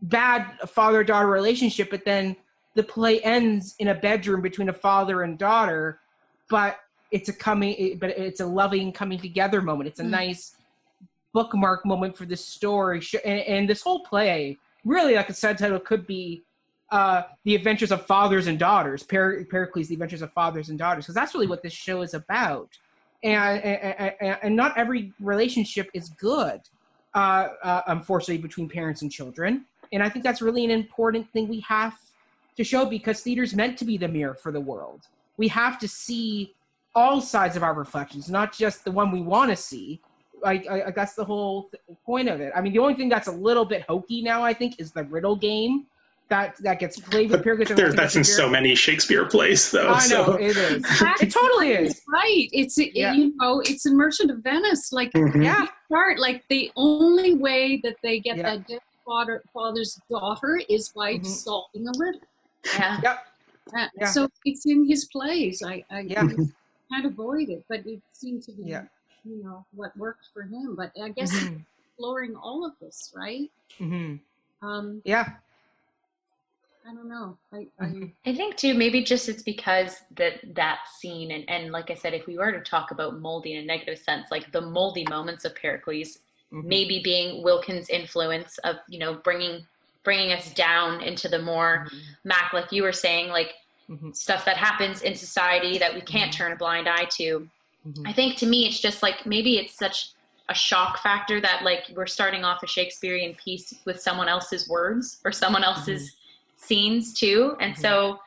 [0.00, 2.34] bad father daughter relationship but then
[2.76, 6.00] the play ends in a bedroom between a father and daughter
[6.48, 6.78] but
[7.10, 10.08] it's a coming but it's a loving coming together moment it's a Mm.
[10.22, 10.56] nice
[11.32, 16.06] bookmark moment for this story and, and this whole play really like a subtitle could
[16.06, 16.42] be
[16.90, 21.04] uh, the adventures of fathers and daughters, per- Pericles, the adventures of fathers and daughters,
[21.04, 22.68] because that's really what this show is about.
[23.22, 26.60] And, and, and, not every relationship is good,
[27.14, 29.66] uh, uh, unfortunately, between parents and children.
[29.92, 31.94] And I think that's really an important thing we have
[32.56, 35.02] to show because theater's meant to be the mirror for the world.
[35.36, 36.54] We have to see
[36.94, 40.00] all sides of our reflections, not just the one we want to see.
[40.42, 42.52] Like, I, I, that's the whole th- point of it.
[42.54, 45.04] I mean, the only thing that's a little bit hokey now, I think, is the
[45.04, 45.86] riddle game
[46.28, 47.70] that that gets played with Pericles.
[47.70, 49.88] and I that's in so many Shakespeare plays, though.
[49.90, 50.84] I know it is.
[51.20, 52.00] It totally is.
[52.08, 52.48] Right.
[52.52, 53.12] It's it- Yeah.
[53.14, 54.92] you know it's a Merchant of Venice.
[54.92, 55.42] Like Mhm.
[55.44, 58.42] Yeah, part like the only way that they get Yeah.
[58.54, 61.26] that dead father father's daughter is by Mhm.
[61.26, 62.20] solving a riddle.
[62.78, 63.00] Yeah.
[63.76, 64.06] Uh, Yeah.
[64.06, 65.62] So it's in his plays.
[65.64, 66.22] I, I Yeah.
[66.24, 66.48] you
[66.92, 68.84] can't avoid it, but it seems to be Yeah.
[69.24, 70.74] You know what worked for him.
[70.76, 71.64] But I guess Mhm.
[71.88, 73.50] exploring all of this, right?
[73.78, 74.20] Mhm.
[74.62, 75.36] Um, yeah.
[76.86, 77.36] I don't know.
[77.52, 78.12] I, I Mhm.
[78.24, 82.14] I think too, maybe just it's because that that scene and, and like I said,
[82.14, 85.44] if we were to talk about moldy in a negative sense, like the moldy moments
[85.44, 86.18] of Pericles,
[86.52, 86.64] Mhm.
[86.64, 89.66] maybe being Wilkins' influence of you know bringing
[90.02, 91.86] bringing us down into the more
[92.24, 93.54] Mac, like you were saying, like
[93.90, 94.16] Mhm.
[94.16, 97.48] stuff that happens in society that we can't turn a blind eye to.
[97.86, 98.06] Mhm.
[98.08, 100.10] I think to me, it's just like maybe it's such
[100.48, 105.20] a shock factor that like we're starting off a Shakespearean piece with someone else's words
[105.24, 106.16] or someone else's
[106.56, 107.80] scenes too, and Mhm.
[107.80, 108.20] so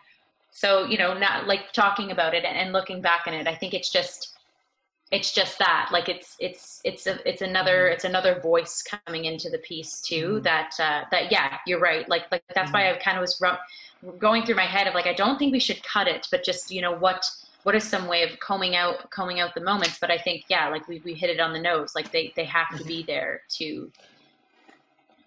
[0.52, 3.48] so you know not like talking about it and looking back on it.
[3.48, 4.30] I think it's just
[5.12, 9.50] it's just that like it's it's it's a, it's another it's another voice coming into
[9.50, 10.44] the piece too Mhm.
[10.44, 14.14] that uh, that yeah you're right like like that's why I kind of was ru-
[14.18, 16.72] going through my head of like I don't think we should cut it but just
[16.72, 17.24] you know what
[17.64, 20.70] what is some way of combing out combing out the moments but I think yeah
[20.70, 23.42] like we, we hit it on the nose like they they have to be there
[23.58, 23.92] to,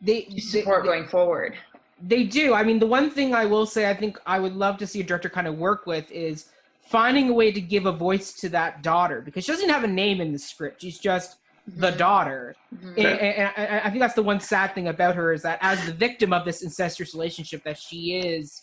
[0.01, 1.57] They, to they, support going forward
[2.03, 2.53] they do.
[2.53, 5.01] I mean, the one thing I will say, I think I would love to see
[5.01, 6.51] a director kind of work with is
[6.91, 9.89] finding a way to give a voice to that daughter because she doesn't have a
[9.89, 10.83] name in the script.
[10.83, 11.99] She's just the Mhm.
[11.99, 12.55] daughter.
[12.75, 12.99] Mhm.
[12.99, 15.85] And, and, and I think that's the one sad thing about her is that as
[15.87, 18.63] the victim of this incestuous relationship, that she is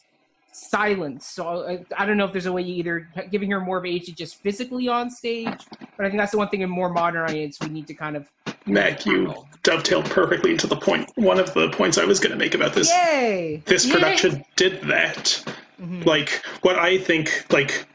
[0.56, 1.34] silenced.
[1.34, 3.86] So I, I don't know if there's a way you either giving her more of
[3.86, 5.60] age to just physically on stage,
[5.98, 8.16] but I think that's the one thing in more modern audience we need to kind
[8.16, 8.30] of.
[8.66, 11.12] Mac, you dovetailed perfectly into the point.
[11.16, 12.90] One of the points I was going to make about this.
[12.90, 13.62] Yay!
[13.66, 13.94] This Yay.
[13.94, 15.44] production did that.
[15.82, 16.06] Mhm.
[16.06, 17.88] Like what I think, like,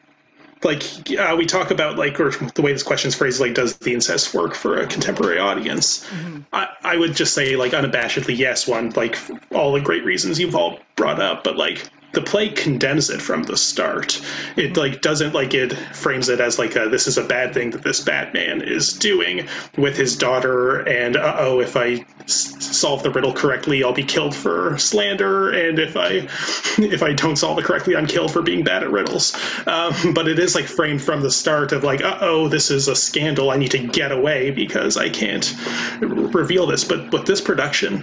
[0.65, 0.83] like
[1.17, 3.95] uh, we talk about, like, or the way this question is phrased, like, does the
[3.95, 6.05] incest work for a contemporary audience?
[6.07, 6.45] Mhm.
[6.53, 8.67] I, I would just say, like, unabashedly, yes.
[8.67, 9.17] One, like,
[9.55, 11.89] all the great reasons you've all brought up, but like.
[12.13, 14.21] The play condemns it from the start.
[14.57, 17.71] It like doesn't like it frames it as like a, this is a bad thing
[17.71, 23.03] that this Batman is doing with his daughter, and uh oh, if I s- solve
[23.03, 26.09] the riddle correctly, I'll be killed for slander, and if I
[26.83, 29.35] if I don't solve it correctly, I'm killed for being bad at riddles.
[29.67, 32.89] Um, but it is like framed from the start of like, uh oh, this is
[32.89, 33.51] a scandal.
[33.51, 35.55] I need to get away because I can't
[36.01, 36.85] r- reveal this.
[36.85, 38.03] But what this production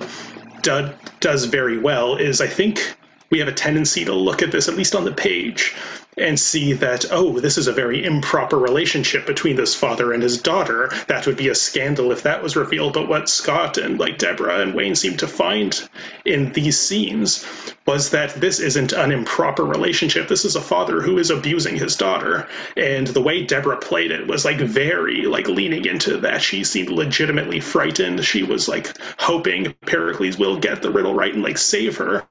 [0.62, 2.98] does very well is I think
[3.30, 5.76] we have a tendency to look at this, at least on the page,
[6.18, 10.42] and see that, oh, this is a very improper relationship between this father and his
[10.42, 10.92] daughter.
[11.08, 12.94] That would be a scandal if that was revealed.
[12.94, 15.78] But what Scott and like Deborah and Wayne seem to find
[16.24, 17.46] in these scenes
[17.86, 20.28] was that this isn't an improper relationship.
[20.28, 22.48] This is a father who is abusing his daughter.
[22.76, 26.42] And the way Deborah played it was like very like leaning into that.
[26.42, 28.24] She seemed legitimately frightened.
[28.24, 32.28] She was like hoping Pericles will get the riddle right and like save her.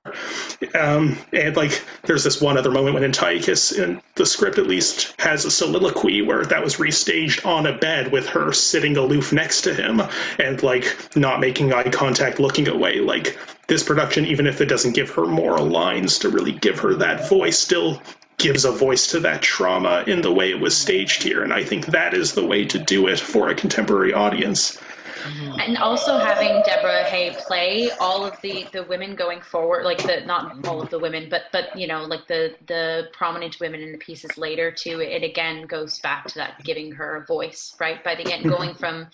[0.74, 5.14] Um, and like there's this one other moment when Antiochus in the script at least
[5.20, 9.62] has a soliloquy where that was restaged on a bed with her sitting aloof next
[9.62, 10.02] to him
[10.38, 13.00] and like not making eye contact, looking away.
[13.00, 16.94] Like this production, even if it doesn't give her moral lines to really give her
[16.96, 18.00] that voice, still
[18.36, 21.42] gives a voice to that trauma in the way it was staged here.
[21.42, 24.78] And I think that is the way to do it for a contemporary audience.
[25.22, 25.60] Mm-hmm.
[25.60, 30.22] And also having Deborah Hay play all of the the women going forward, like the
[30.26, 33.92] not all of the women, but but you know like the the prominent women in
[33.92, 35.00] the pieces later too.
[35.00, 38.02] It again goes back to that giving her a voice, right?
[38.02, 39.06] By the end, going from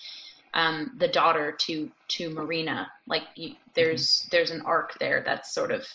[0.54, 5.70] um, the daughter to to Marina, like you, there's there's an arc there that's sort
[5.70, 5.86] of,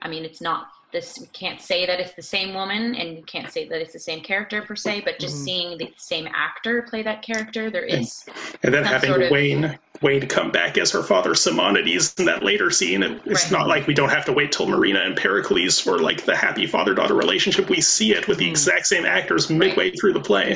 [0.00, 3.22] I mean, it's not this we can't say that it's the same woman and you
[3.22, 5.44] can't say that it's the same character per se but just mm-hmm.
[5.44, 9.30] seeing the same actor play that character there is and, and then having sort of,
[9.30, 13.52] wayne wayne come back as her father simonides in that later scene it's right.
[13.52, 16.66] not like we don't have to wait till marina and pericles for like the happy
[16.66, 18.52] father-daughter relationship we see it with the mm-hmm.
[18.52, 20.00] exact same actors midway right.
[20.00, 20.54] through the play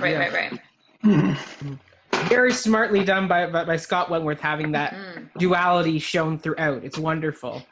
[0.00, 0.60] right right right
[1.04, 1.74] mm-hmm.
[2.28, 5.28] very smartly done by, by, by Scott Wentworth having that mm.
[5.38, 6.84] duality shown throughout.
[6.84, 7.62] It's wonderful.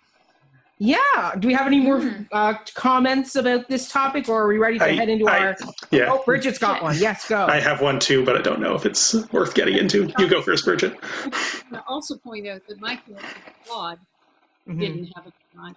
[0.81, 1.35] Yeah.
[1.39, 2.23] Do we have any more hmm.
[2.33, 5.57] uh, comments about this topic, or are we ready to I, head into I, our?
[5.91, 6.11] Yeah.
[6.11, 6.97] Oh, Brigit's got one.
[6.99, 7.47] Yes, go.
[7.47, 10.11] I have one too, but I don't know if it's worth getting into.
[10.19, 10.97] You go first, Brigit.
[11.71, 13.17] I also point out that Michael
[13.67, 13.99] Claude
[14.67, 14.81] mm-hmm.
[14.81, 15.77] didn't have a con.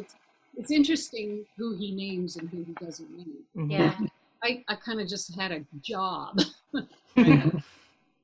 [0.00, 0.16] It's,
[0.56, 3.36] it's interesting who he names and who he doesn't name.
[3.56, 3.70] Mm-hmm.
[3.70, 3.94] Yeah.
[4.42, 6.40] I, I kind of just had a job.
[7.14, 7.62] so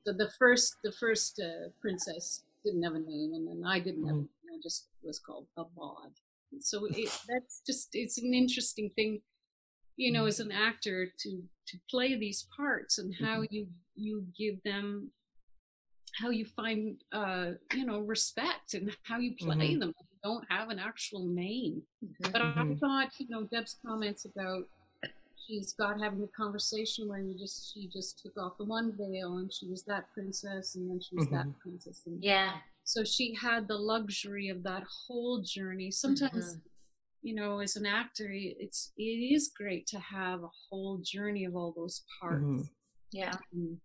[0.03, 4.15] the first the first uh, princess didn't have a name, and then I didn't have.
[4.17, 6.11] Mm-hmm just was called a bawd.
[6.59, 9.21] So it, that's just it's an interesting thing,
[9.97, 13.53] you know, as an actor to to play these parts and how mm-hmm.
[13.53, 15.11] you you give them
[16.19, 19.79] how you find uh you know respect and how you play mm-hmm.
[19.79, 22.31] them you don't have an actual name mm-hmm.
[22.31, 22.75] but i mm-hmm.
[22.75, 24.63] thought you know deb's comments about
[25.45, 29.37] she's got having a conversation where you just she just took off the one veil
[29.37, 31.35] and she was that princess and then she was mm-hmm.
[31.35, 32.53] that princess and yeah
[32.89, 36.59] so she had the luxury of that whole journey sometimes mm-hmm.
[37.21, 39.03] you know as an actor it's it
[39.35, 42.61] is great to have a whole journey of all those parts mm-hmm.
[43.11, 43.77] yeah um,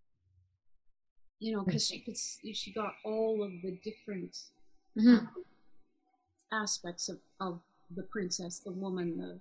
[1.39, 4.35] you know because she could she got all of the different
[4.98, 5.26] mm-hmm.
[6.51, 7.60] aspects of, of
[7.94, 9.39] the princess the woman the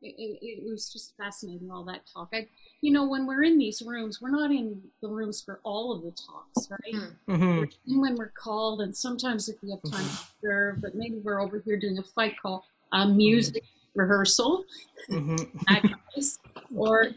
[0.00, 2.46] it, it, it, was just fascinating all that talk I,
[2.80, 6.02] you know when we're in these rooms we're not in the rooms for all of
[6.02, 6.94] the talks right
[7.26, 7.34] hmm.
[7.34, 8.00] mm-hmm.
[8.00, 11.60] when we're called and sometimes if we have time to serve but maybe we're over
[11.64, 14.00] here doing a fight call a music mm-hmm.
[14.00, 14.64] rehearsal
[15.10, 16.78] mm-hmm.
[16.78, 17.08] or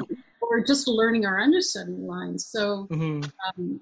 [0.41, 3.22] or just learning our understudy lines so mm-hmm.
[3.58, 3.80] um,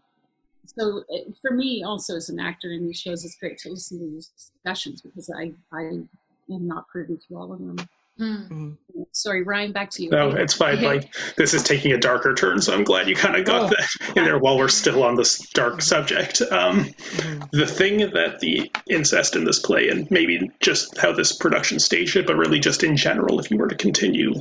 [0.65, 3.97] so it, for me also as an actor in these shows it's great to listen
[3.99, 6.07] to these discussions because i i am
[6.49, 7.77] not privy to all of them
[8.19, 8.75] Mm.
[9.13, 10.09] Sorry, Ryan, back to you.
[10.09, 10.81] No, it's fine.
[10.81, 13.67] Like this is taking a darker turn, so I'm glad you kind of got oh.
[13.69, 16.41] that in there while we're still on this dark subject.
[16.41, 17.43] Um, mm-hmm.
[17.51, 22.17] The thing that the incest in this play, and maybe just how this production staged
[22.17, 24.33] it, but really just in general, if you were to continue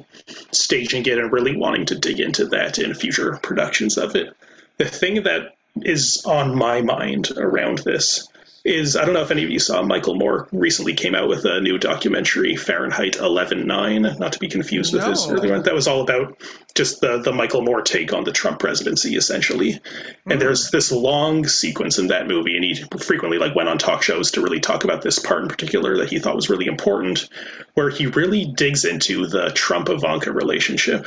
[0.50, 4.34] staging it and really wanting to dig into that in future productions of it,
[4.78, 8.28] the thing that is on my mind around this
[8.68, 11.44] is I don't know if any of you saw Michael Moore recently came out with
[11.44, 15.10] a new documentary Fahrenheit 11/9, not to be confused with no.
[15.10, 15.62] his earlier one.
[15.62, 16.36] That was all about
[16.74, 19.72] just the the Michael Moore take on the Trump presidency essentially.
[19.72, 19.80] Mm.
[20.24, 20.38] And hmm.
[20.38, 24.32] there's this long sequence in that movie and he frequently like went on talk shows
[24.32, 27.28] to really talk about this part in particular that he thought was really important
[27.74, 31.06] where he really digs into the Trump Ivanka relationship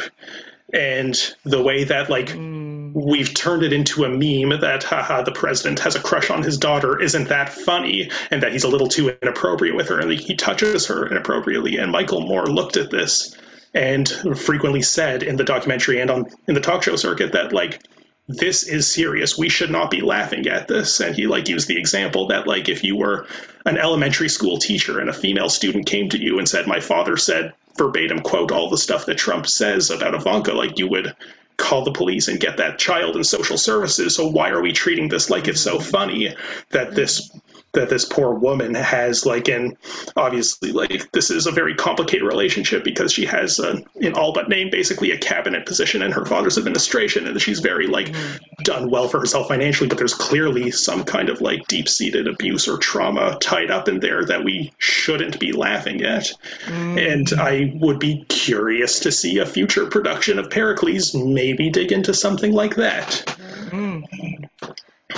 [0.74, 2.61] and the way that like mm.
[3.06, 6.58] We've turned it into a meme that haha the president has a crush on his
[6.58, 10.36] daughter isn't that funny and that he's a little too inappropriate with her and he
[10.36, 13.36] touches her inappropriately and michael moore looked at this
[13.74, 17.82] and frequently said in the documentary and on in the talk show circuit that like
[18.28, 19.38] this is serious.
[19.38, 21.00] We should not be laughing at this.
[21.00, 23.28] And he like used the example that like if you were
[23.66, 27.18] an elementary school teacher and a female student came to you and said, My father
[27.18, 31.16] said verbatim quote all the stuff that Trump says about Ivanka, like you would
[31.62, 34.16] call the police and get that child in social services.
[34.16, 35.90] So why are we treating this like it's so mm-hmm.
[35.90, 36.36] funny
[36.72, 37.32] that this
[37.74, 39.78] that this poor woman has like and
[40.16, 44.50] obviously like this is a very complicated relationship because she has a, in all but
[44.50, 48.40] name basically a cabinet position in her father's administration and she's very like mm.
[48.64, 52.78] done well for herself financially but there's clearly some kind of like deep-seated abuse or
[52.78, 56.34] trauma tied up in there that we shouldn't be laughing at
[56.66, 57.12] mm.
[57.12, 62.14] and i would be curious to see a future production of pericles maybe dig into
[62.14, 63.24] something like that
[63.70, 64.02] mm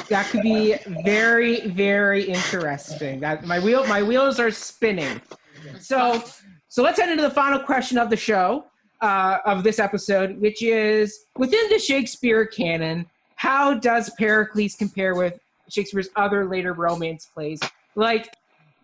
[0.09, 3.19] that could be very very interesting.
[3.19, 5.21] That my wheel my wheels are spinning.
[5.79, 6.23] So
[6.67, 8.65] so let's head into the final question of the show
[9.01, 13.05] uh, of this episode which is within the shakespeare canon
[13.35, 15.39] how does pericles compare with
[15.69, 17.59] shakespeare's other later romance plays
[17.95, 18.33] like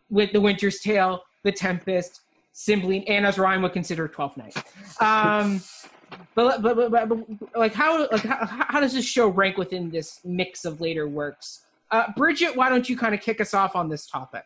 [0.10, 2.22] with the winter's tale the tempest
[2.52, 4.56] cymbeline and as ryan would consider twelfth night?
[5.00, 5.62] Um,
[6.36, 10.20] but, but, but, but, like how like how, how does this show rank within this
[10.24, 11.62] mix of later works?
[11.92, 14.46] Uh, Brigit, why don't you kind of kick us off on this topic?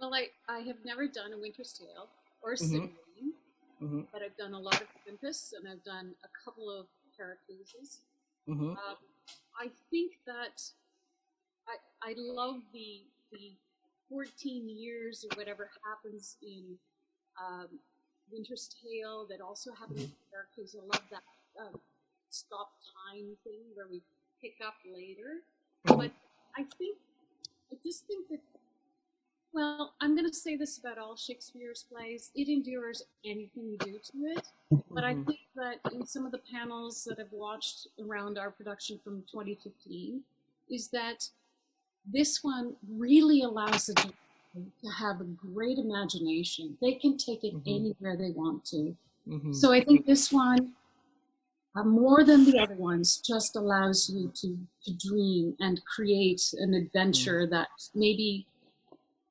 [0.00, 2.08] Well, I, I have never done a Winter's Tale
[2.42, 2.90] or Cymbeline,
[3.22, 3.84] mm-hmm.
[3.84, 4.00] mm-hmm.
[4.12, 8.00] but I've done a lot of Tempest and I've done a couple of Pericleses.
[8.48, 8.70] Mm-hmm.
[8.70, 8.96] Um,
[9.60, 10.62] I think that
[11.68, 13.52] I I love the the
[14.08, 16.76] 14 years or whatever happens in
[17.38, 17.68] um,
[18.32, 20.10] Winter's Tale that also happened mm-hmm.
[20.10, 20.76] with characters.
[20.76, 21.22] I love that
[21.60, 21.76] uh,
[22.28, 22.70] stop
[23.10, 24.00] time thing where we
[24.40, 25.42] pick up later.
[25.86, 26.00] Mm-hmm.
[26.00, 26.10] But
[26.56, 26.96] I think,
[27.72, 28.40] I just think that,
[29.52, 32.30] well, I'm going to say this about all Shakespeare's plays.
[32.34, 34.46] It endures anything you do to it.
[34.90, 35.24] But I mm-hmm.
[35.24, 40.20] think that in some of the panels that I've watched around our production from 2015,
[40.70, 41.28] is that
[42.06, 44.00] this one really allows it
[44.54, 46.76] to have a great imagination.
[46.80, 47.68] They can take it mm-hmm.
[47.68, 48.96] anywhere they want to.
[49.28, 49.52] Mm-hmm.
[49.52, 50.72] So I think this one,
[51.76, 56.74] uh, more than the other ones, just allows you to, to dream and create an
[56.74, 57.54] adventure mm-hmm.
[57.54, 58.46] that maybe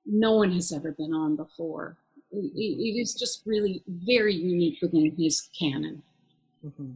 [0.06, 1.98] no one has ever been on before.
[2.32, 6.02] it, it is just really very unique within his canon.
[6.66, 6.92] Mm-hmm.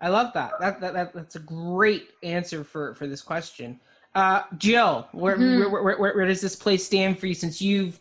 [0.00, 0.52] I love that.
[0.60, 0.94] That, that.
[0.94, 3.80] that that's a great answer for for this question.
[4.14, 5.72] Uh, Jill, where, mm-hmm.
[5.72, 8.00] where, where, where, does this place stand for you since you've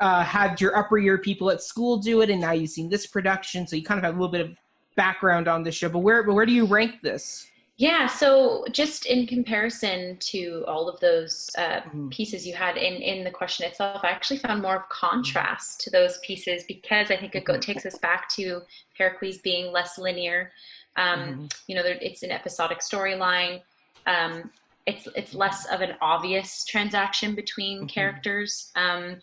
[0.00, 3.06] uh, had your upper year people at school do it and now you've seen this
[3.06, 4.56] production, so you kind of have a little bit of
[4.96, 5.88] background on the show.
[5.88, 7.46] But where, but where do you rank this?
[7.80, 12.08] Yeah, so just in comparison to all of those uh, mm-hmm.
[12.10, 15.90] pieces you had in, in the question itself, I actually found more of contrast to
[15.90, 17.60] those pieces because I think it go, mm-hmm.
[17.60, 18.60] takes us back to
[18.98, 20.52] Pericles being less linear.
[20.96, 21.46] Um, mm-hmm.
[21.68, 23.62] You know, there, it's an episodic storyline.
[24.06, 24.50] Um,
[24.86, 27.86] it's it's less of an obvious transaction between mm-hmm.
[27.86, 29.16] characters um,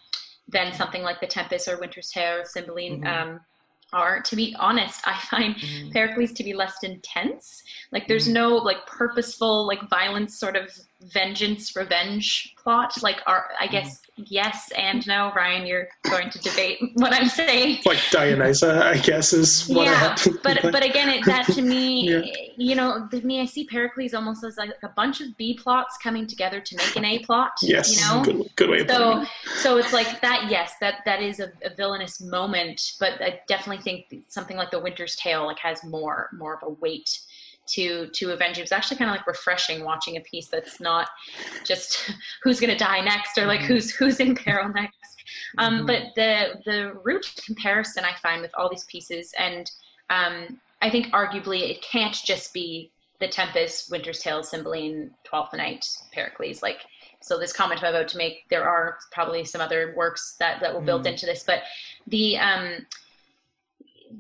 [0.47, 3.01] than something like the Tempest or Winter's Tale or Cymbeline.
[3.01, 3.31] Mm-hmm.
[3.31, 3.39] Um,
[3.93, 5.91] are to be honest i find mm.
[5.93, 7.63] pericles to be less intense
[7.93, 8.33] like there's mm.
[8.33, 10.69] no like purposeful like violence sort of
[11.01, 13.01] vengeance revenge plot?
[13.01, 13.71] Like are i hmm.
[13.71, 15.31] guess yes and no.
[15.35, 17.79] Ryan you're going to debate what i'm saying.
[17.85, 22.51] Like dionysa i guess is what yeah but but again it, that to me yeah.
[22.55, 25.97] you know to me i see pericles almost as like a bunch of b plots
[25.97, 28.23] coming together to make an a plot yes you know?
[28.23, 29.25] good, good way of so
[29.57, 33.81] so it's like that yes that that is a, a villainous moment but i definitely
[33.81, 37.19] think something like the winter's tale like has more more of a weight
[37.67, 41.09] to to avenge it was actually kind of like refreshing watching a piece that's not
[41.63, 42.11] just
[42.43, 43.73] who's going to die next or like mm-hmm.
[43.73, 45.23] who's who's in peril next
[45.57, 45.85] um, mm-hmm.
[45.85, 49.71] but the the root comparison i find with all these pieces and
[50.09, 55.85] um, i think arguably it can't just be the tempest winter's tale cymbeline twelfth night
[56.13, 56.85] pericles like
[57.19, 60.73] so this comment i'm about to make there are probably some other works that that
[60.73, 61.13] were built mm-hmm.
[61.13, 61.63] into this but
[62.07, 62.85] the um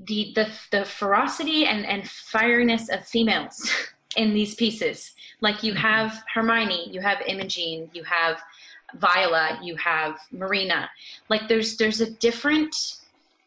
[0.05, 3.69] the the the ferocity and and fieriness of females
[4.15, 5.13] in these pieces.
[5.41, 5.81] Like you mm-hmm.
[5.81, 8.41] have Hermione, you have Imogen, you have
[8.95, 10.89] Viola, you have Marina.
[11.29, 12.75] Like there's there's a different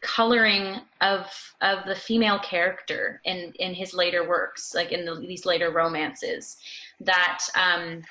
[0.02, 1.26] coloring of
[1.60, 6.58] of the female character in in his later works, like in the, these later romances,
[7.00, 8.02] that um,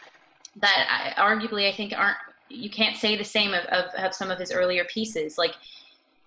[0.58, 2.18] that I, arguably I think aren't
[2.50, 5.38] you can't say the same of, of, of some of his earlier pieces.
[5.38, 5.54] Like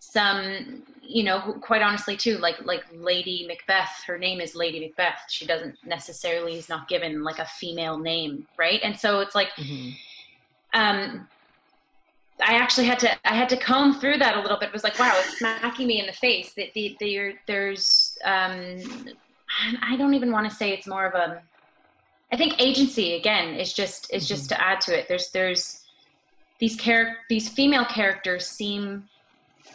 [0.04, 5.20] some you know quite honestly too like like lady macbeth her name is lady macbeth
[5.28, 9.50] she doesn't necessarily is not given like a female name right and so it's like
[9.56, 9.90] mm-hmm.
[10.74, 11.28] um
[12.44, 14.70] I actually had to I had to comb through that a little bit.
[14.70, 16.54] It was like, wow, it's smacking me in the face.
[16.54, 18.78] That the, the, there's um,
[19.80, 21.40] I don't even want to say it's more of a
[22.32, 24.34] I think agency again is just is mm-hmm.
[24.34, 25.06] just to add to it.
[25.06, 25.84] There's there's
[26.58, 29.04] these char- these female characters seem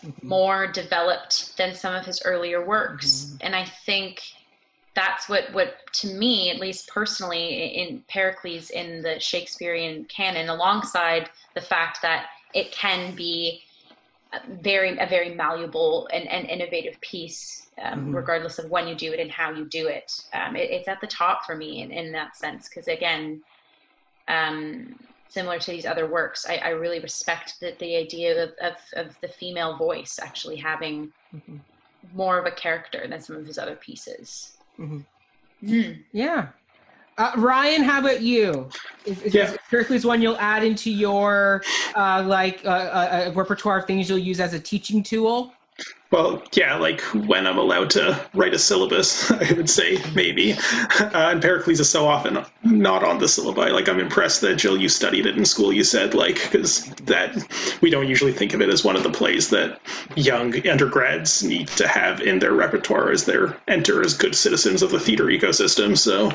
[0.05, 0.27] mm-hmm.
[0.27, 3.07] more developed than some of his earlier works.
[3.07, 3.37] Mm-hmm.
[3.41, 4.21] And I think
[4.95, 11.29] that's what what to me at least personally in pericles in the shakespearean canon alongside
[11.53, 13.61] the fact that it can be
[14.61, 18.15] very a very malleable and, and innovative piece um, mm-hmm.
[18.15, 20.19] regardless of when you do it and how you do it.
[20.33, 23.43] Um, it it's at the top for me in, in that sense because again
[24.27, 24.99] um,
[25.29, 29.21] similar to these other works I, I really respect the, the idea of, of, of,
[29.21, 31.57] the female voice actually having mm-hmm.
[32.13, 34.99] more of a character than some of his other pieces mm-hmm.
[35.63, 36.03] Mm.
[36.11, 36.49] yeah
[37.17, 38.69] uh, Ryan, how about you?
[39.05, 39.55] Is, is, yeah.
[39.71, 41.63] is one you'll add into your
[41.95, 42.71] uh, like uh, uh,
[43.29, 45.51] uh, repertoire of things you'll use as a teaching tool?
[46.09, 50.53] Well, yeah, like when I'm allowed to write a syllabus, I would say maybe.
[50.53, 53.71] Uh, and Pericles is so often not on the syllabi.
[53.71, 55.73] Like I'm impressed that Jill, you studied it in school.
[55.73, 57.35] You said like because that
[57.81, 59.81] we don't usually think of it as one of the plays that
[60.15, 64.91] young undergrads need to have in their repertoire as they enter as good citizens of
[64.91, 65.97] the theater ecosystem.
[65.97, 66.31] So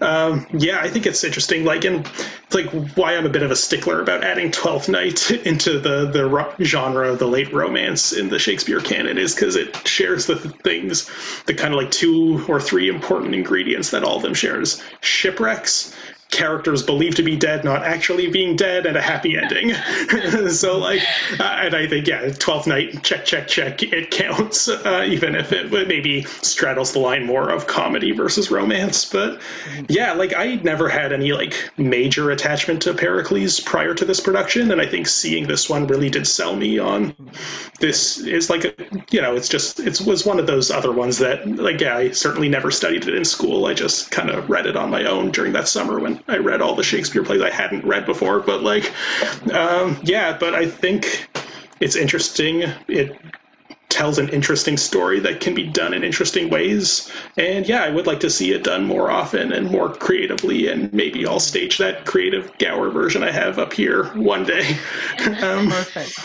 [0.00, 1.64] um, yeah, I think it's interesting.
[1.64, 2.10] Like and
[2.52, 6.64] like why I'm a bit of a stickler about adding Twelfth Night into the the
[6.64, 10.36] genre of the late romance in the Shakespeare canon it is because it shares the
[10.36, 11.10] things,
[11.46, 15.94] the kind of like two or three important ingredients that all of them shares: shipwrecks,
[16.30, 19.72] characters believed to be dead not actually being dead and a happy ending.
[20.50, 21.00] So like
[21.38, 25.52] uh, and i think yeah 12th night check check check it counts uh, even if
[25.52, 29.04] it maybe straddles the line more of comedy versus romance.
[29.04, 29.40] But
[29.88, 34.70] yeah like i never had any like major attachment to pericles prior to this production
[34.70, 37.14] and i think seeing this one really did sell me on
[37.78, 38.18] this.
[38.18, 38.74] Is like a,
[39.10, 42.10] you know it's just it was one of those other ones that like yeah i
[42.10, 43.66] certainly never studied it in school.
[43.66, 46.60] I just kind of read it on my own during that summer when I read
[46.60, 48.92] all the Shakespeare plays I hadn't read before, but like,
[49.52, 51.28] um, yeah, but I think
[51.80, 52.62] it's interesting.
[52.88, 53.18] It
[53.88, 57.10] tells an interesting story that can be done in interesting ways.
[57.36, 60.68] And yeah, I would like to see it done more often and more creatively.
[60.68, 64.76] And maybe I'll stage that creative Gower version I have up here one day.
[65.42, 66.18] um, Perfect.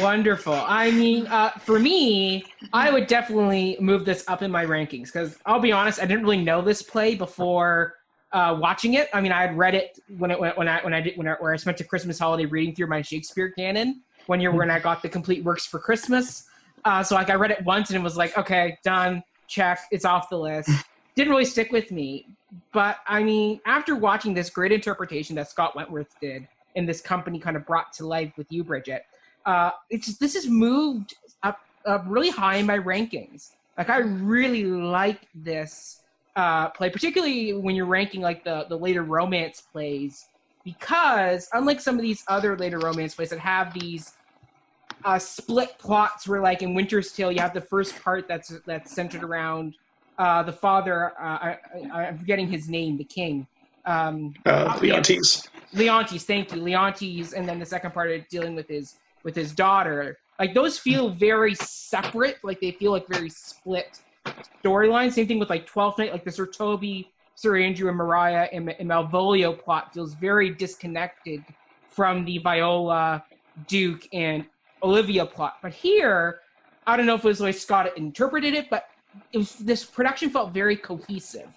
[0.00, 0.54] Wonderful.
[0.54, 5.38] I mean, uh, for me, I would definitely move this up in my rankings because
[5.44, 7.94] I'll be honest, I didn't really know this play before
[8.32, 9.08] uh, watching it.
[9.12, 11.32] I mean, I had read it when it when I when I did when I,
[11.34, 14.78] where I spent a Christmas holiday reading through my Shakespeare canon one year when I
[14.78, 16.44] got the complete works for Christmas.
[16.84, 20.04] Uh, so like I read it once and it was like, okay, done, check, it's
[20.04, 20.70] off the list.
[21.14, 22.26] Didn't really stick with me,
[22.72, 27.38] but I mean, after watching this great interpretation that Scott Wentworth did and this company
[27.38, 29.00] kind of brought to life with you, Brigit,
[29.44, 33.50] uh, it's this has moved up, up really high in my rankings.
[33.76, 36.01] Like I really like this
[36.36, 40.26] uh, play, particularly when you're ranking like the the later romance plays,
[40.64, 44.12] because unlike some of these other later romance plays that have these
[45.04, 48.92] uh, split plots, where like in Winter's Tale you have the first part that's that's
[48.92, 49.74] centered around
[50.18, 51.12] uh, the father.
[51.20, 51.56] Uh,
[51.92, 53.46] I, am forgetting his name, the king.
[53.84, 55.48] Um, uh, Leontes.
[55.72, 59.52] Leontes, thank you, Leontes, and then the second part is dealing with his with his
[59.52, 60.18] daughter.
[60.38, 64.00] Like those feel very separate, like they feel like very split
[64.62, 65.12] storyline.
[65.12, 68.68] Same thing with like 12th Night, like the Sir Toby, Sir Andrew, and Maria and,
[68.78, 71.44] and Malvolio plot feels very disconnected
[71.88, 73.24] from the Viola,
[73.66, 74.46] Duke, and
[74.82, 75.58] Olivia plot.
[75.62, 76.40] But here,
[76.86, 78.88] I don't know if it was the way Scott interpreted it, but
[79.32, 81.48] it was, this production felt very cohesive.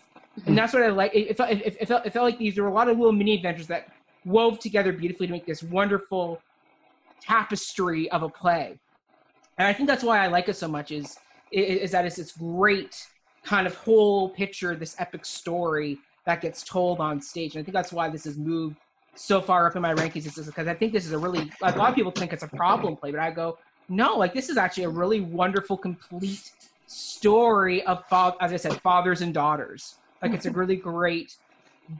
[0.45, 1.15] And that's what I like.
[1.15, 2.97] It, it, felt, it, it, felt, it felt like these, there were a lot of
[2.97, 3.87] little mini adventures that
[4.25, 6.41] wove together beautifully to make this wonderful
[7.21, 8.77] tapestry of a play.
[9.57, 11.17] And I think that's why I like it so much is
[11.51, 13.07] is that it's this great
[13.43, 17.55] kind of whole picture, this epic story that gets told on stage.
[17.55, 18.77] And I think that's why this has moved
[19.15, 21.71] so far up in my rankings is because I think this is a really a
[21.77, 23.57] lot of people think it's a problem play, but I go,
[23.87, 26.51] no, like this is actually a really wonderful, complete
[26.87, 28.03] story of
[28.41, 29.95] as I said, fathers and daughters.
[30.21, 31.35] Like it's a really great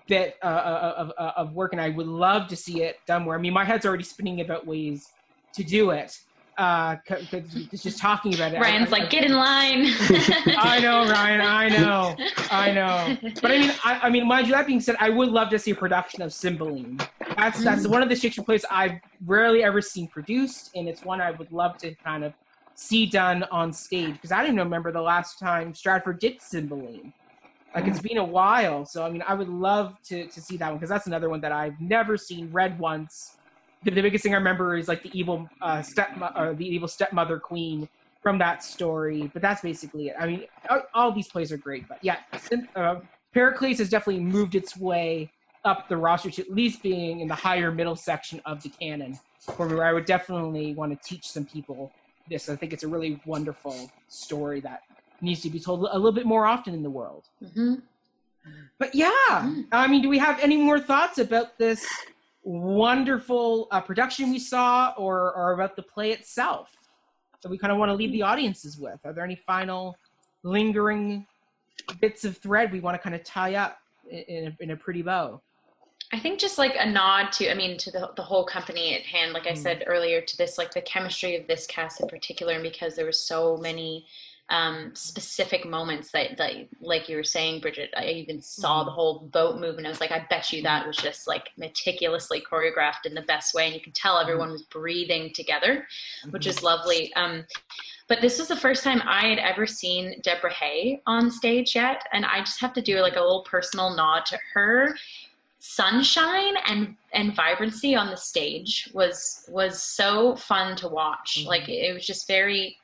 [0.07, 3.23] bit uh, uh of, of, of work, and I would love to see it done
[3.23, 3.35] more.
[3.35, 5.09] I mean, my head's already spinning about ways
[5.53, 6.19] to do it,
[6.57, 6.95] uh,
[7.71, 8.59] just talking about it.
[8.59, 9.85] Ryan's I, I, like, get in line.
[10.57, 11.41] I know, Ryan.
[11.41, 12.15] I know.
[12.49, 13.17] I know.
[13.41, 15.59] But I mean, I, I, mean, mind you, that being said, I would love to
[15.59, 16.99] see a production of Cymbeline.
[17.35, 17.91] That's that's mm.
[17.91, 21.51] one of the Shakespeare plays I've rarely ever seen produced, and it's one I would
[21.51, 22.33] love to kind of
[22.75, 27.13] see done on stage because I don't remember the last time Stratford did Cymbeline.
[27.73, 30.69] Like it's been a while, so I mean, I would love to to see that
[30.69, 33.35] one because that's another one that I've never seen, read once
[33.83, 36.87] the, the biggest thing I remember is like the evil uh, step or the evil
[36.87, 37.87] stepmother queen
[38.23, 39.29] from that story.
[39.33, 40.15] But that's basically it.
[40.19, 42.17] I mean, all, all these plays are great, but yeah,
[42.75, 42.95] uh,
[43.33, 45.29] Pericles has definitely moved its way
[45.65, 49.17] up the roster to at least being in the higher middle section of the canon,
[49.57, 51.91] where I would definitely want to teach some people
[52.29, 52.49] this.
[52.49, 54.81] I think it's a really wonderful story that
[55.21, 57.25] needs to be told a little bit more often in the world.
[57.53, 57.75] hmm
[58.79, 59.67] But yeah, Mhm.
[59.71, 61.85] I mean, do we have any more thoughts about this
[62.45, 66.71] wonderful uh, production we saw, or or about the play itself
[67.43, 68.99] that we kind of want to leave the audiences with?
[69.03, 69.95] Are there any final
[70.43, 71.25] lingering
[71.99, 73.77] bits of thread we want to kind of tie up
[74.09, 75.41] in, in, a, in a pretty bow?
[76.13, 79.01] I think just like a nod to, I mean, to the, the whole company at
[79.01, 79.57] hand, like I Mm.
[79.57, 83.05] said earlier, to this, like the chemistry of this cast in particular, and because there
[83.05, 84.05] were so many
[84.49, 88.85] um, specific moments that, that, like you were saying, Brigit, I even saw Mhm.
[88.85, 89.87] the whole boat movement.
[89.87, 93.55] I was like, I bet you that was just like meticulously choreographed in the best
[93.55, 93.65] way.
[93.65, 95.87] And you could tell everyone was breathing together,
[96.29, 97.11] which is lovely.
[97.15, 97.45] Um,
[98.07, 102.03] but this was the first time I had ever seen Deborah Hay on stage yet,
[102.13, 104.95] and I just have to do like a little personal nod to her.
[105.57, 111.39] Sunshine and and vibrancy on the stage was was so fun to watch.
[111.41, 111.47] Mhm.
[111.47, 112.77] Like it was just very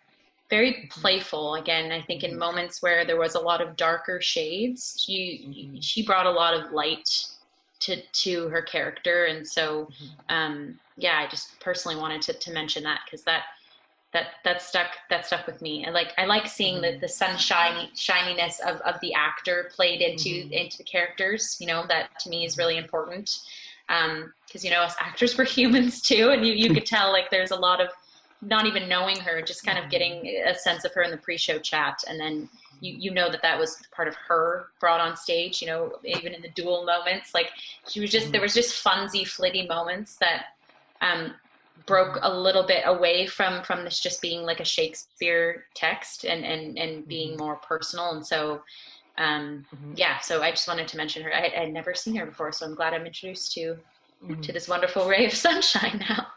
[0.52, 1.56] very playful.
[1.56, 5.82] Again, I think in moments where there was a lot of darker shades, she Mhm.
[5.82, 7.10] she brought a lot of light
[7.80, 10.10] to to her character, and so Mhm.
[10.30, 13.44] um, yeah, I just personally wanted to, to mention that because that
[14.14, 15.86] that that stuck that stuck with me.
[15.86, 20.30] And like I like seeing the the sunshiny shininess of, of the actor played into
[20.30, 20.52] Mhm.
[20.52, 21.58] into the characters.
[21.62, 23.40] You know that to me is really important
[24.46, 27.52] because you know us actors were humans too, and you you could tell like there's
[27.52, 27.90] a lot of
[28.42, 31.60] not even knowing her, just kind of getting a sense of her in the pre-show
[31.60, 32.50] chat, and then
[32.80, 35.62] you you know that that was part of her brought on stage.
[35.62, 37.50] You know, even in the dual moments, like
[37.88, 40.46] she was just there was just funsy, flitty moments that
[41.02, 41.36] um,
[41.86, 46.44] broke a little bit away from from this just being like a Shakespeare text and
[46.44, 48.12] and and being more personal.
[48.12, 48.64] And so,
[49.18, 49.94] um, Mhm.
[49.98, 50.20] yeah.
[50.20, 51.34] So I just wanted to mention her.
[51.34, 53.78] I had never seen her before, so I'm glad I'm introduced to
[54.24, 54.42] Mhm.
[54.44, 56.28] to this wonderful ray of sunshine now.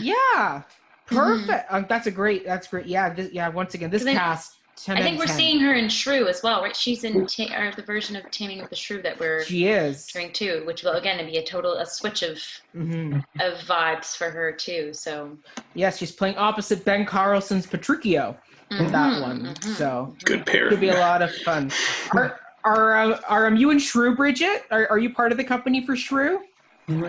[0.00, 0.62] Yeah,
[1.06, 1.66] perfect.
[1.70, 2.44] Uh, that's a great.
[2.44, 2.86] That's great.
[2.86, 3.48] Yeah, this, yeah.
[3.48, 4.58] Once again, this I- cast.
[4.76, 5.36] 10 I think we're 10.
[5.36, 6.74] seeing her in Shrew as well, right?
[6.74, 10.06] She's in ta- or the version of Taming of the Shrew that we're She is.
[10.08, 12.38] doing too, which will again be a total a switch of
[12.72, 14.92] hmm of vibes for her too.
[14.92, 15.38] So
[15.74, 18.36] Yes, she's playing opposite Ben Carlson's Petruchio
[18.72, 19.54] in that mhm, one.
[19.54, 19.76] mhm.
[19.76, 20.66] So Good pair.
[20.66, 21.70] it'll be a lot of fun.
[22.12, 24.62] Are are uh, are um, you and Shrew, Brigit?
[24.72, 26.40] Are are you part of the company for Shrew?
[26.88, 27.08] No.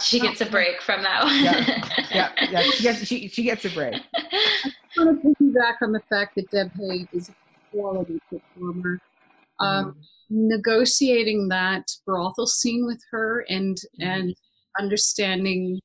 [0.02, 1.44] she gets a break from that one.
[2.12, 2.62] Yeah, yeah.
[2.64, 3.96] She gets she she gets a break.
[4.16, 7.34] I want to piggyback on the fact that Deb Hay is a
[7.72, 9.00] quality performer.
[9.60, 9.96] Um,
[10.30, 14.34] negotiating that brothel scene with her and and
[14.80, 15.80] understanding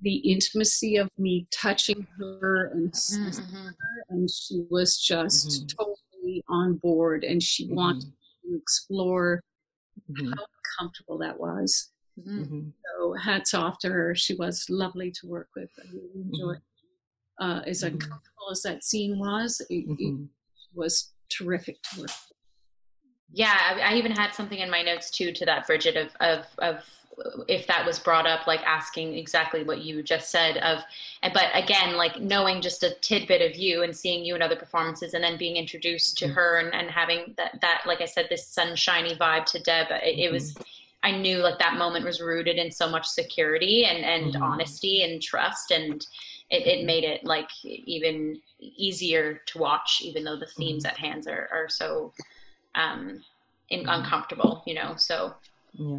[0.00, 3.52] the intimacy of me touching her and seizing Mhm.
[3.64, 3.74] her,
[4.10, 5.76] and she was just Mhm.
[5.76, 8.12] totally on board and she wanted
[8.44, 9.42] to explore
[10.36, 10.46] how
[10.78, 11.90] comfortable that was.
[12.18, 12.46] Mhm.
[12.48, 12.72] Mhm.
[12.98, 14.14] So hats off to her.
[14.14, 15.70] She was lovely to work with.
[15.78, 16.60] I really enjoyed.
[17.40, 17.92] Uh, as Mhm.
[17.92, 20.28] uncomfortable as that scene was, it, it
[20.74, 22.08] was terrific to work.
[22.08, 22.32] with.
[23.30, 26.46] Yeah, I, I even had something in my notes too to that Brigit of of
[26.58, 26.84] of
[27.48, 30.78] if that was brought up, like asking exactly what you just said of,
[31.34, 35.14] but again, like knowing just a tidbit of you and seeing you in other performances,
[35.14, 36.34] and then being introduced to Mhm.
[36.34, 39.88] her and, and having that that like I said, this sunshiny vibe to Deb.
[39.90, 40.54] It, it was,
[41.02, 44.42] I knew like that moment was rooted in so much security and and Mhm.
[44.42, 46.04] honesty and trust, and
[46.50, 51.26] it, it made it like even easier to watch, even though the themes at hands
[51.28, 52.12] are are so
[52.74, 53.22] um
[53.70, 53.98] in, Mhm.
[53.98, 55.34] uncomfortable you know so
[55.74, 55.98] Yeah.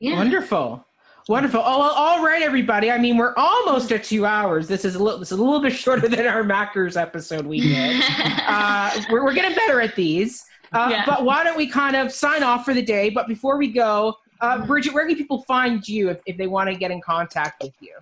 [0.00, 0.84] yeah Wonderful.
[1.28, 1.60] Wonderful.
[1.62, 2.90] Oh, well, all right, everybody.
[2.90, 4.66] I mean, we're almost at two hours.
[4.66, 7.60] This is a little, this is a little bit shorter than our Mackers episode we
[7.60, 8.02] did.
[8.46, 10.42] uh, we're, we're getting better at these.
[10.72, 11.04] Uh, Yeah.
[11.06, 13.10] But why don't we kind of sign off for the day?
[13.10, 14.66] But before we go, uh, Mhm.
[14.66, 17.74] Brigit, where can people find you if, if they want to get in contact with
[17.80, 17.94] you?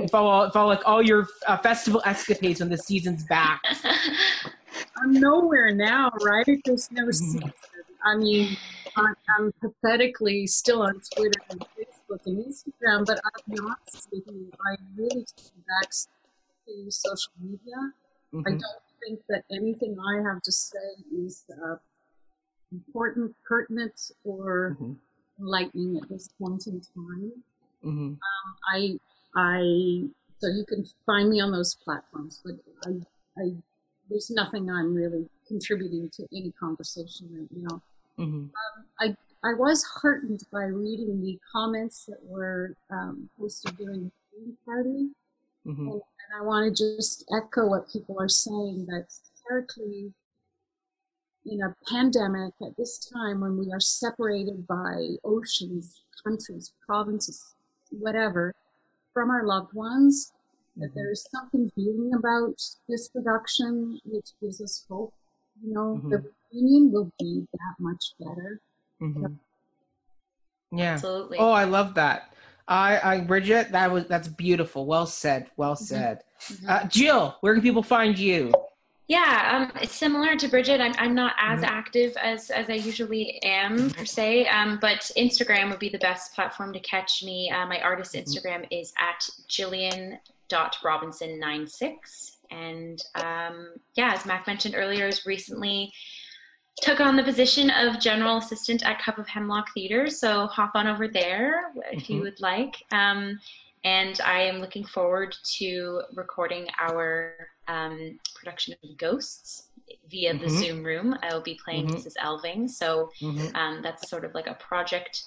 [0.00, 3.60] If all, if all like all your uh, festival escapades when the season's back.
[5.02, 6.46] I'm nowhere now, right?
[6.64, 7.52] There's no season.
[8.02, 8.56] I mean,
[8.96, 14.50] I, I'm pathetically still on Twitter and Facebook and Instagram, but I'm not speaking.
[14.66, 15.90] I really take back
[16.66, 17.76] to social media.
[18.32, 18.44] I Mhm.
[18.44, 18.62] don't
[19.04, 20.78] think that anything I have to say
[21.12, 21.76] is uh,
[22.72, 24.96] important, pertinent, or Mhm.
[25.38, 27.42] enlightening at this point in time.
[27.84, 28.18] Mhm.
[28.72, 28.98] I,
[29.34, 30.08] I,
[30.38, 32.56] so you can find me on those platforms, but
[32.86, 33.00] I,
[33.40, 33.56] I,
[34.08, 37.82] there's nothing I'm really contributing to any conversation right now.
[38.18, 38.50] Mhm.
[39.00, 45.10] I, I was heartened by reading the comments that were um, posted during the Party,
[45.66, 45.92] Mhm.
[45.92, 46.02] and
[46.36, 49.06] I want to just echo what people are saying that
[49.46, 50.12] Pericles,
[51.44, 57.54] in a pandemic at this time when we are separated by oceans, countries, provinces,
[57.90, 58.54] whatever,
[59.12, 60.32] from our loved ones,
[60.76, 65.12] that there's something healing about this production, which gives us hope.
[65.62, 68.60] You know, the reunion will be that much better.
[69.00, 69.38] Mhm.
[70.72, 70.94] Yeah.
[70.94, 71.38] Absolutely.
[71.38, 72.32] Oh, I love that.
[72.70, 74.86] I, I, Brigit, that was that's beautiful.
[74.86, 75.50] Well said.
[75.56, 76.22] Well said.
[76.40, 76.68] Mhm.
[76.68, 78.52] Uh, Jill, where can people find you?
[79.08, 80.80] Yeah, um, it's similar to Brigit.
[80.80, 81.66] I'm, I'm not as Mhm.
[81.66, 86.32] active as, as I usually am, per se, um, but Instagram would be the best
[86.32, 87.50] platform to catch me.
[87.50, 88.14] Uh, my artist.
[88.14, 90.18] Instagram is at Jillian
[90.48, 92.36] dot jillian.robinson96.
[92.52, 95.92] And um, yeah, as Mac mentioned earlier, is recently
[96.80, 100.08] took on the position of general assistant at Cup of Hemlock Theater.
[100.08, 102.22] So hop on over there if you Mhm.
[102.22, 102.82] would like.
[102.92, 103.40] Um,
[103.84, 107.34] and I am looking forward to recording our
[107.68, 109.68] um, production of Ghosts
[110.08, 110.50] via the Mhm.
[110.50, 111.16] Zoom room.
[111.22, 111.94] I will be playing Mhm.
[111.94, 112.16] Mrs.
[112.18, 112.68] Alving.
[112.68, 113.54] So Mhm.
[113.54, 115.22] um, that's sort of like a project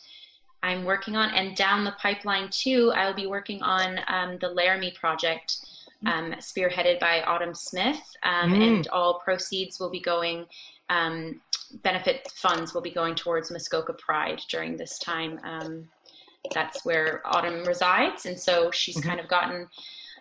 [0.61, 1.29] I'm working on.
[1.33, 5.57] And down the pipeline, too, I will be working on um, the Laramie project,
[6.05, 8.01] um, spearheaded by Autumn Smith.
[8.23, 8.61] Um, Mm.
[8.61, 10.47] And all proceeds will be going,
[10.93, 11.41] um,
[11.81, 15.39] benefit funds will be going towards Muskoka Pride during this time.
[15.43, 15.89] Um,
[16.53, 18.25] that's where Autumn resides.
[18.25, 19.03] And so she's Mhm.
[19.03, 19.69] kind of gotten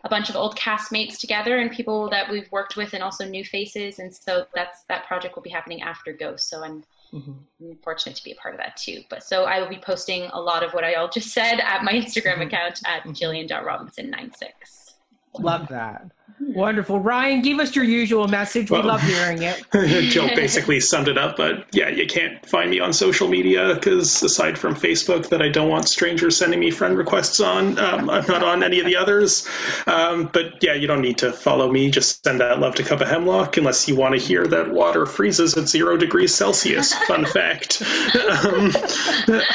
[0.04, 3.44] a bunch of old castmates together and people that we've worked with and also new
[3.44, 3.98] faces.
[3.98, 6.48] And so that's that project will be happening after Ghost.
[6.48, 7.36] So I'm Mhm.
[7.60, 9.04] I'm fortunate to be a part of that too.
[9.10, 11.84] But so I will be posting a lot of what I all just said at
[11.84, 12.46] my Instagram Mhm.
[12.46, 13.14] account at Mhm.
[13.18, 14.94] jillian.robinson96.
[15.38, 16.06] Love that.
[16.40, 17.00] Wonderful.
[17.00, 18.70] Ryan, give us your usual message.
[18.70, 19.62] We Well- love hearing it.
[20.10, 24.22] Jill basically summed it up, but yeah, you can't find me on social media because
[24.22, 28.26] aside from Facebook, that I don't want strangers sending me friend requests on, um, I'm
[28.26, 29.48] not on any of the others.
[29.86, 31.90] Um, but yeah, you don't need to follow me.
[31.90, 35.06] Just send that love to Cup of Hemlock unless you want to hear that water
[35.06, 36.92] freezes at zero degrees Celsius.
[37.06, 37.82] Fun fact.
[37.82, 38.72] Um,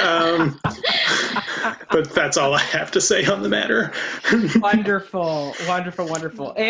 [0.02, 0.60] um,
[1.92, 3.92] but that's all I have to say on the matter.
[4.58, 6.54] wonderful, wonderful, wonderful.
[6.58, 6.67] And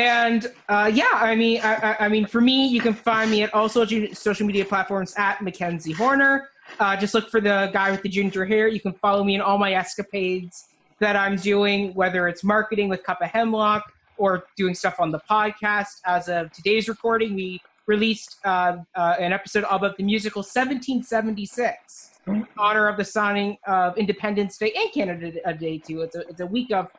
[0.70, 3.70] uh, yeah, I mean, I, I, mean, for me, you can find me at all
[3.70, 6.50] social social media platforms at Mackenzie Horner.
[6.80, 8.68] Uh, just look for the guy with the ginger hair.
[8.68, 10.68] You can follow me in all my escapades
[11.00, 15.20] that I'm doing, whether it's marketing with Cup of Hemlock or doing stuff on the
[15.30, 16.02] podcast.
[16.06, 22.46] As of today's recording, we released uh, uh, an episode about the musical 1776 in
[22.58, 26.02] honor of the signing of Independence Day and Canada Day too.
[26.02, 26.90] It's a, it's a week of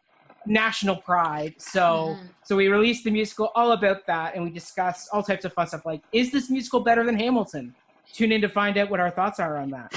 [0.48, 1.54] national pride.
[1.58, 2.30] So Mhm.
[2.44, 5.66] so we released the musical all about that, and we discussed all types of fun
[5.66, 7.74] stuff like, is this musical better than Hamilton?
[8.14, 9.92] Tune in to find out what our thoughts are on that.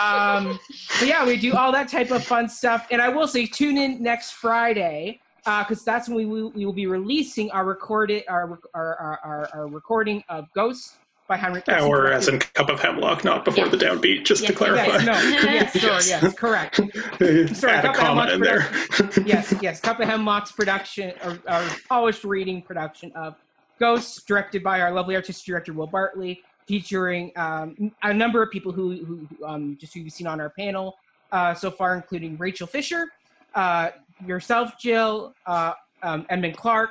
[0.00, 0.58] Um,
[1.00, 2.86] but yeah, we do all that type of fun stuff.
[2.92, 6.72] And I will say, tune in next Friday because that's when we will, we will
[6.72, 11.64] be releasing our recorded our our, our, our, our recording of Ghosts by Henrik.
[11.68, 14.86] Ibsen, Or as in Cup of Hemlock, not before the downbeat, just to clarify.
[14.86, 15.12] Yes, no,
[15.52, 16.08] yes, sorry, Yes.
[16.22, 16.76] yes, correct.
[17.56, 18.68] Sorry, Add a Cup of comma in there.
[19.26, 19.80] yes, yes.
[19.80, 23.34] Cup of Hemlock's production, or, or polished reading production of
[23.78, 28.72] Ghosts, directed by our lovely artistic director Will Bartley, featuring um, a number of people
[28.72, 30.96] who, who um, just who you've seen on our panel
[31.32, 33.06] uh, so far, including Rachel Fisher,
[33.54, 33.90] uh,
[34.26, 35.72] yourself, Jill, uh,
[36.02, 36.90] um, Edmund Clark,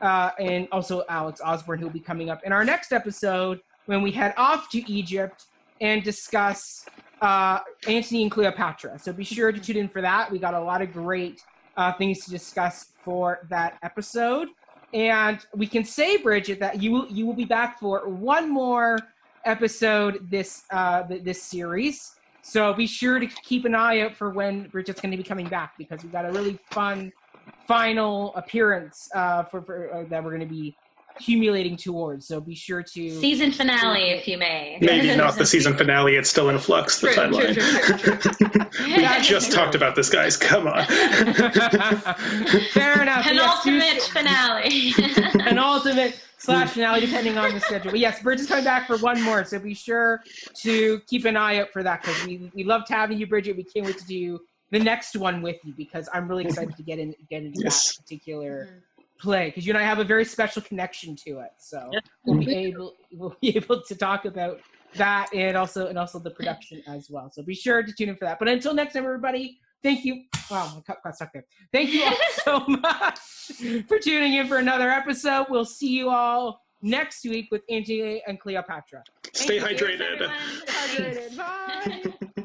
[0.00, 4.02] uh, and also Alex Osborne, who will be coming up in our next episode when
[4.02, 5.46] we head off to Egypt
[5.80, 6.86] and discuss
[7.20, 8.98] uh, Antony and Cleopatra.
[8.98, 10.30] So be sure to tune in for that.
[10.30, 11.42] We got a lot of great
[11.76, 14.48] uh, things to discuss for that episode.
[14.92, 18.98] And we can say, Brigit, that you will you will be back for one more
[19.44, 22.14] episode this uh, th- this series.
[22.42, 25.48] So be sure to keep an eye out for when Brigit's going to be coming
[25.48, 27.10] back because we got a really fun
[27.66, 30.76] final appearance uh, for, for uh, that we're going to be
[31.16, 32.26] accumulating towards.
[32.26, 34.78] So be sure to Season finale, if you may.
[34.80, 36.16] Maybe not the season finale.
[36.16, 37.00] It's still in flux.
[37.00, 37.98] The True, true, timeline.
[37.98, 38.66] true, true,
[38.96, 39.56] we Yeah, just true.
[39.56, 40.36] talked about this, guys.
[40.36, 40.84] Come on.
[42.72, 43.24] Fair enough.
[43.24, 44.94] Yes, Penultimate Tuesday- finale.
[45.48, 47.90] An ultimate slash finale, depending on the schedule.
[47.92, 50.20] But yes, Brigit's coming back for one more, so be sure
[50.62, 53.56] to keep an eye out for that because we we loved having you, Brigit.
[53.56, 56.82] We can't wait to do the next one with you because I'm really excited to
[56.82, 57.96] get in get into Yes.
[57.96, 58.78] that particular mm-hmm.
[59.24, 61.50] Play because you and I have a very special connection to it.
[61.58, 61.90] So
[62.24, 64.60] we'll be able we'll be able to talk about
[64.94, 67.30] that and also and also the production as well.
[67.32, 68.38] So be sure to tune in for that.
[68.38, 70.24] But until next time, everybody, thank you.
[70.50, 71.46] Wow, my cup got stuck there.
[71.72, 73.18] Thank you all so much
[73.88, 75.46] for tuning in for another episode.
[75.48, 79.02] We'll see you all next week with Antony and Cleopatra.
[79.32, 79.62] Stay you.
[79.62, 80.12] hydrated.
[80.12, 80.36] Everyone.
[80.66, 81.36] Hydrated.
[82.36, 82.42] Bye.